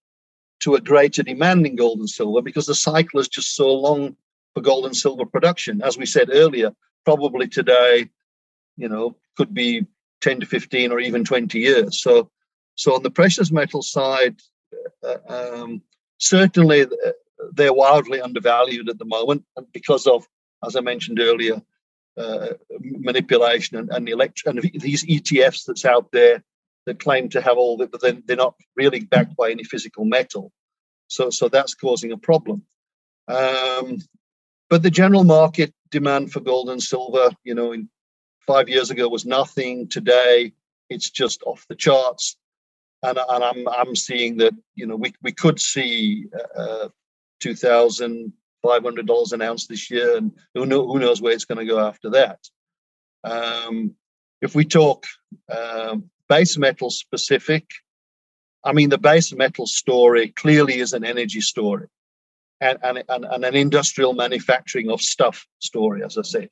to 0.60 0.74
a 0.74 0.80
greater 0.80 1.22
demand 1.22 1.66
in 1.66 1.76
gold 1.76 1.98
and 1.98 2.08
silver 2.08 2.40
because 2.40 2.66
the 2.66 2.74
cycle 2.74 3.18
is 3.18 3.28
just 3.28 3.56
so 3.56 3.72
long 3.72 4.16
for 4.54 4.60
gold 4.60 4.86
and 4.86 4.96
silver 4.96 5.26
production. 5.26 5.82
As 5.82 5.98
we 5.98 6.06
said 6.06 6.30
earlier, 6.32 6.72
probably 7.04 7.48
today, 7.48 8.08
you 8.76 8.88
know, 8.88 9.16
could 9.36 9.52
be 9.52 9.86
10 10.20 10.40
to 10.40 10.46
15 10.46 10.92
or 10.92 11.00
even 11.00 11.24
20 11.24 11.58
years. 11.58 12.00
So, 12.00 12.30
so 12.76 12.94
on 12.94 13.02
the 13.02 13.10
precious 13.10 13.50
metal 13.50 13.82
side, 13.82 14.36
uh, 15.02 15.16
um, 15.28 15.82
certainly 16.18 16.82
uh, 16.82 17.12
they're 17.52 17.72
wildly 17.72 18.20
undervalued 18.20 18.88
at 18.88 18.98
the 18.98 19.04
moment 19.04 19.44
because 19.72 20.06
of, 20.06 20.26
as 20.64 20.76
I 20.76 20.80
mentioned 20.80 21.20
earlier, 21.20 21.62
uh, 22.16 22.48
manipulation 22.80 23.78
and, 23.78 23.90
and, 23.90 24.08
elect- 24.08 24.42
and 24.46 24.60
these 24.74 25.04
ETFs 25.04 25.64
that's 25.66 25.84
out 25.84 26.12
there 26.12 26.42
that 26.86 27.00
claim 27.00 27.28
to 27.30 27.40
have 27.40 27.56
all 27.56 27.76
that, 27.78 27.92
but 27.92 28.00
then 28.00 28.22
they're 28.26 28.36
not 28.36 28.54
really 28.76 29.00
backed 29.00 29.36
by 29.36 29.50
any 29.50 29.64
physical 29.64 30.04
metal. 30.04 30.52
So, 31.08 31.30
so 31.30 31.48
that's 31.48 31.74
causing 31.74 32.12
a 32.12 32.16
problem. 32.16 32.64
Um, 33.28 33.98
but 34.68 34.82
the 34.82 34.90
general 34.90 35.24
market 35.24 35.72
demand 35.90 36.32
for 36.32 36.40
gold 36.40 36.70
and 36.70 36.82
silver, 36.82 37.30
you 37.44 37.54
know, 37.54 37.72
in 37.72 37.88
five 38.46 38.68
years 38.68 38.90
ago 38.90 39.08
was 39.08 39.24
nothing. 39.24 39.88
Today, 39.88 40.52
it's 40.90 41.10
just 41.10 41.42
off 41.44 41.66
the 41.68 41.76
charts. 41.76 42.36
And, 43.02 43.18
and 43.28 43.44
I'm, 43.44 43.68
I'm 43.68 43.96
seeing 43.96 44.38
that, 44.38 44.54
you 44.74 44.86
know, 44.86 44.96
we, 44.96 45.12
we 45.22 45.32
could 45.32 45.60
see 45.60 46.26
uh, 46.56 46.88
$2,500 47.42 49.32
an 49.32 49.42
ounce 49.42 49.66
this 49.66 49.90
year, 49.90 50.16
and 50.16 50.32
who, 50.54 50.66
know, 50.66 50.86
who 50.86 50.98
knows 50.98 51.20
where 51.20 51.32
it's 51.32 51.44
going 51.44 51.58
to 51.58 51.72
go 51.72 51.78
after 51.78 52.10
that. 52.10 52.38
Um, 53.24 53.94
if 54.40 54.54
we 54.54 54.64
talk 54.64 55.06
uh, 55.50 55.96
base 56.28 56.58
metal 56.58 56.90
specific, 56.90 57.68
I 58.64 58.72
mean, 58.72 58.90
the 58.90 58.98
base 58.98 59.32
metal 59.34 59.66
story 59.66 60.28
clearly 60.28 60.78
is 60.78 60.92
an 60.92 61.04
energy 61.04 61.40
story 61.40 61.88
and, 62.60 62.78
and, 62.82 63.02
and, 63.08 63.24
and 63.24 63.44
an 63.44 63.56
industrial 63.56 64.12
manufacturing 64.12 64.90
of 64.90 65.00
stuff 65.00 65.46
story, 65.58 66.04
as 66.04 66.16
I 66.16 66.22
said. 66.22 66.48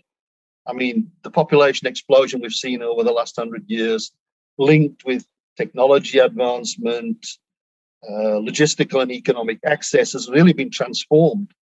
I 0.67 0.73
mean, 0.73 1.13
the 1.23 1.31
population 1.31 1.87
explosion 1.87 2.41
we've 2.41 2.53
seen 2.53 2.83
over 2.83 3.05
the 3.05 3.13
last 3.13 3.37
hundred 3.37 3.65
years, 3.69 4.13
linked 4.59 5.05
with 5.05 5.25
technology 5.57 6.19
advancement, 6.19 7.27
uh, 8.09 8.41
logistical 8.41 9.03
and 9.03 9.13
economic 9.13 9.59
access, 9.65 10.13
has 10.13 10.29
really 10.29 10.53
been 10.53 10.71
transformed. 10.71 11.53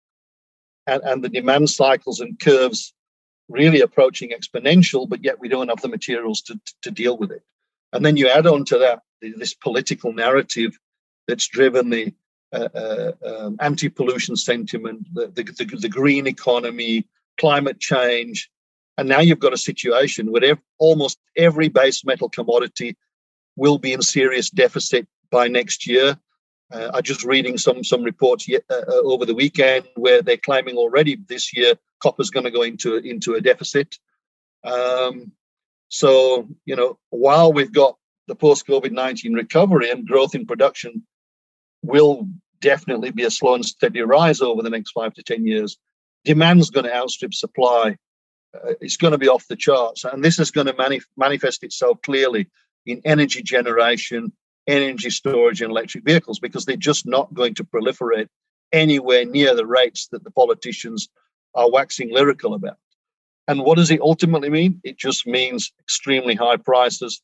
And, 0.86 1.02
and 1.04 1.22
the 1.22 1.28
demand 1.28 1.70
cycles 1.70 2.20
and 2.20 2.38
curves 2.38 2.94
really 3.48 3.80
approaching 3.80 4.30
exponential, 4.30 5.08
but 5.08 5.24
yet 5.24 5.40
we 5.40 5.48
don't 5.48 5.68
have 5.68 5.80
the 5.80 5.88
materials 5.88 6.42
to, 6.42 6.60
to 6.82 6.90
deal 6.90 7.16
with 7.16 7.30
it. 7.30 7.42
And 7.92 8.04
then 8.04 8.16
you 8.16 8.28
add 8.28 8.46
on 8.46 8.64
to 8.66 8.78
that 8.78 9.00
this 9.20 9.54
political 9.54 10.12
narrative 10.12 10.78
that's 11.26 11.48
driven 11.48 11.90
the 11.90 12.12
uh, 12.52 12.68
uh, 12.74 13.12
um, 13.26 13.56
anti-pollution 13.60 14.36
sentiment, 14.36 15.06
the, 15.12 15.26
the, 15.28 15.42
the, 15.42 15.76
the, 15.76 15.88
green 15.88 16.26
economy, 16.26 17.06
climate 17.38 17.78
change, 17.78 18.50
and 18.96 19.08
now 19.08 19.20
you've 19.20 19.38
got 19.38 19.52
a 19.52 19.58
situation 19.58 20.32
where 20.32 20.44
ev- 20.44 20.62
almost 20.78 21.18
every 21.36 21.68
base 21.68 22.04
metal 22.04 22.28
commodity 22.28 22.96
will 23.56 23.78
be 23.78 23.92
in 23.92 24.00
serious 24.00 24.48
deficit 24.48 25.06
by 25.30 25.46
next 25.46 25.86
year. 25.86 26.16
Uh, 26.72 26.90
I'm 26.94 27.02
just 27.02 27.24
reading 27.24 27.56
some 27.58 27.82
some 27.82 28.02
reports 28.02 28.46
yet, 28.46 28.62
uh, 28.70 28.82
uh, 28.86 29.02
over 29.04 29.24
the 29.24 29.34
weekend 29.34 29.88
where 29.94 30.22
they're 30.22 30.36
claiming 30.36 30.76
already 30.76 31.16
this 31.16 31.56
year 31.56 31.74
copper's 32.02 32.30
going 32.30 32.44
to 32.44 32.50
go 32.50 32.62
into 32.62 32.96
into 32.96 33.34
a 33.34 33.40
deficit. 33.40 33.96
Um, 34.64 35.32
so 35.88 36.48
you 36.64 36.76
know, 36.76 36.98
while 37.10 37.52
we've 37.52 37.72
got 37.72 37.96
the 38.26 38.34
post 38.34 38.66
COVID 38.66 38.92
nineteen 38.92 39.32
recovery 39.32 39.90
and 39.90 40.06
growth 40.06 40.34
in 40.34 40.46
production, 40.46 41.06
will 41.82 42.28
definitely 42.60 43.12
be 43.12 43.24
a 43.24 43.30
slow 43.30 43.54
and 43.54 43.64
steady 43.64 44.00
rise 44.02 44.40
over 44.40 44.62
the 44.62 44.70
next 44.70 44.92
five 44.92 45.14
to 45.14 45.22
ten 45.22 45.46
years. 45.46 45.78
Demand's 46.24 46.70
going 46.70 46.84
to 46.84 46.94
outstrip 46.94 47.32
supply, 47.32 47.96
uh, 48.54 48.74
it's 48.80 48.96
going 48.96 49.12
to 49.12 49.18
be 49.18 49.28
off 49.28 49.46
the 49.48 49.56
charts. 49.56 50.04
And 50.04 50.22
this 50.22 50.38
is 50.38 50.50
going 50.50 50.66
to 50.66 50.72
manif- 50.72 51.04
manifest 51.16 51.62
itself 51.62 52.02
clearly 52.02 52.48
in 52.84 53.00
energy 53.04 53.42
generation, 53.42 54.32
energy 54.68 55.10
storage, 55.10 55.60
and 55.62 55.70
electric 55.70 56.04
vehicles 56.04 56.38
because 56.38 56.64
they're 56.64 56.76
just 56.76 57.06
not 57.06 57.32
going 57.34 57.54
to 57.54 57.64
proliferate 57.64 58.28
anywhere 58.72 59.24
near 59.24 59.54
the 59.54 59.66
rates 59.66 60.08
that 60.08 60.22
the 60.24 60.30
politicians 60.30 61.08
are 61.54 61.70
waxing 61.70 62.12
lyrical 62.12 62.54
about. 62.54 62.76
And 63.48 63.64
what 63.64 63.76
does 63.76 63.90
it 63.90 64.00
ultimately 64.02 64.50
mean? 64.50 64.80
It 64.84 64.98
just 64.98 65.26
means 65.26 65.72
extremely 65.80 66.34
high 66.34 66.58
prices 66.58 67.22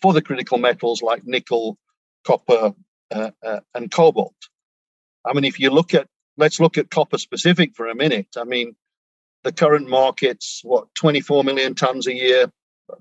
for 0.00 0.12
the 0.12 0.22
critical 0.22 0.58
metals 0.58 1.02
like 1.02 1.22
nickel, 1.24 1.76
copper, 2.24 2.72
uh, 3.10 3.30
uh, 3.44 3.60
and 3.74 3.90
cobalt. 3.90 4.34
I 5.24 5.32
mean, 5.32 5.44
if 5.44 5.58
you 5.58 5.70
look 5.70 5.92
at, 5.92 6.06
let's 6.36 6.60
look 6.60 6.78
at 6.78 6.90
copper 6.90 7.18
specific 7.18 7.74
for 7.74 7.88
a 7.88 7.94
minute. 7.94 8.28
I 8.36 8.44
mean, 8.44 8.76
the 9.42 9.52
current 9.52 9.88
market's 9.88 10.60
what 10.62 10.94
24 10.94 11.44
million 11.44 11.74
tons 11.74 12.06
a 12.06 12.14
year, 12.14 12.50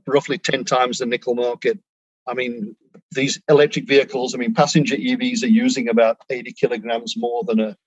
roughly 0.07 0.37
10 0.37 0.65
times 0.65 0.99
the 0.99 1.05
nickel 1.05 1.35
market. 1.35 1.79
I 2.27 2.33
mean, 2.33 2.75
these 3.11 3.41
electric 3.49 3.87
vehicles, 3.87 4.33
I 4.33 4.37
mean, 4.37 4.53
passenger 4.53 4.95
EVs 4.95 5.43
are 5.43 5.47
using 5.47 5.89
about 5.89 6.17
80 6.29 6.53
kilograms 6.53 7.15
more 7.17 7.43
than 7.43 7.59
a 7.59 7.77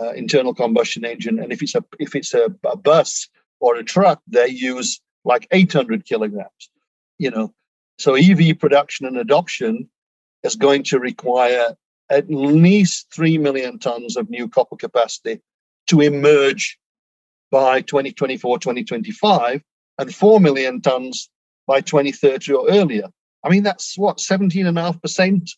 uh, 0.00 0.10
internal 0.12 0.54
combustion 0.54 1.04
engine, 1.04 1.38
and 1.38 1.52
if 1.52 1.62
it's 1.62 1.74
a 1.74 1.84
if 2.00 2.16
it's 2.16 2.34
a, 2.34 2.46
a 2.64 2.76
bus 2.76 3.28
or 3.60 3.76
a 3.76 3.84
truck, 3.84 4.20
they 4.26 4.48
use 4.48 5.00
like 5.24 5.46
800 5.52 6.04
kilograms. 6.04 6.70
You 7.18 7.30
know, 7.30 7.54
so 7.98 8.14
EV 8.14 8.58
production 8.58 9.06
and 9.06 9.16
adoption 9.16 9.88
is 10.42 10.56
going 10.56 10.82
to 10.84 10.98
require 10.98 11.76
at 12.10 12.28
least 12.28 13.06
three 13.14 13.38
million 13.38 13.78
tons 13.78 14.16
of 14.16 14.28
new 14.28 14.48
copper 14.48 14.76
capacity 14.76 15.40
to 15.86 16.00
emerge 16.00 16.78
by 17.50 17.80
2024, 17.80 18.58
2025, 18.58 19.62
and 19.98 20.14
4 20.14 20.40
million 20.40 20.80
tons 20.80 21.30
by 21.66 21.80
2030 21.80 22.52
or 22.52 22.68
earlier. 22.68 23.08
I 23.44 23.50
mean, 23.50 23.62
that's 23.62 23.96
what, 23.98 24.18
17.5% 24.18 25.50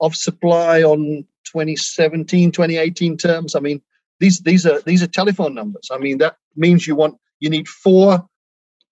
of 0.00 0.16
supply 0.16 0.82
on 0.82 1.26
2017, 1.44 2.52
2018 2.52 3.16
terms. 3.16 3.54
I 3.54 3.60
mean, 3.60 3.82
these, 4.20 4.40
these, 4.40 4.64
are, 4.66 4.80
these 4.82 5.02
are 5.02 5.08
telephone 5.08 5.54
numbers. 5.54 5.88
I 5.90 5.98
mean, 5.98 6.18
that 6.18 6.36
means 6.56 6.86
you 6.86 6.94
want, 6.94 7.16
you 7.40 7.50
need 7.50 7.68
four 7.68 8.26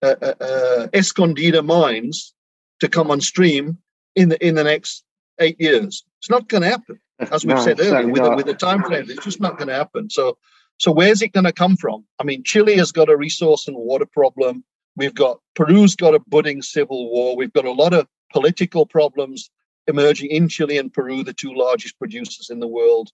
uh, 0.03 0.15
uh, 0.21 0.33
uh 0.41 0.87
Escondida 0.87 1.63
mines 1.63 2.33
to 2.79 2.89
come 2.89 3.11
on 3.11 3.21
stream 3.21 3.77
in 4.15 4.29
the, 4.29 4.45
in 4.45 4.55
the 4.55 4.63
next 4.63 5.03
eight 5.39 5.59
years. 5.59 6.03
It's 6.19 6.29
not 6.29 6.47
going 6.49 6.63
to 6.63 6.69
happen, 6.69 6.99
as 7.19 7.45
we've 7.45 7.55
no, 7.55 7.61
said 7.61 7.79
earlier, 7.79 8.07
with, 8.07 8.23
the, 8.23 8.35
with 8.35 8.45
the 8.47 8.53
time 8.53 8.83
frame. 8.83 9.05
It's 9.09 9.23
just 9.23 9.39
not 9.39 9.57
going 9.57 9.67
to 9.69 9.75
happen. 9.75 10.09
So 10.09 10.37
so 10.81 10.91
where's 10.91 11.21
it 11.21 11.31
going 11.31 11.43
to 11.43 11.53
come 11.53 11.77
from? 11.77 12.03
I 12.19 12.23
mean, 12.23 12.43
Chile 12.43 12.75
has 12.77 12.91
got 12.91 13.07
a 13.07 13.15
resource 13.15 13.67
and 13.67 13.77
water 13.77 14.07
problem. 14.07 14.63
We've 14.95 15.13
got 15.13 15.39
Peru's 15.53 15.95
got 15.95 16.15
a 16.15 16.19
budding 16.27 16.63
civil 16.63 17.07
war. 17.11 17.35
We've 17.35 17.53
got 17.53 17.65
a 17.65 17.71
lot 17.71 17.93
of 17.93 18.07
political 18.31 18.85
problems 18.85 19.49
emerging 19.87 20.31
in 20.31 20.47
Chile 20.47 20.77
and 20.77 20.93
Peru, 20.93 21.23
the 21.23 21.33
two 21.33 21.53
largest 21.53 21.97
producers 21.97 22.49
in 22.49 22.59
the 22.59 22.67
world. 22.67 23.09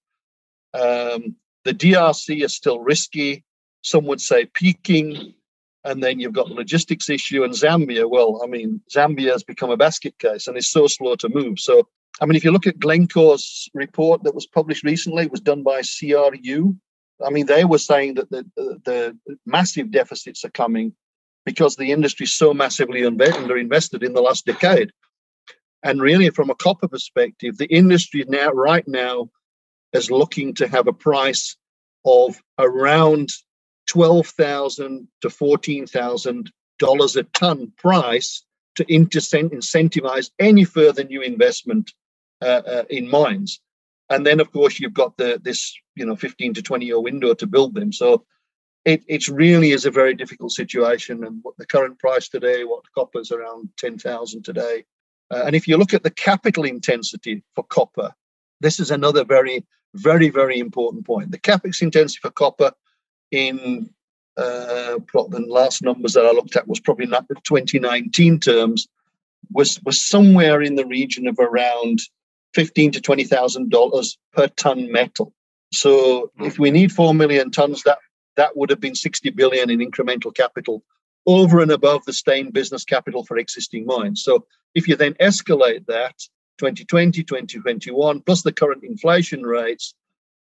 Um, 0.74 1.36
the 1.64 1.74
DRC 1.74 2.44
is 2.44 2.56
still 2.56 2.80
risky. 2.80 3.44
Some 3.82 4.06
would 4.06 4.22
say 4.22 4.46
peaking. 4.46 5.34
And 5.84 6.04
then 6.04 6.20
you've 6.20 6.34
got 6.34 6.50
the 6.50 6.54
logistics 6.54 7.10
issue 7.10 7.44
and 7.44 7.54
Zambia. 7.54 8.10
Well, 8.10 8.42
I 8.44 8.48
mean, 8.48 8.82
Zambia 8.94 9.32
has 9.32 9.44
become 9.44 9.70
a 9.70 9.78
basket 9.78 10.20
case 10.20 10.48
and 10.48 10.58
it's 10.58 10.70
so 10.70 10.88
slow 10.88 11.16
to 11.16 11.30
move. 11.30 11.60
So 11.60 11.88
I 12.20 12.26
mean, 12.26 12.36
if 12.36 12.44
you 12.44 12.52
look 12.52 12.68
at 12.68 12.80
Glencore's 12.80 13.70
report 13.74 14.24
that 14.24 14.36
was 14.36 14.48
published 14.48 14.84
recently, 14.84 15.24
it 15.24 15.32
was 15.32 15.42
done 15.42 15.64
by 15.64 15.82
CRU. 15.82 16.76
I 17.26 17.30
mean, 17.30 17.46
they 17.46 17.66
were 17.66 17.78
saying 17.78 18.16
that 18.16 18.30
the, 18.30 18.46
the, 18.56 18.80
the 18.86 19.38
massive 19.46 19.92
deficits 19.92 20.44
are 20.44 20.50
coming 20.50 20.94
because 21.46 21.76
the 21.76 21.92
industry 21.92 22.26
is 22.26 22.36
so 22.36 22.54
massively 22.54 23.02
underinvested 23.02 24.04
in 24.04 24.14
the 24.14 24.22
last 24.22 24.46
decade. 24.46 24.92
And 25.84 26.02
really, 26.02 26.30
from 26.32 26.50
a 26.50 26.56
copper 26.56 26.88
perspective, 26.88 27.58
the 27.58 27.68
industry 27.68 28.26
now, 28.28 28.50
right 28.50 28.88
now, 28.88 29.30
is 29.94 30.12
looking 30.12 30.54
to 30.56 30.68
have 30.68 30.88
a 30.88 30.94
price 30.94 31.56
of 32.06 32.42
around 32.58 33.30
twelve 33.88 34.28
thousand 34.28 35.08
to 35.22 35.30
fourteen 35.30 35.86
thousand 35.86 36.52
dollars 36.80 37.16
a 37.16 37.24
ton 37.24 37.72
price 37.78 38.44
to 38.76 38.86
incentivize 38.86 40.30
any 40.40 40.64
further 40.64 41.04
new 41.04 41.22
investment 41.22 41.92
uh, 42.42 42.62
uh, 42.66 42.84
in 42.90 43.10
mines. 43.10 43.60
And 44.10 44.26
then, 44.26 44.40
of 44.40 44.52
course, 44.52 44.80
you've 44.80 44.94
got 44.94 45.18
the 45.18 45.40
this 45.44 45.74
you 45.96 46.06
know 46.06 46.16
15 46.16 46.54
to 46.56 46.62
20 46.62 46.86
year 46.86 47.00
window 47.00 47.34
to 47.34 47.48
build 47.48 47.76
them. 47.76 47.92
So 47.92 48.26
it 48.86 49.04
it 49.08 49.28
really 49.28 49.72
is 49.72 49.86
a 49.86 49.92
very 49.92 50.14
difficult 50.14 50.52
situation. 50.52 51.24
And 51.24 51.40
what 51.42 51.58
the 51.58 51.66
current 51.66 52.00
price 52.00 52.30
today, 52.30 52.64
what 52.64 52.92
copper's 52.96 53.32
around 53.32 53.70
10,000 53.78 54.44
today. 54.44 54.86
Uh, 55.32 55.44
and 55.46 55.56
if 55.56 55.68
you 55.68 55.78
look 55.78 55.94
at 55.94 56.04
the 56.04 56.12
capital 56.12 56.64
intensity 56.64 57.44
for 57.56 57.64
copper, 57.64 58.14
this 58.62 58.80
is 58.80 58.92
another 58.92 59.24
very, 59.24 59.66
very, 59.94 60.30
very 60.30 60.60
important 60.60 61.06
point. 61.06 61.32
The 61.32 61.40
capex 61.40 61.82
intensity 61.82 62.20
for 62.22 62.32
copper 62.32 62.72
in 63.32 63.90
uh, 64.38 65.00
the 65.14 65.46
last 65.48 65.82
numbers 65.82 66.14
that 66.14 66.26
I 66.26 66.32
looked 66.32 66.56
at 66.56 66.68
was 66.68 66.80
probably 66.80 67.08
not 67.08 67.28
the 67.28 67.36
2019 67.44 68.40
terms 68.40 68.88
was 69.52 69.82
was 69.84 70.06
somewhere 70.06 70.62
in 70.62 70.76
the 70.76 70.86
region 70.86 71.28
of 71.28 71.40
around 71.40 72.00
fifteen 72.54 72.92
to 72.92 73.02
twenty 73.02 73.24
thousand 73.24 73.70
dollars 73.70 74.18
per 74.34 74.48
ton 74.48 74.92
metal. 74.92 75.34
So 75.74 76.32
if 76.40 76.60
we 76.60 76.72
need 76.72 76.92
four 76.92 77.14
million 77.14 77.52
tons, 77.52 77.84
that 77.84 78.00
that 78.36 78.56
would 78.56 78.70
have 78.70 78.80
been 78.80 78.96
60 78.96 79.32
billion 79.32 79.70
in 79.70 79.80
incremental 79.80 80.34
capital 80.34 80.84
over 81.28 81.60
and 81.60 81.72
above 81.72 82.04
the 82.06 82.14
staying 82.14 82.52
business 82.52 82.84
capital 82.84 83.24
for 83.24 83.38
existing 83.38 83.86
mines. 83.86 84.24
So 84.24 84.48
if 84.74 84.88
you 84.88 84.96
then 84.96 85.14
escalate 85.16 85.86
that 85.88 86.16
2020, 86.58 87.24
2021, 87.24 88.22
plus 88.22 88.42
the 88.42 88.52
current 88.52 88.84
inflation 88.84 89.44
rates, 89.44 89.94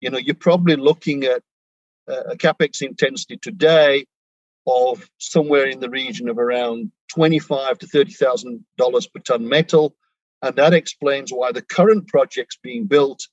you 0.02 0.10
know, 0.10 0.18
you're 0.20 0.36
probably 0.36 0.76
looking 0.76 1.24
at 1.24 1.42
a 2.08 2.36
capex 2.36 2.82
intensity 2.82 3.38
today 3.38 4.06
of 4.68 5.10
somewhere 5.18 5.66
in 5.66 5.80
the 5.80 5.90
region 5.90 6.30
of 6.30 6.38
around 6.38 6.92
25 7.10 7.80
to 7.80 7.88
30,000 7.88 8.66
dollars 8.78 9.08
per 9.08 9.20
ton 9.22 9.48
metal, 9.48 9.96
and 10.42 10.56
that 10.58 10.74
explains 10.74 11.32
why 11.32 11.52
the 11.52 11.62
current 11.62 12.08
projects 12.08 12.58
being 12.62 12.86
built 12.86 13.28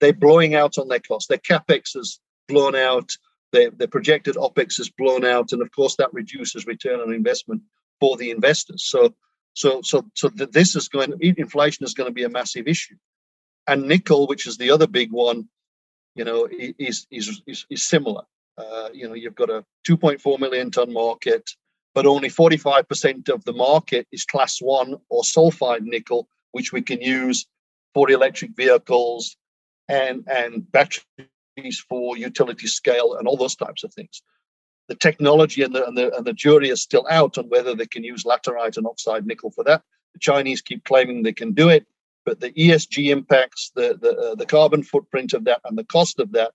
they're 0.00 0.12
blowing 0.12 0.54
out 0.54 0.76
on 0.78 0.88
their 0.88 1.00
costs. 1.00 1.28
Their 1.28 1.38
capex 1.38 1.94
has 1.94 2.18
blown 2.48 2.74
out. 2.74 3.16
Their 3.54 3.88
projected 3.88 4.34
opex 4.34 4.80
is 4.80 4.90
blown 4.90 5.24
out, 5.24 5.52
and 5.52 5.62
of 5.62 5.70
course 5.70 5.96
that 5.96 6.12
reduces 6.12 6.66
return 6.66 7.00
on 7.00 7.12
investment 7.12 7.62
for 8.00 8.16
the 8.16 8.30
investors. 8.30 8.84
So, 8.84 9.14
so, 9.54 9.80
so, 9.82 10.04
so 10.14 10.28
this 10.28 10.74
is 10.74 10.88
going. 10.88 11.14
Inflation 11.20 11.84
is 11.84 11.94
going 11.94 12.08
to 12.08 12.14
be 12.14 12.24
a 12.24 12.28
massive 12.28 12.66
issue, 12.66 12.96
and 13.66 13.86
nickel, 13.86 14.26
which 14.26 14.46
is 14.46 14.56
the 14.56 14.70
other 14.70 14.88
big 14.88 15.12
one, 15.12 15.48
you 16.16 16.24
know, 16.24 16.48
is 16.50 17.06
is 17.10 17.42
is, 17.46 17.66
is 17.70 17.88
similar. 17.88 18.22
Uh, 18.58 18.88
you 18.92 19.08
know, 19.08 19.14
you've 19.14 19.34
got 19.34 19.50
a 19.50 19.64
2.4 19.88 20.38
million 20.38 20.70
ton 20.70 20.92
market, 20.92 21.50
but 21.94 22.06
only 22.06 22.28
45% 22.28 23.28
of 23.28 23.44
the 23.44 23.52
market 23.52 24.06
is 24.12 24.24
class 24.24 24.58
one 24.60 24.96
or 25.08 25.22
sulfide 25.22 25.82
nickel, 25.82 26.28
which 26.52 26.72
we 26.72 26.82
can 26.82 27.00
use 27.00 27.46
for 27.94 28.10
electric 28.10 28.56
vehicles 28.56 29.36
and 29.88 30.26
and 30.28 30.70
batteries 30.70 31.28
for 31.88 32.16
utility 32.16 32.66
scale 32.66 33.14
and 33.14 33.28
all 33.28 33.36
those 33.36 33.56
types 33.56 33.84
of 33.84 33.92
things. 33.94 34.22
The 34.88 34.94
technology 34.94 35.62
and 35.62 35.74
the, 35.74 35.86
and 35.86 35.96
the 35.96 36.14
and 36.14 36.26
the 36.26 36.32
jury 36.32 36.68
is 36.68 36.82
still 36.82 37.06
out 37.08 37.38
on 37.38 37.48
whether 37.48 37.74
they 37.74 37.86
can 37.86 38.04
use 38.04 38.24
laterite 38.24 38.76
and 38.76 38.86
oxide 38.86 39.26
nickel 39.26 39.50
for 39.50 39.64
that. 39.64 39.82
The 40.12 40.18
Chinese 40.18 40.60
keep 40.60 40.84
claiming 40.84 41.22
they 41.22 41.32
can 41.32 41.52
do 41.52 41.68
it 41.70 41.86
but 42.24 42.40
the 42.40 42.50
ESG 42.50 43.10
impacts, 43.10 43.70
the 43.74 43.98
the, 44.00 44.16
uh, 44.16 44.34
the 44.34 44.46
carbon 44.46 44.82
footprint 44.82 45.32
of 45.32 45.44
that, 45.44 45.60
and 45.64 45.76
the 45.76 45.84
cost 45.84 46.18
of 46.18 46.32
that 46.32 46.52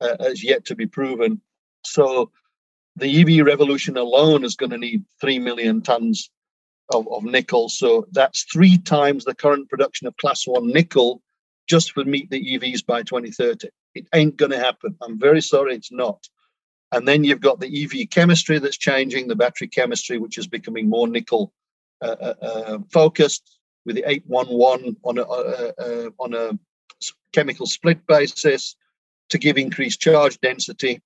uh, 0.00 0.16
is 0.20 0.42
yet 0.42 0.64
to 0.66 0.74
be 0.74 0.86
proven. 0.86 1.40
So 1.84 2.30
the 2.96 3.20
EV 3.20 3.46
revolution 3.46 3.96
alone 3.96 4.44
is 4.44 4.56
going 4.56 4.70
to 4.70 4.78
need 4.78 5.04
three 5.20 5.38
million 5.38 5.82
tons 5.82 6.30
of, 6.92 7.08
of 7.10 7.24
nickel. 7.24 7.68
So 7.68 8.06
that's 8.12 8.44
three 8.52 8.78
times 8.78 9.24
the 9.24 9.34
current 9.34 9.68
production 9.68 10.06
of 10.06 10.16
class 10.16 10.46
one 10.46 10.68
nickel 10.68 11.22
just 11.68 11.92
for 11.92 12.04
meet 12.04 12.28
the 12.30 12.58
EVs 12.58 12.84
by 12.84 13.02
2030. 13.02 13.68
It 13.94 14.06
ain't 14.14 14.36
going 14.36 14.52
to 14.52 14.58
happen. 14.58 14.96
I'm 15.02 15.18
very 15.18 15.42
sorry, 15.42 15.74
it's 15.74 15.92
not. 15.92 16.26
And 16.92 17.08
then 17.08 17.24
you've 17.24 17.40
got 17.40 17.60
the 17.60 17.84
EV 17.84 18.10
chemistry 18.10 18.58
that's 18.58 18.76
changing, 18.76 19.28
the 19.28 19.36
battery 19.36 19.68
chemistry, 19.68 20.18
which 20.18 20.38
is 20.38 20.46
becoming 20.46 20.88
more 20.88 21.08
nickel 21.08 21.52
uh, 22.02 22.16
uh, 22.20 22.34
uh 22.42 22.78
focused 22.90 23.58
with 23.84 23.96
the 23.96 24.04
811 24.08 24.96
on 25.04 25.18
a, 25.18 25.22
uh, 25.22 25.72
uh, 25.78 26.10
on 26.18 26.34
a 26.34 26.58
chemical 27.32 27.66
split 27.66 28.06
basis 28.06 28.76
to 29.30 29.38
give 29.38 29.56
increased 29.56 30.00
charge 30.00 30.38
density. 30.40 31.00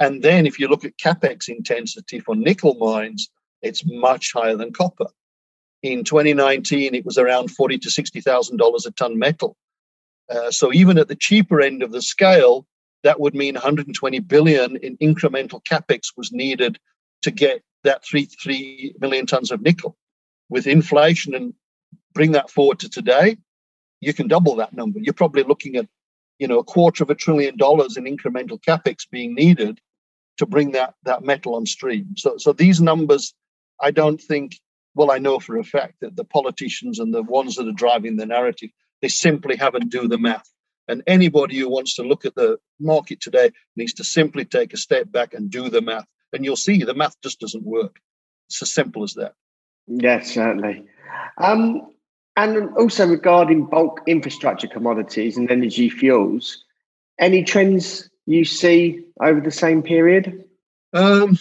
And 0.00 0.22
then 0.22 0.46
if 0.46 0.58
you 0.58 0.68
look 0.68 0.84
at 0.84 0.98
capex 0.98 1.48
intensity 1.48 2.20
for 2.20 2.36
nickel 2.36 2.74
mines, 2.74 3.28
it's 3.62 3.84
much 3.86 4.32
higher 4.32 4.56
than 4.56 4.72
copper. 4.72 5.06
In 5.82 6.04
2019, 6.04 6.94
it 6.94 7.04
was 7.04 7.18
around 7.18 7.48
forty 7.48 7.78
to 7.78 7.90
sixty 7.90 8.20
thousand 8.20 8.56
dollars 8.56 8.86
a 8.86 8.90
ton 8.92 9.18
metal. 9.18 9.56
Uh, 10.30 10.50
so 10.50 10.72
even 10.72 10.98
at 10.98 11.08
the 11.08 11.16
cheaper 11.16 11.60
end 11.60 11.82
of 11.82 11.92
the 11.92 12.02
scale, 12.02 12.66
that 13.02 13.20
would 13.20 13.34
mean 13.34 13.54
120 13.54 14.18
billion 14.20 14.76
in 14.76 14.96
incremental 14.98 15.62
capex 15.64 16.12
was 16.16 16.32
needed 16.32 16.78
to 17.22 17.30
get 17.30 17.62
that 17.84 18.04
three 18.04 18.24
three 18.24 18.94
million 19.00 19.26
tons 19.26 19.50
of 19.50 19.62
nickel. 19.62 19.96
With 20.50 20.66
inflation 20.66 21.34
and 21.34 21.54
bring 22.14 22.32
that 22.32 22.50
forward 22.50 22.78
to 22.80 22.88
today, 22.88 23.38
you 24.00 24.14
can 24.14 24.28
double 24.28 24.56
that 24.56 24.74
number. 24.74 24.98
You're 24.98 25.14
probably 25.14 25.42
looking 25.42 25.76
at, 25.76 25.86
you 26.38 26.48
know, 26.48 26.58
a 26.58 26.64
quarter 26.64 27.02
of 27.02 27.10
a 27.10 27.14
trillion 27.14 27.56
dollars 27.56 27.96
in 27.96 28.04
incremental 28.04 28.60
capex 28.60 29.08
being 29.10 29.34
needed 29.34 29.80
to 30.38 30.46
bring 30.46 30.72
that 30.72 30.94
that 31.04 31.22
metal 31.22 31.54
on 31.54 31.66
stream. 31.66 32.14
So, 32.16 32.38
so 32.38 32.52
these 32.52 32.80
numbers, 32.80 33.34
I 33.80 33.90
don't 33.90 34.20
think. 34.20 34.58
Well, 34.94 35.12
I 35.12 35.18
know 35.18 35.38
for 35.38 35.58
a 35.58 35.64
fact 35.64 35.96
that 36.00 36.16
the 36.16 36.24
politicians 36.24 36.98
and 36.98 37.14
the 37.14 37.22
ones 37.22 37.54
that 37.54 37.68
are 37.68 37.72
driving 37.72 38.16
the 38.16 38.26
narrative, 38.26 38.70
they 39.02 39.08
simply 39.08 39.56
haven't 39.56 39.90
do 39.90 40.08
the 40.08 40.18
math. 40.18 40.48
And 40.88 41.02
anybody 41.06 41.58
who 41.58 41.68
wants 41.68 41.94
to 41.96 42.02
look 42.02 42.24
at 42.24 42.34
the 42.34 42.58
market 42.80 43.20
today 43.20 43.50
needs 43.76 43.92
to 43.94 44.04
simply 44.04 44.44
take 44.44 44.72
a 44.72 44.78
step 44.78 45.12
back 45.12 45.34
and 45.34 45.50
do 45.50 45.68
the 45.68 45.82
math. 45.82 46.06
And 46.32 46.44
you'll 46.44 46.56
see 46.56 46.82
the 46.82 46.94
math 46.94 47.20
just 47.22 47.40
doesn't 47.40 47.64
work. 47.64 48.00
It's 48.48 48.62
as 48.62 48.72
simple 48.72 49.02
as 49.02 49.14
that. 49.14 49.34
Yes, 49.86 50.34
certainly. 50.34 50.84
Um, 51.36 51.92
and 52.36 52.74
also 52.76 53.06
regarding 53.06 53.66
bulk 53.66 54.00
infrastructure 54.06 54.68
commodities 54.68 55.36
and 55.36 55.50
energy 55.50 55.90
fuels, 55.90 56.64
any 57.18 57.42
trends 57.42 58.08
you 58.26 58.44
see 58.44 59.04
over 59.20 59.40
the 59.40 59.50
same 59.50 59.82
period? 59.82 60.44
Um, 60.92 61.36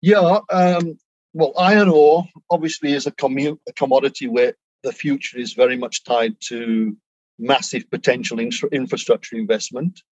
yeah. 0.00 0.38
Um, 0.50 0.98
well, 1.32 1.52
iron 1.58 1.88
ore 1.88 2.24
obviously 2.50 2.92
is 2.92 3.06
a, 3.06 3.10
commu- 3.10 3.58
a, 3.68 3.72
commodity 3.72 4.28
where 4.28 4.54
the 4.82 4.92
future 4.92 5.38
is 5.38 5.54
very 5.54 5.76
much 5.76 6.04
tied 6.04 6.36
to 6.48 6.96
massive 7.38 7.90
potential 7.90 8.38
in- 8.38 8.50
infrastructure 8.72 9.36
investment 9.36 10.02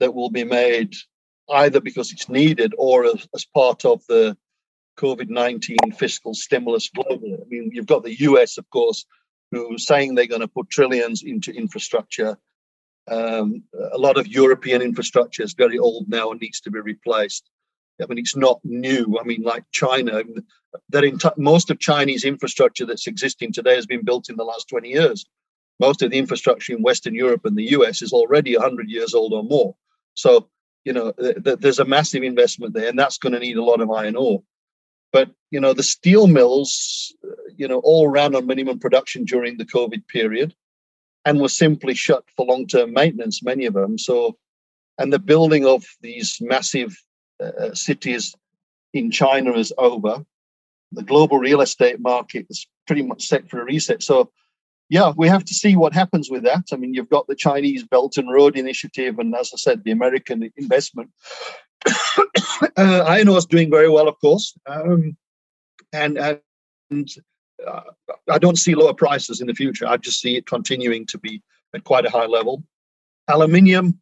that 0.00 0.14
will 0.14 0.30
be 0.30 0.44
made 0.44 0.94
either 1.50 1.80
because 1.80 2.12
it's 2.12 2.28
needed 2.28 2.74
or 2.78 3.04
as, 3.04 3.26
as 3.34 3.44
part 3.44 3.84
of 3.84 4.02
the 4.08 4.36
COVID 4.98 5.28
19 5.28 5.76
fiscal 5.96 6.34
stimulus 6.34 6.90
globally. 6.90 7.34
I 7.34 7.44
mean, 7.48 7.70
you've 7.72 7.86
got 7.86 8.02
the 8.02 8.20
US, 8.20 8.58
of 8.58 8.68
course, 8.70 9.06
who's 9.52 9.86
saying 9.86 10.14
they're 10.14 10.26
going 10.26 10.40
to 10.40 10.48
put 10.48 10.70
trillions 10.70 11.22
into 11.22 11.52
infrastructure. 11.52 12.36
Um, 13.10 13.62
a 13.92 13.96
lot 13.96 14.18
of 14.18 14.26
European 14.26 14.82
infrastructure 14.82 15.42
is 15.42 15.54
very 15.54 15.78
old 15.78 16.08
now 16.08 16.30
and 16.30 16.40
needs 16.40 16.60
to 16.62 16.70
be 16.70 16.80
replaced. 16.80 17.48
I 18.02 18.06
mean, 18.06 18.18
it's 18.18 18.36
not 18.36 18.60
new. 18.64 19.18
I 19.20 19.24
mean, 19.24 19.42
like 19.42 19.64
China, 19.72 20.22
most 21.36 21.70
of 21.70 21.78
Chinese 21.78 22.24
infrastructure 22.24 22.86
that's 22.86 23.06
existing 23.06 23.52
today 23.52 23.74
has 23.74 23.86
been 23.86 24.04
built 24.04 24.28
in 24.28 24.36
the 24.36 24.44
last 24.44 24.68
20 24.68 24.88
years. 24.88 25.26
Most 25.80 26.02
of 26.02 26.10
the 26.10 26.18
infrastructure 26.18 26.74
in 26.74 26.82
Western 26.82 27.14
Europe 27.14 27.44
and 27.44 27.56
the 27.56 27.70
US 27.70 28.02
is 28.02 28.12
already 28.12 28.56
100 28.56 28.88
years 28.88 29.14
old 29.14 29.32
or 29.32 29.44
more. 29.44 29.74
So, 30.14 30.48
you 30.84 30.92
know, 30.92 31.12
th- 31.12 31.42
th- 31.44 31.58
there's 31.60 31.78
a 31.78 31.84
massive 31.84 32.22
investment 32.22 32.74
there, 32.74 32.88
and 32.88 32.98
that's 32.98 33.18
going 33.18 33.32
to 33.32 33.38
need 33.38 33.56
a 33.56 33.64
lot 33.64 33.80
of 33.80 33.90
iron 33.90 34.16
ore. 34.16 34.42
But 35.12 35.30
you 35.50 35.60
know, 35.60 35.72
the 35.72 35.82
steel 35.82 36.26
mills, 36.26 37.14
you 37.56 37.68
know, 37.68 37.78
all 37.78 38.08
ran 38.08 38.34
on 38.34 38.46
minimum 38.46 38.78
production 38.78 39.24
during 39.24 39.56
the 39.56 39.64
COVID 39.64 40.06
period, 40.08 40.54
and 41.24 41.40
were 41.40 41.48
simply 41.48 41.94
shut 41.94 42.24
for 42.36 42.46
long-term 42.46 42.92
maintenance. 42.92 43.42
Many 43.42 43.66
of 43.66 43.74
them. 43.74 43.98
So, 43.98 44.36
and 44.98 45.12
the 45.12 45.18
building 45.18 45.66
of 45.66 45.84
these 46.00 46.38
massive 46.40 46.96
uh, 47.42 47.74
cities 47.74 48.34
in 48.92 49.10
China 49.10 49.52
is 49.52 49.72
over. 49.78 50.24
The 50.92 51.02
global 51.02 51.38
real 51.38 51.60
estate 51.60 52.00
market 52.00 52.46
is 52.48 52.66
pretty 52.86 53.02
much 53.02 53.26
set 53.26 53.48
for 53.48 53.60
a 53.60 53.64
reset. 53.64 54.02
So, 54.02 54.30
yeah, 54.88 55.12
we 55.16 55.28
have 55.28 55.44
to 55.44 55.54
see 55.54 55.76
what 55.76 55.92
happens 55.92 56.30
with 56.30 56.44
that. 56.44 56.64
I 56.72 56.76
mean, 56.76 56.94
you've 56.94 57.10
got 57.10 57.26
the 57.26 57.34
Chinese 57.34 57.84
Belt 57.84 58.16
and 58.16 58.32
Road 58.32 58.56
Initiative, 58.56 59.18
and 59.18 59.34
as 59.34 59.50
I 59.52 59.58
said, 59.58 59.84
the 59.84 59.90
American 59.90 60.50
investment. 60.56 61.10
uh, 62.76 63.04
iron 63.06 63.28
ore 63.28 63.38
is 63.38 63.46
doing 63.46 63.70
very 63.70 63.90
well, 63.90 64.08
of 64.08 64.18
course, 64.20 64.56
um, 64.66 65.16
and 65.92 66.18
and 66.90 67.08
uh, 67.66 67.80
I 68.30 68.38
don't 68.38 68.58
see 68.58 68.74
lower 68.74 68.94
prices 68.94 69.40
in 69.40 69.46
the 69.46 69.54
future. 69.54 69.86
I 69.86 69.96
just 69.98 70.20
see 70.20 70.36
it 70.36 70.46
continuing 70.46 71.06
to 71.06 71.18
be 71.18 71.42
at 71.74 71.84
quite 71.84 72.06
a 72.06 72.10
high 72.10 72.26
level. 72.26 72.64
Aluminium, 73.28 74.00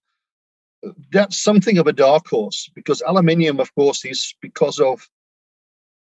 that's 1.11 1.41
something 1.41 1.79
of 1.79 1.87
a 1.87 1.93
dark 1.93 2.27
horse 2.29 2.71
because 2.75 3.03
aluminium, 3.03 3.61
of 3.61 3.75
course, 3.75 4.05
is 4.05 4.35
because 4.41 4.79
of 4.79 5.09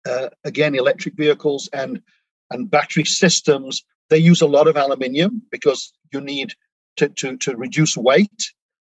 uh, 0.08 0.28
again 0.44 0.74
electric 0.74 1.14
vehicles 1.14 1.68
and 1.72 2.02
and 2.50 2.70
battery 2.70 3.04
systems. 3.04 3.84
They 4.10 4.18
use 4.18 4.42
a 4.42 4.46
lot 4.46 4.68
of 4.68 4.76
aluminium 4.76 5.42
because 5.50 5.92
you 6.12 6.20
need 6.20 6.54
to 6.96 7.08
to, 7.08 7.36
to 7.38 7.56
reduce 7.56 7.96
weight 7.96 8.52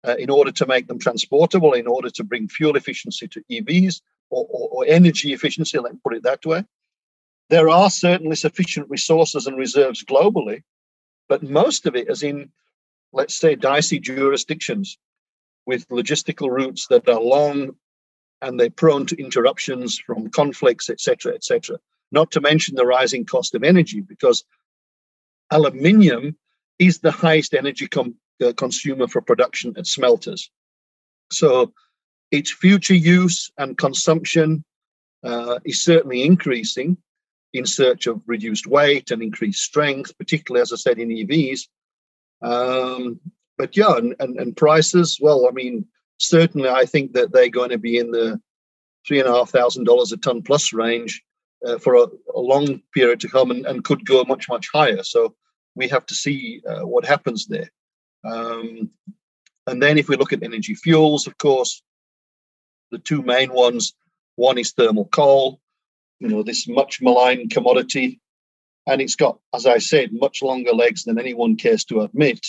uh, 0.06 0.16
in 0.18 0.30
order 0.30 0.52
to 0.52 0.66
make 0.66 0.88
them 0.88 1.00
transportable, 1.00 1.74
in 1.74 1.88
order 1.88 2.10
to 2.10 2.24
bring 2.24 2.48
fuel 2.48 2.76
efficiency 2.76 3.28
to 3.28 3.44
EVs 3.52 4.02
or, 4.30 4.46
or, 4.50 4.70
or 4.72 4.86
energy 4.88 5.34
efficiency. 5.34 5.78
Let 5.80 5.94
me 5.94 6.00
put 6.04 6.16
it 6.16 6.24
that 6.24 6.46
way. 6.46 6.64
There 7.50 7.70
are 7.70 7.90
certainly 7.90 8.36
sufficient 8.36 8.90
resources 8.90 9.48
and 9.48 9.58
reserves 9.58 10.04
globally, 10.04 10.64
but 11.30 11.44
most 11.44 11.86
of 11.86 11.96
it 11.96 12.10
is 12.10 12.22
in, 12.22 12.52
let's 13.14 13.36
say, 13.36 13.56
dicey 13.56 14.00
jurisdictions 14.00 14.98
with 15.68 15.88
logistical 15.90 16.50
routes 16.50 16.88
that 16.88 17.08
are 17.08 17.22
long 17.22 17.76
and 18.42 18.60
they're 18.60 18.70
prone 18.70 19.06
to 19.08 19.22
interruptions 19.22 20.00
from 20.00 20.30
conflicts, 20.30 20.90
etc., 20.90 21.34
etc. 21.34 21.78
Not 22.12 22.32
to 22.32 22.42
mention 22.42 22.76
the 22.76 22.86
rising 22.86 23.26
cost 23.26 23.54
of 23.54 23.64
energy, 23.64 24.02
because 24.02 24.44
aluminium 25.52 26.38
is 26.80 27.00
the 27.00 27.12
highest 27.12 27.54
energy 27.54 27.88
com- 27.88 28.16
uh, 28.44 28.54
consumer 28.54 29.08
for 29.08 29.22
production 29.22 29.74
at 29.78 29.88
smelters. 29.88 30.50
So 31.32 31.74
its 32.32 32.52
future 32.52 32.96
use 32.96 33.52
and 33.58 33.78
consumption 33.78 34.64
uh, 35.24 35.60
is 35.66 35.84
certainly 35.84 36.24
increasing 36.24 36.98
in 37.54 37.66
search 37.66 38.08
of 38.08 38.22
reduced 38.28 38.68
weight 38.68 39.12
and 39.12 39.22
increased 39.22 39.64
strength, 39.64 40.18
particularly, 40.18 40.62
as 40.62 40.72
I 40.72 40.76
said, 40.76 41.00
in 41.00 41.10
EVs. 41.10 41.68
Um, 42.42 43.20
but 43.58 43.76
yeah, 43.76 43.98
and, 43.98 44.16
and, 44.20 44.40
and, 44.40 44.56
prices, 44.56 45.18
well, 45.22 45.48
I 45.48 45.52
mean, 45.52 45.86
certainly 46.18 46.70
I 46.70 46.86
think 46.86 47.14
that 47.14 47.32
they're 47.32 47.50
going 47.50 47.72
to 47.72 47.78
be 47.78 47.98
in 47.98 48.12
the 48.12 48.40
three 49.08 49.20
and 49.20 49.28
a 49.28 49.34
half 49.34 49.50
thousand 49.50 49.86
dollars 49.86 50.12
a 50.12 50.18
ton 50.18 50.42
plus 50.42 50.74
range 50.74 51.24
uh, 51.66 51.78
for 51.80 51.96
a, 51.96 52.08
a, 52.36 52.40
long 52.40 52.82
period 52.94 53.20
to 53.22 53.30
come 53.30 53.52
and, 53.52 53.66
and, 53.66 53.84
could 53.84 54.06
go 54.06 54.24
much, 54.26 54.48
much 54.50 54.70
higher. 54.72 55.04
So 55.04 55.36
we 55.76 55.88
have 55.88 56.06
to 56.08 56.16
see 56.16 56.62
uh, 56.70 56.82
what 56.82 57.06
happens 57.06 57.48
there. 57.48 57.72
Um, 58.24 58.92
and 59.66 59.82
then 59.82 59.98
if 59.98 60.08
we 60.08 60.18
look 60.18 60.34
at 60.34 60.44
energy 60.44 60.76
fuels, 60.76 61.26
of 61.28 61.38
course, 61.38 61.82
the 62.92 63.00
two 63.00 63.22
main 63.22 63.52
ones, 63.52 63.94
one 64.36 64.58
is 64.58 64.72
thermal 64.72 65.06
coal, 65.06 65.60
you 66.20 66.28
know, 66.28 66.44
this 66.44 66.68
much 66.68 67.02
maligned 67.02 67.52
commodity. 67.52 68.22
And 68.86 69.02
it's 69.02 69.16
got, 69.16 69.40
as 69.54 69.66
I 69.66 69.80
said, 69.80 70.12
much 70.14 70.42
longer 70.42 70.72
legs 70.72 71.04
than 71.04 71.20
anyone 71.20 71.58
cares 71.58 71.84
to 71.86 72.02
admit. 72.02 72.46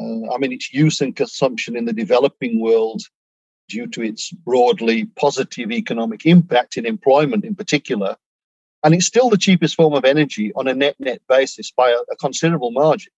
Uh, 0.00 0.32
I 0.32 0.38
mean, 0.38 0.52
its 0.52 0.72
use 0.72 1.00
and 1.00 1.14
consumption 1.14 1.76
in 1.76 1.84
the 1.84 1.92
developing 1.92 2.60
world, 2.60 3.02
due 3.68 3.86
to 3.86 4.02
its 4.02 4.30
broadly 4.30 5.04
positive 5.04 5.70
economic 5.70 6.26
impact 6.26 6.76
in 6.76 6.86
employment 6.86 7.44
in 7.44 7.54
particular, 7.54 8.16
and 8.82 8.94
it's 8.94 9.06
still 9.06 9.30
the 9.30 9.38
cheapest 9.38 9.76
form 9.76 9.94
of 9.94 10.04
energy 10.04 10.52
on 10.54 10.66
a 10.66 10.74
net 10.74 10.96
net 10.98 11.20
basis 11.28 11.70
by 11.70 11.90
a, 11.90 11.98
a 12.12 12.16
considerable 12.16 12.70
margin. 12.70 13.12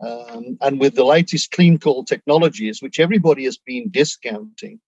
Um, 0.00 0.58
and 0.60 0.78
with 0.78 0.94
the 0.94 1.04
latest 1.04 1.50
clean 1.52 1.78
coal 1.78 2.04
technologies, 2.04 2.82
which 2.82 3.00
everybody 3.00 3.44
has 3.44 3.56
been 3.58 3.90
discounting, 3.90 4.78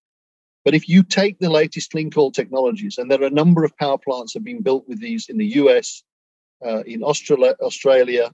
but 0.65 0.75
if 0.75 0.89
you 0.89 1.03
take 1.03 1.39
the 1.39 1.51
latest 1.51 1.91
clean 1.91 2.11
coal 2.11 2.31
technologies, 2.31 2.99
and 2.99 3.11
there 3.11 3.23
are 3.23 3.27
a 3.27 3.31
number 3.31 3.65
of 3.65 3.77
power 3.79 3.99
plants 3.99 4.35
have 4.35 4.45
been 4.45 4.63
built 4.63 4.87
with 4.87 5.01
these 5.01 5.29
in 5.29 5.39
the 5.39 5.47
US, 5.63 6.03
uh, 6.65 6.83
in 6.85 7.03
Australia, 7.03 7.55
Australia, 7.61 8.31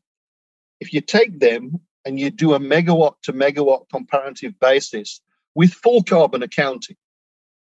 if 0.80 0.92
you 0.92 1.00
take 1.00 1.38
them 1.38 1.80
and 2.04 2.18
you 2.20 2.30
do 2.30 2.54
a 2.54 2.58
megawatt 2.60 3.14
to 3.22 3.32
megawatt 3.32 3.88
comparative 3.90 4.58
basis 4.60 5.20
with 5.54 5.72
full 5.72 6.02
carbon 6.02 6.42
accounting, 6.42 6.96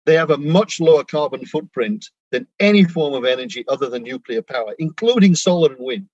they 0.06 0.14
have 0.14 0.30
a 0.30 0.38
much 0.38 0.80
lower 0.80 1.04
carbon 1.04 1.44
footprint 1.46 2.06
than 2.30 2.46
any 2.58 2.84
form 2.84 3.14
of 3.14 3.24
energy 3.24 3.64
other 3.68 3.88
than 3.88 4.02
nuclear 4.02 4.42
power, 4.42 4.74
including 4.78 5.34
solar 5.34 5.72
and 5.72 5.84
wind. 5.84 6.08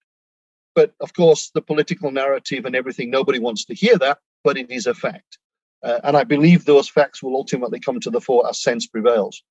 But 0.74 0.94
of 1.00 1.14
course, 1.14 1.50
the 1.54 1.62
political 1.62 2.10
narrative 2.10 2.64
and 2.64 2.76
everything, 2.76 3.10
nobody 3.10 3.38
wants 3.38 3.64
to 3.66 3.74
hear 3.74 3.96
that, 3.98 4.18
but 4.44 4.58
it 4.58 4.70
is 4.70 4.86
a 4.86 4.94
fact. 4.94 5.38
Uh, 5.82 6.00
and 6.04 6.16
I 6.16 6.24
believe 6.24 6.64
those 6.64 6.88
facts 6.88 7.22
will 7.22 7.36
ultimately 7.36 7.80
come 7.80 8.00
to 8.00 8.10
the 8.10 8.20
fore 8.20 8.48
as 8.48 8.60
sense 8.62 8.86
prevails. 8.86 9.42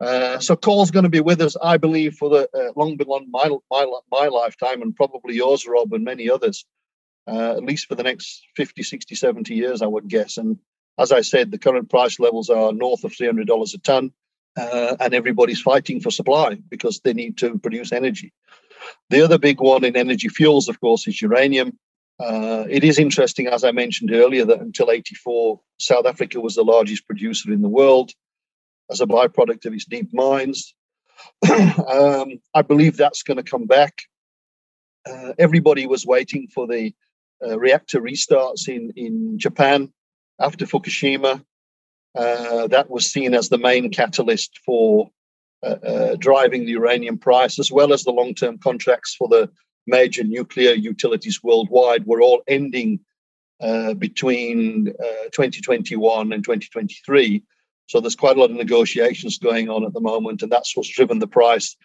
Uh, 0.00 0.38
so 0.38 0.56
coal's 0.56 0.90
going 0.90 1.02
to 1.02 1.10
be 1.10 1.20
with 1.20 1.42
us, 1.42 1.56
I 1.62 1.76
believe, 1.76 2.14
for 2.14 2.30
the 2.30 2.48
uh, 2.54 2.72
long 2.74 2.96
beyond 2.96 3.26
my, 3.30 3.50
my, 3.70 3.86
my 4.10 4.28
lifetime 4.28 4.80
and 4.80 4.96
probably 4.96 5.34
yours, 5.34 5.66
Rob, 5.66 5.92
and 5.92 6.04
many 6.04 6.30
others, 6.30 6.64
uh, 7.30 7.52
at 7.56 7.64
least 7.64 7.86
for 7.86 7.94
the 7.94 8.02
next 8.02 8.46
50, 8.56 8.82
60, 8.82 9.14
70 9.14 9.54
years, 9.54 9.82
I 9.82 9.86
would 9.86 10.08
guess. 10.08 10.36
And 10.36 10.58
as 10.98 11.12
I 11.12 11.20
said, 11.20 11.50
the 11.50 11.58
current 11.58 11.88
price 11.88 12.18
levels 12.18 12.50
are 12.50 12.72
north 12.72 13.04
of 13.04 13.12
$300 13.12 13.74
a 13.74 13.78
ton, 13.78 14.12
uh, 14.58 14.96
and 14.98 15.14
everybody's 15.14 15.60
fighting 15.60 16.00
for 16.00 16.10
supply 16.10 16.56
because 16.68 17.00
they 17.00 17.14
need 17.14 17.38
to 17.38 17.58
produce 17.58 17.92
energy. 17.92 18.32
The 19.10 19.22
other 19.22 19.38
big 19.38 19.60
one 19.60 19.84
in 19.84 19.96
energy 19.96 20.28
fuels, 20.28 20.68
of 20.68 20.80
course, 20.80 21.06
is 21.06 21.22
uranium. 21.22 21.78
Uh, 22.18 22.64
it 22.68 22.84
is 22.84 22.98
interesting, 22.98 23.46
as 23.46 23.64
I 23.64 23.70
mentioned 23.70 24.12
earlier, 24.12 24.44
that 24.44 24.60
until 24.60 24.90
84, 24.90 25.60
South 25.78 26.06
Africa 26.06 26.40
was 26.40 26.56
the 26.56 26.64
largest 26.64 27.06
producer 27.06 27.52
in 27.52 27.62
the 27.62 27.68
world 27.68 28.10
as 28.90 29.00
a 29.00 29.06
byproduct 29.06 29.64
of 29.66 29.72
its 29.72 29.86
deep 29.86 30.12
mines. 30.12 30.74
um, 31.50 32.40
I 32.54 32.62
believe 32.66 32.96
that's 32.96 33.22
going 33.22 33.36
to 33.36 33.42
come 33.42 33.66
back. 33.66 34.02
Uh, 35.08 35.32
everybody 35.38 35.86
was 35.86 36.04
waiting 36.04 36.48
for 36.48 36.66
the 36.66 36.92
uh, 37.46 37.58
reactor 37.58 38.00
restarts 38.00 38.68
in, 38.68 38.92
in 38.96 39.38
Japan 39.38 39.92
after 40.40 40.66
Fukushima. 40.66 41.44
Uh, 42.14 42.66
that 42.66 42.90
was 42.90 43.10
seen 43.10 43.34
as 43.34 43.48
the 43.48 43.58
main 43.58 43.90
catalyst 43.90 44.58
for 44.64 45.10
uh, 45.62 45.76
uh, 45.86 46.16
driving 46.16 46.64
the 46.64 46.72
uranium 46.72 47.18
price, 47.18 47.58
as 47.58 47.70
well 47.70 47.92
as 47.92 48.02
the 48.02 48.10
long 48.10 48.34
term 48.34 48.58
contracts 48.58 49.14
for 49.14 49.28
the 49.28 49.48
major 49.86 50.24
nuclear 50.24 50.72
utilities 50.72 51.42
worldwide 51.42 52.06
were 52.06 52.22
all 52.22 52.42
ending 52.48 53.00
uh, 53.60 53.94
between 53.94 54.88
uh, 54.88 55.24
2021 55.32 56.32
and 56.32 56.42
2023. 56.42 57.42
So 57.86 58.00
there's 58.00 58.16
quite 58.16 58.36
a 58.36 58.40
lot 58.40 58.50
of 58.50 58.56
negotiations 58.56 59.38
going 59.38 59.68
on 59.68 59.84
at 59.84 59.92
the 59.92 60.00
moment, 60.00 60.42
and 60.42 60.50
that's 60.50 60.76
what's 60.76 60.88
driven 60.88 61.18
the 61.18 61.26
price 61.26 61.76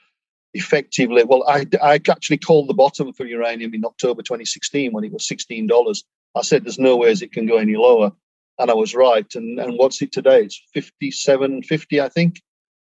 effectively. 0.55 1.23
Well, 1.23 1.43
I, 1.47 1.65
I 1.81 1.95
actually 1.95 2.37
called 2.37 2.69
the 2.69 2.73
bottom 2.73 3.13
for 3.13 3.25
uranium 3.25 3.73
in 3.73 3.85
October 3.85 4.21
2016 4.21 4.91
when 4.93 5.03
it 5.03 5.11
was 5.11 5.27
$16. 5.27 6.03
I 6.35 6.41
said 6.41 6.63
there's 6.63 6.79
no 6.79 6.95
ways 6.95 7.21
it 7.21 7.31
can 7.31 7.45
go 7.45 7.57
any 7.57 7.75
lower, 7.75 8.11
and 8.57 8.71
I 8.71 8.73
was 8.73 8.95
right. 8.95 9.27
And 9.35 9.59
and 9.59 9.77
what's 9.77 10.01
it 10.01 10.11
today? 10.11 10.43
It's 10.43 10.61
57.50, 10.75 12.01
I 12.01 12.09
think. 12.09 12.41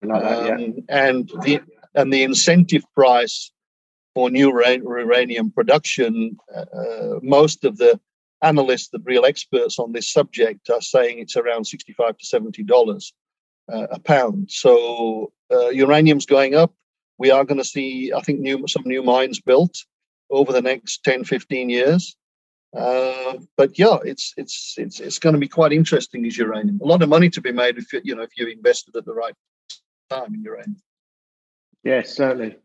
Like 0.03 0.23
that, 0.23 0.47
yeah. 0.47 0.55
Um, 0.55 0.75
and 0.89 1.31
the 1.43 1.61
and 1.95 2.13
the 2.13 2.23
incentive 2.23 2.85
price 2.95 3.53
for 4.15 4.31
new 4.31 4.49
uranium 4.49 5.51
production, 5.51 6.37
uh, 6.55 6.61
uh, 6.61 7.19
most 7.23 7.65
of 7.65 7.77
the 7.79 8.01
analysts, 8.43 8.89
the 8.89 9.01
real 9.05 9.25
experts 9.25 9.79
on 9.79 9.93
this 9.93 10.11
subject, 10.11 10.71
are 10.71 10.81
saying 10.81 11.19
it's 11.19 11.37
around 11.37 11.67
65 11.67 12.19
to 12.19 12.27
70 12.27 12.63
dollars 12.65 13.13
uh, 13.73 13.87
a 13.91 14.01
pound. 14.01 14.51
So 14.51 15.33
uh, 15.53 15.69
uranium's 15.69 16.27
going 16.27 16.55
up. 16.55 16.73
We 17.19 17.31
are 17.31 17.45
going 17.45 17.59
to 17.59 17.65
see, 17.65 18.13
I 18.13 18.21
think, 18.21 18.41
new 18.41 18.67
some 18.69 18.85
new 18.87 19.03
mines 19.03 19.41
built 19.41 19.85
over 20.31 20.53
the 20.53 20.63
next 20.63 21.05
10, 21.05 21.25
15 21.25 21.71
years. 21.71 22.17
Uh, 22.77 23.35
but 23.57 23.79
yeah, 23.79 23.97
it's 24.05 24.35
it's 24.37 24.75
it's 24.77 25.01
it's 25.01 25.19
going 25.19 25.33
to 25.33 25.41
be 25.41 25.49
quite 25.49 25.73
interesting 25.73 26.27
as 26.27 26.37
uranium. 26.37 26.81
A 26.83 26.87
lot 26.87 27.03
of 27.03 27.09
money 27.09 27.31
to 27.31 27.41
be 27.41 27.53
made 27.53 27.79
if 27.79 27.93
you, 27.93 28.01
you 28.05 28.15
know 28.15 28.23
if 28.23 28.37
you 28.37 28.47
invested 28.47 28.95
at 28.95 29.07
the 29.07 29.15
right 29.15 29.35
time 30.11 30.35
in 30.35 30.43
uranium. 30.43 30.77
Yes, 31.83 32.15
certainly. 32.15 32.57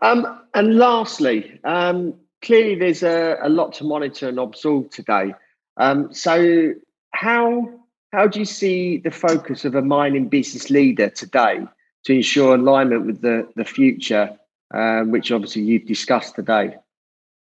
Um, 0.00 0.40
and 0.54 0.78
lastly, 0.78 1.60
um, 1.64 2.14
clearly 2.42 2.76
there's 2.76 3.02
a, 3.02 3.38
a, 3.42 3.48
lot 3.48 3.74
to 3.74 3.84
monitor 3.84 4.28
and 4.28 4.38
observe 4.38 4.90
today. 4.90 5.34
Um, 5.76 6.12
so, 6.14 6.72
how 7.12 7.68
how 8.12 8.26
do 8.26 8.38
you 8.38 8.46
see 8.46 8.98
the 8.98 9.10
focus 9.10 9.66
of 9.66 9.74
a 9.74 9.82
mining 9.82 10.28
business 10.28 10.70
leader 10.70 11.10
today 11.10 11.60
to 12.06 12.14
ensure 12.14 12.54
alignment 12.54 13.06
with 13.06 13.20
the 13.20 13.48
the 13.56 13.64
future, 13.64 14.38
um, 14.72 15.10
which 15.10 15.30
obviously 15.30 15.62
you've 15.62 15.86
discussed 15.86 16.34
today? 16.34 16.76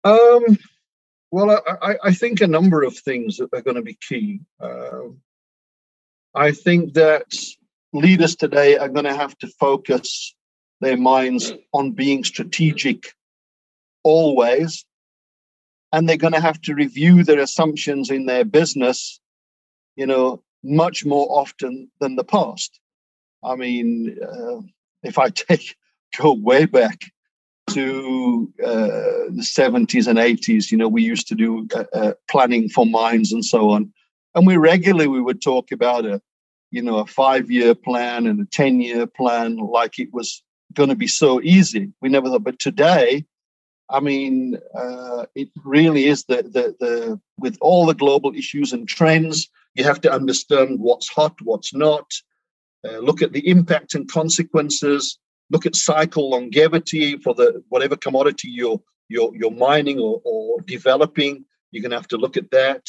Um, 0.03 0.57
well, 1.31 1.61
I, 1.81 1.95
I, 2.03 2.13
think 2.13 2.41
a 2.41 2.47
number 2.47 2.81
of 2.83 2.97
things 2.97 3.37
that 3.37 3.53
are 3.53 3.61
going 3.61 3.75
to 3.75 3.83
be 3.83 3.97
key. 4.07 4.41
Uh, 4.59 5.09
I 6.33 6.51
think 6.51 6.93
that 6.93 7.33
leaders 7.93 8.35
today 8.35 8.77
are 8.77 8.89
going 8.89 9.05
to 9.05 9.15
have 9.15 9.37
to 9.39 9.47
focus 9.47 10.35
their 10.81 10.97
minds 10.97 11.53
on 11.71 11.91
being 11.91 12.23
strategic 12.23 13.13
always 14.03 14.85
and 15.91 16.07
they're 16.07 16.17
going 16.17 16.33
to 16.33 16.41
have 16.41 16.61
to 16.61 16.73
review 16.73 17.23
their 17.23 17.39
assumptions 17.39 18.09
in 18.09 18.25
their 18.25 18.45
business, 18.45 19.19
you 19.95 20.05
know, 20.05 20.41
much 20.63 21.05
more 21.05 21.27
often 21.29 21.91
than 21.99 22.15
the 22.15 22.23
past. 22.23 22.79
I 23.43 23.55
mean, 23.55 24.17
uh, 24.21 24.61
if 25.03 25.17
I 25.17 25.29
take 25.29 25.75
go 26.17 26.33
way 26.33 26.65
back 26.65 27.01
to 27.69 28.51
uh, 28.63 29.29
the 29.29 29.43
70s 29.43 30.07
and 30.07 30.19
80s, 30.19 30.71
you 30.71 30.77
know, 30.77 30.87
we 30.87 31.03
used 31.03 31.27
to 31.27 31.35
do 31.35 31.67
uh, 31.73 31.83
uh, 31.93 32.13
planning 32.29 32.67
for 32.67 32.85
mines 32.85 33.31
and 33.31 33.45
so 33.45 33.69
on, 33.69 33.91
and 34.35 34.45
we 34.45 34.57
regularly 34.57 35.07
we 35.07 35.21
would 35.21 35.41
talk 35.41 35.71
about 35.71 36.05
a, 36.05 36.21
you 36.71 36.81
know, 36.81 36.97
a 36.97 37.05
five-year 37.05 37.75
plan 37.75 38.27
and 38.27 38.41
a 38.41 38.45
ten-year 38.45 39.07
plan, 39.07 39.57
like 39.57 39.99
it 39.99 40.13
was 40.13 40.43
going 40.73 40.89
to 40.89 40.95
be 40.95 41.07
so 41.07 41.41
easy. 41.41 41.91
We 42.01 42.09
never 42.09 42.29
thought, 42.29 42.43
but 42.43 42.59
today 42.59 43.25
I 43.91 43.99
mean, 43.99 44.57
uh, 44.73 45.25
it 45.35 45.49
really 45.65 46.05
is 46.05 46.23
the, 46.23 46.43
the, 46.43 46.75
the, 46.79 47.19
with 47.37 47.57
all 47.59 47.85
the 47.85 47.93
global 47.93 48.33
issues 48.33 48.71
and 48.71 48.87
trends, 48.87 49.49
you 49.75 49.83
have 49.83 49.99
to 50.01 50.11
understand 50.11 50.79
what's 50.79 51.09
hot, 51.09 51.35
what's 51.43 51.73
not, 51.73 52.09
uh, 52.87 52.99
look 52.99 53.21
at 53.21 53.31
the 53.31 53.47
impact 53.47 53.95
and 53.95 54.11
consequences, 54.11 55.19
look 55.49 55.65
at 55.65 55.75
cycle 55.75 56.29
longevity 56.29 57.17
for 57.17 57.33
the 57.33 57.63
whatever 57.69 57.95
commodity 57.95 58.49
you're, 58.49 58.81
you're, 59.09 59.31
you're 59.35 59.51
mining 59.51 59.99
or, 59.99 60.21
or 60.23 60.61
developing. 60.61 61.45
You're 61.71 61.81
going 61.81 61.91
to 61.91 61.97
have 61.97 62.07
to 62.09 62.17
look 62.17 62.37
at 62.37 62.51
that. 62.51 62.85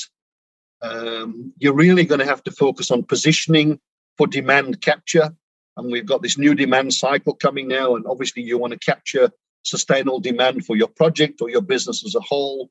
Um, 0.80 1.52
you're 1.58 1.74
really 1.74 2.04
going 2.04 2.20
to 2.20 2.26
have 2.26 2.42
to 2.44 2.50
focus 2.50 2.90
on 2.90 3.04
positioning 3.04 3.80
for 4.18 4.26
demand 4.26 4.80
capture. 4.80 5.30
And 5.76 5.90
we've 5.90 6.06
got 6.06 6.22
this 6.22 6.36
new 6.36 6.54
demand 6.54 6.92
cycle 6.92 7.34
coming 7.34 7.68
now, 7.68 7.96
and 7.96 8.06
obviously 8.06 8.42
you 8.42 8.58
want 8.58 8.72
to 8.72 8.78
capture 8.78 9.30
sustainable 9.62 10.20
demand 10.20 10.66
for 10.66 10.76
your 10.76 10.88
project 10.88 11.40
or 11.40 11.48
your 11.48 11.62
business 11.62 12.04
as 12.04 12.14
a 12.14 12.20
whole, 12.20 12.70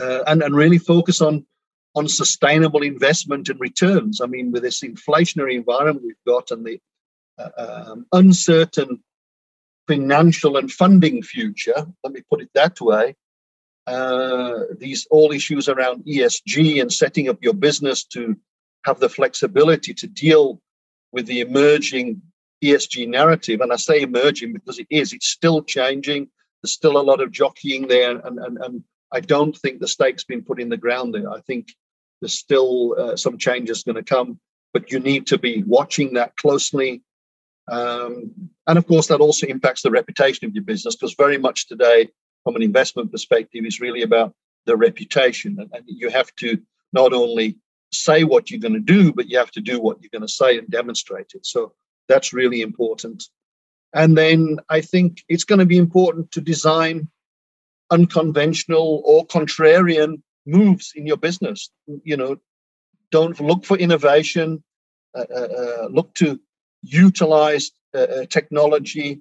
uh, 0.00 0.22
and, 0.26 0.42
and 0.42 0.56
really 0.56 0.78
focus 0.78 1.20
on 1.20 1.46
on 1.94 2.08
sustainable 2.08 2.82
investment 2.82 3.48
and 3.48 3.60
returns. 3.60 4.20
I 4.20 4.26
mean, 4.26 4.52
with 4.52 4.62
this 4.62 4.82
inflationary 4.82 5.54
environment 5.54 6.04
we've 6.04 6.14
got 6.26 6.50
and 6.50 6.64
the 6.64 6.80
uh, 7.38 7.90
um, 7.90 8.06
uncertain 8.12 9.02
financial 9.88 10.56
and 10.56 10.70
funding 10.70 11.22
future, 11.22 11.86
let 12.04 12.12
me 12.12 12.22
put 12.30 12.40
it 12.40 12.50
that 12.54 12.80
way, 12.80 13.16
uh, 13.86 14.60
these 14.78 15.06
all 15.10 15.32
issues 15.32 15.68
around 15.68 16.04
ESG 16.04 16.80
and 16.80 16.92
setting 16.92 17.28
up 17.28 17.38
your 17.42 17.54
business 17.54 18.04
to 18.04 18.36
have 18.84 19.00
the 19.00 19.08
flexibility 19.08 19.92
to 19.94 20.06
deal 20.06 20.60
with 21.12 21.26
the 21.26 21.40
emerging 21.40 22.22
ESG 22.62 23.08
narrative. 23.08 23.60
And 23.60 23.72
I 23.72 23.76
say 23.76 24.02
emerging 24.02 24.52
because 24.52 24.78
it 24.78 24.86
is, 24.90 25.12
it's 25.12 25.26
still 25.26 25.62
changing. 25.62 26.28
There's 26.62 26.72
still 26.72 26.98
a 26.98 27.02
lot 27.02 27.20
of 27.20 27.32
jockeying 27.32 27.88
there. 27.88 28.16
And, 28.18 28.38
and, 28.38 28.58
and 28.58 28.84
I 29.12 29.20
don't 29.20 29.56
think 29.56 29.80
the 29.80 29.88
stake's 29.88 30.24
been 30.24 30.42
put 30.42 30.60
in 30.60 30.68
the 30.68 30.76
ground 30.76 31.14
there. 31.14 31.30
I 31.30 31.40
think 31.40 31.74
there's 32.20 32.38
still 32.38 32.94
uh, 32.98 33.16
some 33.16 33.38
changes 33.38 33.82
going 33.82 33.96
to 33.96 34.02
come, 34.02 34.38
but 34.72 34.90
you 34.90 35.00
need 35.00 35.26
to 35.28 35.38
be 35.38 35.62
watching 35.66 36.14
that 36.14 36.36
closely. 36.36 37.02
Um, 37.68 38.32
and 38.66 38.78
of 38.78 38.86
course, 38.86 39.06
that 39.08 39.20
also 39.20 39.46
impacts 39.46 39.82
the 39.82 39.90
reputation 39.90 40.46
of 40.46 40.54
your 40.54 40.64
business 40.64 40.96
because 40.96 41.14
very 41.14 41.38
much 41.38 41.68
today, 41.68 42.08
from 42.44 42.56
an 42.56 42.62
investment 42.62 43.12
perspective, 43.12 43.64
is 43.64 43.80
really 43.80 44.02
about 44.02 44.34
the 44.66 44.76
reputation. 44.76 45.56
And, 45.58 45.70
and 45.72 45.84
you 45.86 46.10
have 46.10 46.34
to 46.36 46.60
not 46.92 47.12
only 47.12 47.58
say 47.92 48.24
what 48.24 48.50
you're 48.50 48.60
going 48.60 48.74
to 48.74 48.80
do, 48.80 49.12
but 49.12 49.28
you 49.28 49.38
have 49.38 49.50
to 49.52 49.60
do 49.60 49.80
what 49.80 49.98
you're 50.00 50.10
going 50.12 50.26
to 50.26 50.28
say 50.28 50.58
and 50.58 50.68
demonstrate 50.68 51.32
it. 51.34 51.44
So 51.46 51.72
that's 52.08 52.32
really 52.32 52.60
important. 52.60 53.24
And 53.92 54.16
then 54.16 54.58
I 54.68 54.80
think 54.80 55.24
it's 55.28 55.44
going 55.44 55.58
to 55.58 55.66
be 55.66 55.76
important 55.76 56.30
to 56.32 56.40
design 56.40 57.08
unconventional 57.90 59.02
or 59.04 59.26
contrarian 59.26 60.22
moves 60.46 60.92
in 60.94 61.06
your 61.06 61.16
business. 61.16 61.70
You 62.04 62.16
know, 62.16 62.36
don't 63.10 63.38
look 63.40 63.64
for 63.64 63.76
innovation, 63.76 64.62
uh, 65.14 65.24
uh, 65.34 65.48
uh 65.62 65.88
look 65.90 66.14
to 66.14 66.40
utilize 66.82 67.70
uh, 67.94 67.98
uh 67.98 68.26
technology. 68.26 69.20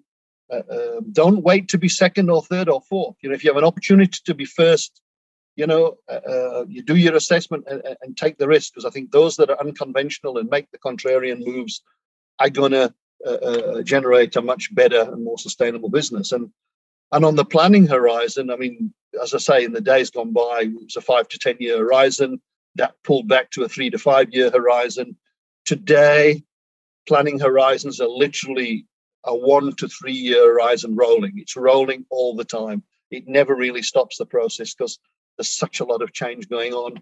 Um, 0.51 1.11
don't 1.11 1.43
wait 1.43 1.67
to 1.70 1.78
be 1.78 1.89
second 1.89 2.30
or 2.32 2.41
third 2.41 2.70
or 2.70 2.82
fourth. 2.82 3.17
You 3.22 3.30
know, 3.30 3.36
if 3.36 3.43
you 3.43 3.51
have 3.51 3.57
an 3.57 3.63
opportunity 3.63 4.20
to 4.26 4.34
be 4.34 4.45
first, 4.45 4.99
you 5.55 5.67
know, 5.67 5.97
you 6.67 6.82
do 6.82 6.95
your 6.95 7.15
assessment 7.15 7.65
and, 7.70 7.84
and 8.01 8.17
take 8.17 8.39
the 8.39 8.47
risk 8.47 8.74
because 8.74 8.86
I 8.86 8.89
think 8.89 9.11
those 9.11 9.36
that 9.36 9.51
are 9.51 9.59
unconventional 9.59 10.39
and 10.39 10.49
make 10.49 10.72
the 10.72 10.80
contrarian 10.80 11.45
moves 11.45 11.84
are 12.39 12.49
going 12.49 12.72
to 12.72 12.93
generate 13.84 14.36
a 14.38 14.41
much 14.41 14.74
better 14.74 15.01
and 15.01 15.24
more 15.24 15.38
sustainable 15.38 15.89
business. 15.89 16.32
And 16.32 16.49
and 17.11 17.26
on 17.26 17.36
the 17.36 17.45
planning 17.45 17.88
horizon, 17.88 18.51
I 18.51 18.55
mean, 18.55 18.93
as 19.22 19.34
I 19.34 19.38
say, 19.38 19.64
in 19.64 19.74
the 19.74 19.82
days 19.82 20.10
gone 20.10 20.34
by, 20.34 20.62
it 20.64 20.74
was 20.74 20.95
a 20.95 21.01
five 21.01 21.28
to 21.30 21.39
ten 21.39 21.57
year 21.60 21.78
horizon 21.78 22.41
that 22.76 22.95
pulled 23.03 23.28
back 23.28 23.51
to 23.51 23.64
a 23.64 23.70
three 23.70 23.89
to 23.89 23.97
five 23.97 24.28
year 24.32 24.49
horizon. 24.51 25.16
Today, 25.66 26.43
planning 27.07 27.39
horizons 27.39 27.99
are 27.99 28.07
literally 28.07 28.86
a 29.26 29.36
one 29.36 29.76
to 29.76 29.88
three 29.88 30.14
year 30.14 30.53
horizon 30.53 30.95
rolling. 30.95 31.34
It's 31.36 31.55
rolling 31.55 32.05
all 32.10 32.36
the 32.36 32.45
time. 32.45 32.84
It 33.12 33.28
never 33.28 33.55
really 33.55 33.82
stops 33.82 34.18
the 34.18 34.26
process 34.26 34.74
because 34.74 34.99
there's 35.38 35.49
such 35.49 35.80
a 35.80 35.86
lot 35.86 36.01
of 36.01 36.14
change 36.14 36.47
going 36.47 36.74
on. 36.74 36.99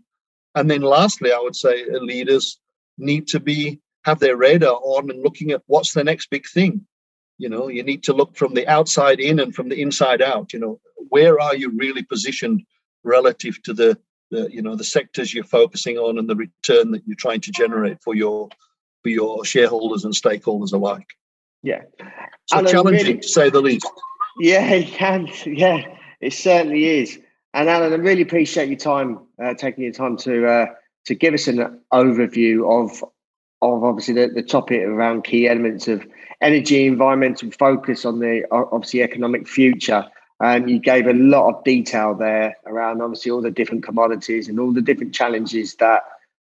And 0.55 0.71
then 0.71 0.81
lastly, 0.81 1.31
I 1.31 1.39
would 1.39 1.55
say 1.55 1.83
uh, 1.83 1.99
leaders 1.99 2.59
need 2.97 3.27
to 3.27 3.39
be 3.39 3.79
have 4.05 4.19
their 4.19 4.37
radar 4.37 4.79
on 4.83 5.09
and 5.09 5.21
looking 5.21 5.51
at 5.51 5.61
what's 5.67 5.93
the 5.93 6.03
next 6.03 6.29
big 6.29 6.47
thing. 6.47 6.85
You 7.37 7.49
know, 7.49 7.67
you 7.67 7.83
need 7.83 8.03
to 8.03 8.13
look 8.13 8.35
from 8.35 8.53
the 8.53 8.67
outside 8.67 9.19
in 9.19 9.39
and 9.39 9.53
from 9.53 9.69
the 9.69 9.81
inside 9.81 10.21
out. 10.21 10.53
You 10.53 10.59
know, 10.59 10.79
where 11.09 11.39
are 11.39 11.55
you 11.55 11.69
really 11.71 12.03
positioned 12.03 12.63
relative 13.03 13.61
to 13.63 13.73
the, 13.73 13.97
the 14.31 14.49
you 14.51 14.61
know 14.61 14.75
the 14.75 14.83
sectors 14.83 15.33
you're 15.33 15.43
focusing 15.43 15.97
on 15.97 16.17
and 16.17 16.29
the 16.29 16.35
return 16.35 16.91
that 16.91 17.03
you're 17.05 17.15
trying 17.15 17.41
to 17.41 17.51
generate 17.51 18.01
for 18.03 18.15
your 18.15 18.49
for 19.03 19.09
your 19.09 19.45
shareholders 19.45 20.03
and 20.03 20.13
stakeholders 20.13 20.73
alike. 20.73 21.07
Yeah, 21.63 21.81
so 22.45 22.57
Alan, 22.57 22.71
challenging 22.71 23.07
really, 23.07 23.19
to 23.19 23.27
say 23.27 23.49
the 23.49 23.61
least. 23.61 23.87
Yeah, 24.39 24.67
it 24.71 24.87
can. 24.87 25.27
Yeah, 25.45 25.83
it 26.21 26.33
certainly 26.33 26.85
is. 26.99 27.19
And 27.53 27.69
Alan, 27.69 27.93
I 27.93 27.95
really 27.95 28.21
appreciate 28.21 28.69
your 28.69 28.77
time, 28.77 29.19
uh, 29.41 29.53
taking 29.53 29.83
your 29.83 29.93
time 29.93 30.17
to 30.17 30.47
uh, 30.47 30.65
to 31.05 31.15
give 31.15 31.33
us 31.33 31.47
an 31.47 31.81
overview 31.93 32.69
of 32.69 33.03
of 33.61 33.83
obviously 33.83 34.13
the, 34.13 34.27
the 34.27 34.43
topic 34.43 34.81
around 34.81 35.23
key 35.23 35.47
elements 35.47 35.87
of 35.87 36.05
energy, 36.41 36.85
environmental 36.85 37.51
focus 37.51 38.05
on 38.05 38.19
the 38.19 38.43
obviously 38.51 39.01
economic 39.01 39.47
future. 39.47 40.05
And 40.39 40.69
you 40.69 40.77
gave 40.79 41.07
a 41.07 41.13
lot 41.13 41.49
of 41.49 41.63
detail 41.63 42.13
there 42.13 42.55
around 42.67 43.01
obviously 43.01 43.31
all 43.31 43.41
the 43.41 43.49
different 43.49 43.83
commodities 43.83 44.47
and 44.47 44.59
all 44.59 44.71
the 44.71 44.83
different 44.83 45.15
challenges 45.15 45.75
that 45.75 46.03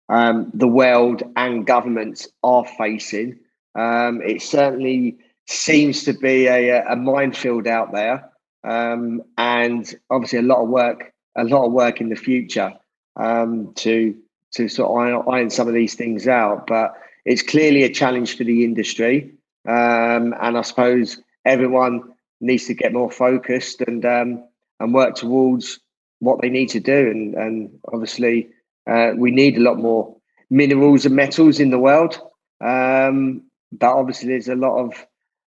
um, 0.09 0.51
the 0.53 0.67
world 0.67 1.23
and 1.35 1.65
governments 1.65 2.27
are 2.43 2.65
facing. 2.65 3.39
Um, 3.75 4.21
it 4.21 4.41
certainly 4.41 5.17
seems 5.47 6.03
to 6.05 6.13
be 6.13 6.47
a, 6.47 6.83
a 6.85 6.95
minefield 6.95 7.67
out 7.67 7.91
there, 7.91 8.29
um, 8.63 9.21
and 9.37 9.93
obviously 10.09 10.39
a 10.39 10.43
lot 10.43 10.63
of 10.63 10.69
work, 10.69 11.13
a 11.35 11.43
lot 11.43 11.65
of 11.65 11.71
work 11.71 12.01
in 12.01 12.09
the 12.09 12.15
future 12.15 12.73
um, 13.15 13.73
to 13.75 14.15
to 14.53 14.67
sort 14.69 14.91
of 14.91 14.97
iron, 14.97 15.23
iron 15.27 15.49
some 15.49 15.67
of 15.67 15.73
these 15.73 15.95
things 15.95 16.27
out. 16.27 16.67
But 16.67 16.93
it's 17.25 17.41
clearly 17.41 17.83
a 17.83 17.93
challenge 17.93 18.37
for 18.37 18.43
the 18.43 18.63
industry. 18.63 19.31
Um, 19.67 20.33
and 20.41 20.57
I 20.57 20.61
suppose 20.61 21.17
everyone 21.45 22.13
needs 22.41 22.65
to 22.67 22.73
get 22.73 22.93
more 22.93 23.11
focused 23.11 23.81
and 23.81 24.05
um, 24.05 24.43
and 24.79 24.93
work 24.93 25.15
towards 25.15 25.79
what 26.19 26.41
they 26.41 26.49
need 26.49 26.69
to 26.69 26.79
do. 26.79 27.09
And, 27.09 27.33
and 27.35 27.79
obviously, 27.91 28.49
uh, 28.87 29.11
we 29.15 29.31
need 29.31 29.57
a 29.57 29.61
lot 29.61 29.77
more 29.77 30.15
minerals 30.49 31.05
and 31.05 31.15
metals 31.15 31.59
in 31.59 31.69
the 31.69 31.79
world. 31.79 32.19
Um, 32.61 33.43
but 33.71 33.93
obviously, 33.93 34.29
there's 34.29 34.49
a 34.49 34.55
lot 34.55 34.77
of 34.77 35.05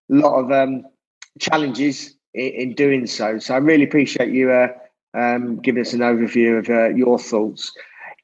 lot 0.09 0.39
of 0.39 0.53
um, 0.53 0.85
challenges 1.39 2.15
in, 2.35 2.53
in, 2.53 2.75
doing 2.75 3.07
so. 3.07 3.39
So 3.39 3.55
I 3.55 3.59
really 3.59 3.85
appreciate 3.85 4.33
you 4.33 4.51
uh, 4.51 4.69
um, 5.15 5.57
giving 5.57 5.83
us 5.83 5.93
an 5.93 6.01
overview 6.01 6.59
of 6.59 6.69
uh, 6.69 6.89
your 6.95 7.19
thoughts. 7.19 7.73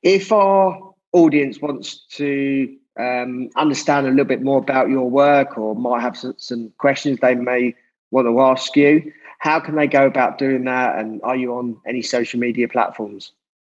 If 0.03 0.33
our 0.33 0.95
audience 1.13 1.61
wants 1.61 2.05
to 2.13 2.77
um, 2.99 3.49
understand 3.57 4.07
a 4.07 4.11
little 4.11 4.25
bit 4.25 4.43
more 4.43 4.59
about 4.59 4.89
your 4.89 5.09
work 5.09 5.57
or 5.57 5.75
might 5.75 6.01
have 6.01 6.17
some, 6.17 6.35
some, 6.37 6.73
questions 6.79 7.19
they 7.21 7.35
may 7.35 7.75
want 8.11 8.27
to 8.27 8.41
ask 8.41 8.77
you, 8.77 9.13
how 9.39 9.59
can 9.59 9.77
they 9.77 9.87
go 9.87 10.07
about 10.07 10.39
doing 10.39 10.65
that? 10.65 10.99
And 10.99 11.21
are 11.23 11.37
you 11.37 11.55
on 11.55 11.79
any 11.87 12.03
social 12.03 12.39
media 12.39 12.69
platforms? 12.69 13.33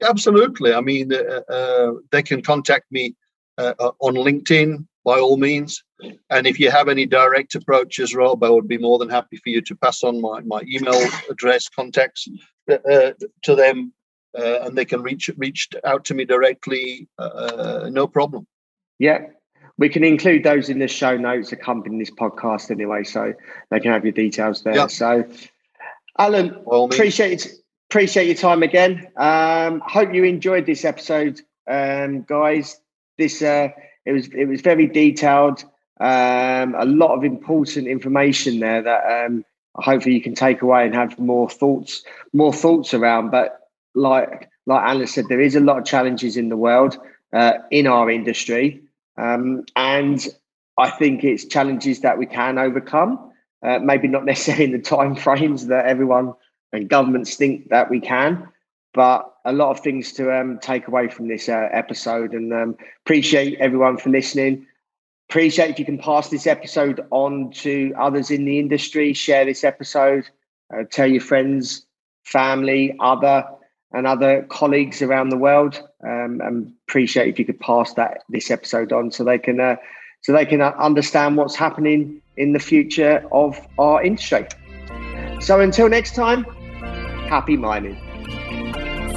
Absolutely. 0.03 0.73
I 0.73 0.81
mean, 0.81 1.13
uh, 1.13 1.41
uh, 1.49 1.93
they 2.11 2.23
can 2.23 2.41
contact 2.41 2.91
me 2.91 3.15
uh, 3.57 3.73
uh 3.79 3.91
on 3.99 4.15
LinkedIn 4.15 4.85
by 5.05 5.19
all 5.19 5.37
means. 5.37 5.83
And 6.29 6.47
if 6.47 6.59
you 6.59 6.71
have 6.71 6.89
any 6.89 7.05
direct 7.05 7.55
approaches, 7.55 8.15
Rob, 8.15 8.43
I 8.43 8.49
would 8.49 8.67
be 8.67 8.77
more 8.77 8.97
than 8.97 9.09
happy 9.09 9.37
for 9.37 9.49
you 9.49 9.61
to 9.61 9.75
pass 9.75 10.03
on 10.03 10.19
my, 10.19 10.41
my 10.41 10.61
email 10.67 10.99
address, 11.29 11.69
contacts 11.69 12.27
uh, 12.69 12.77
uh, 12.89 13.11
to 13.43 13.55
them, 13.55 13.93
and 14.33 14.77
they 14.77 14.85
can 14.85 15.01
reach 15.01 15.29
reach 15.37 15.69
out 15.85 16.03
to 16.05 16.13
me 16.13 16.25
directly. 16.25 17.07
no 17.19 18.07
problem. 18.07 18.47
Yeah, 18.99 19.25
we 19.77 19.89
can 19.89 20.03
include 20.03 20.43
those 20.43 20.69
in 20.69 20.79
the 20.79 20.87
show 20.87 21.17
notes 21.17 21.51
accompanying 21.51 21.99
this 21.99 22.11
podcast 22.11 22.69
anyway, 22.69 23.03
so 23.03 23.33
they 23.69 23.79
can 23.79 23.91
have 23.91 24.05
your 24.05 24.11
details 24.11 24.63
there. 24.63 24.75
Yeah. 24.75 24.87
So, 24.87 25.25
Alan, 26.17 26.61
well, 26.63 26.85
appreciate 26.85 27.51
appreciate 27.89 28.27
your 28.27 28.35
time 28.35 28.63
again. 28.63 29.07
Um, 29.17 29.81
hope 29.85 30.13
you 30.13 30.23
enjoyed 30.23 30.65
this 30.65 30.85
episode, 30.85 31.41
um, 31.67 32.21
guys. 32.23 32.79
This 33.17 33.41
uh, 33.41 33.69
it 34.05 34.11
was 34.11 34.27
it 34.27 34.45
was 34.45 34.61
very 34.61 34.87
detailed. 34.87 35.63
Um, 35.99 36.75
a 36.75 36.85
lot 36.85 37.15
of 37.15 37.23
important 37.23 37.87
information 37.87 38.59
there 38.59 38.81
that 38.81 39.25
um, 39.25 39.45
hopefully 39.75 40.15
you 40.15 40.21
can 40.21 40.35
take 40.35 40.61
away 40.61 40.85
and 40.85 40.93
have 40.93 41.17
more 41.17 41.49
thoughts 41.49 42.03
more 42.31 42.53
thoughts 42.53 42.93
around. 42.93 43.31
But 43.31 43.59
like 43.95 44.49
like 44.65 44.83
Alan 44.83 45.07
said, 45.07 45.25
there 45.29 45.41
is 45.41 45.55
a 45.55 45.59
lot 45.59 45.79
of 45.79 45.85
challenges 45.85 46.37
in 46.37 46.49
the 46.49 46.57
world 46.57 46.97
uh, 47.33 47.53
in 47.71 47.87
our 47.87 48.09
industry, 48.09 48.81
um, 49.17 49.65
and 49.75 50.27
I 50.77 50.89
think 50.89 51.23
it's 51.23 51.45
challenges 51.45 52.01
that 52.01 52.17
we 52.17 52.25
can 52.25 52.57
overcome. 52.57 53.31
Uh, 53.61 53.79
maybe 53.79 54.07
not 54.07 54.25
necessarily 54.31 54.65
in 54.65 54.71
the 54.71 54.79
time 54.79 55.15
frames 55.15 55.67
that 55.67 55.85
everyone 55.85 56.33
and 56.71 56.89
governments 56.89 57.35
think 57.35 57.69
that 57.69 57.89
we 57.89 57.99
can, 57.99 58.47
but 58.93 59.31
a 59.45 59.53
lot 59.53 59.69
of 59.69 59.79
things 59.79 60.11
to 60.13 60.35
um, 60.35 60.59
take 60.59 60.87
away 60.87 61.07
from 61.07 61.27
this 61.27 61.47
uh, 61.47 61.69
episode. 61.71 62.33
And 62.33 62.51
um, 62.53 62.75
appreciate 63.05 63.59
everyone 63.59 63.97
for 63.97 64.09
listening. 64.09 64.65
Appreciate 65.29 65.69
if 65.69 65.79
you 65.79 65.85
can 65.85 65.97
pass 65.97 66.29
this 66.29 66.47
episode 66.47 67.05
on 67.11 67.51
to 67.51 67.93
others 67.97 68.31
in 68.31 68.45
the 68.45 68.59
industry. 68.59 69.13
Share 69.13 69.45
this 69.45 69.63
episode. 69.63 70.29
Uh, 70.73 70.83
tell 70.89 71.07
your 71.07 71.21
friends, 71.21 71.85
family, 72.23 72.95
other 72.99 73.45
and 73.93 74.07
other 74.07 74.43
colleagues 74.49 75.01
around 75.01 75.29
the 75.29 75.37
world. 75.37 75.81
Um, 76.03 76.41
and 76.43 76.73
appreciate 76.87 77.29
if 77.29 77.39
you 77.39 77.45
could 77.45 77.59
pass 77.59 77.93
that 77.93 78.23
this 78.29 78.51
episode 78.51 78.91
on 78.91 79.11
so 79.11 79.23
they 79.23 79.37
can 79.37 79.59
uh, 79.59 79.75
so 80.21 80.33
they 80.33 80.45
can 80.45 80.61
uh, 80.61 80.73
understand 80.79 81.37
what's 81.37 81.55
happening 81.55 82.21
in 82.37 82.53
the 82.53 82.59
future 82.59 83.25
of 83.31 83.59
our 83.77 84.03
industry. 84.03 84.47
So 85.41 85.59
until 85.59 85.89
next 85.89 86.15
time, 86.15 86.45
happy 87.27 87.57
mining. 87.57 87.97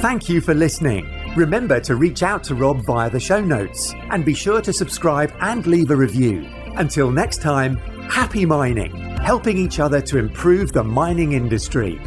Thank 0.01 0.29
you 0.29 0.41
for 0.41 0.53
listening. 0.53 1.09
Remember 1.35 1.79
to 1.81 1.95
reach 1.95 2.23
out 2.23 2.43
to 2.45 2.55
Rob 2.55 2.83
via 2.85 3.09
the 3.09 3.19
show 3.19 3.39
notes 3.39 3.93
and 4.11 4.25
be 4.25 4.33
sure 4.33 4.61
to 4.61 4.73
subscribe 4.73 5.31
and 5.39 5.65
leave 5.65 5.91
a 5.91 5.95
review. 5.95 6.47
Until 6.75 7.11
next 7.11 7.41
time, 7.41 7.77
happy 8.09 8.45
mining, 8.45 8.95
helping 9.17 9.57
each 9.57 9.79
other 9.79 10.01
to 10.01 10.17
improve 10.17 10.71
the 10.73 10.83
mining 10.83 11.33
industry. 11.33 11.99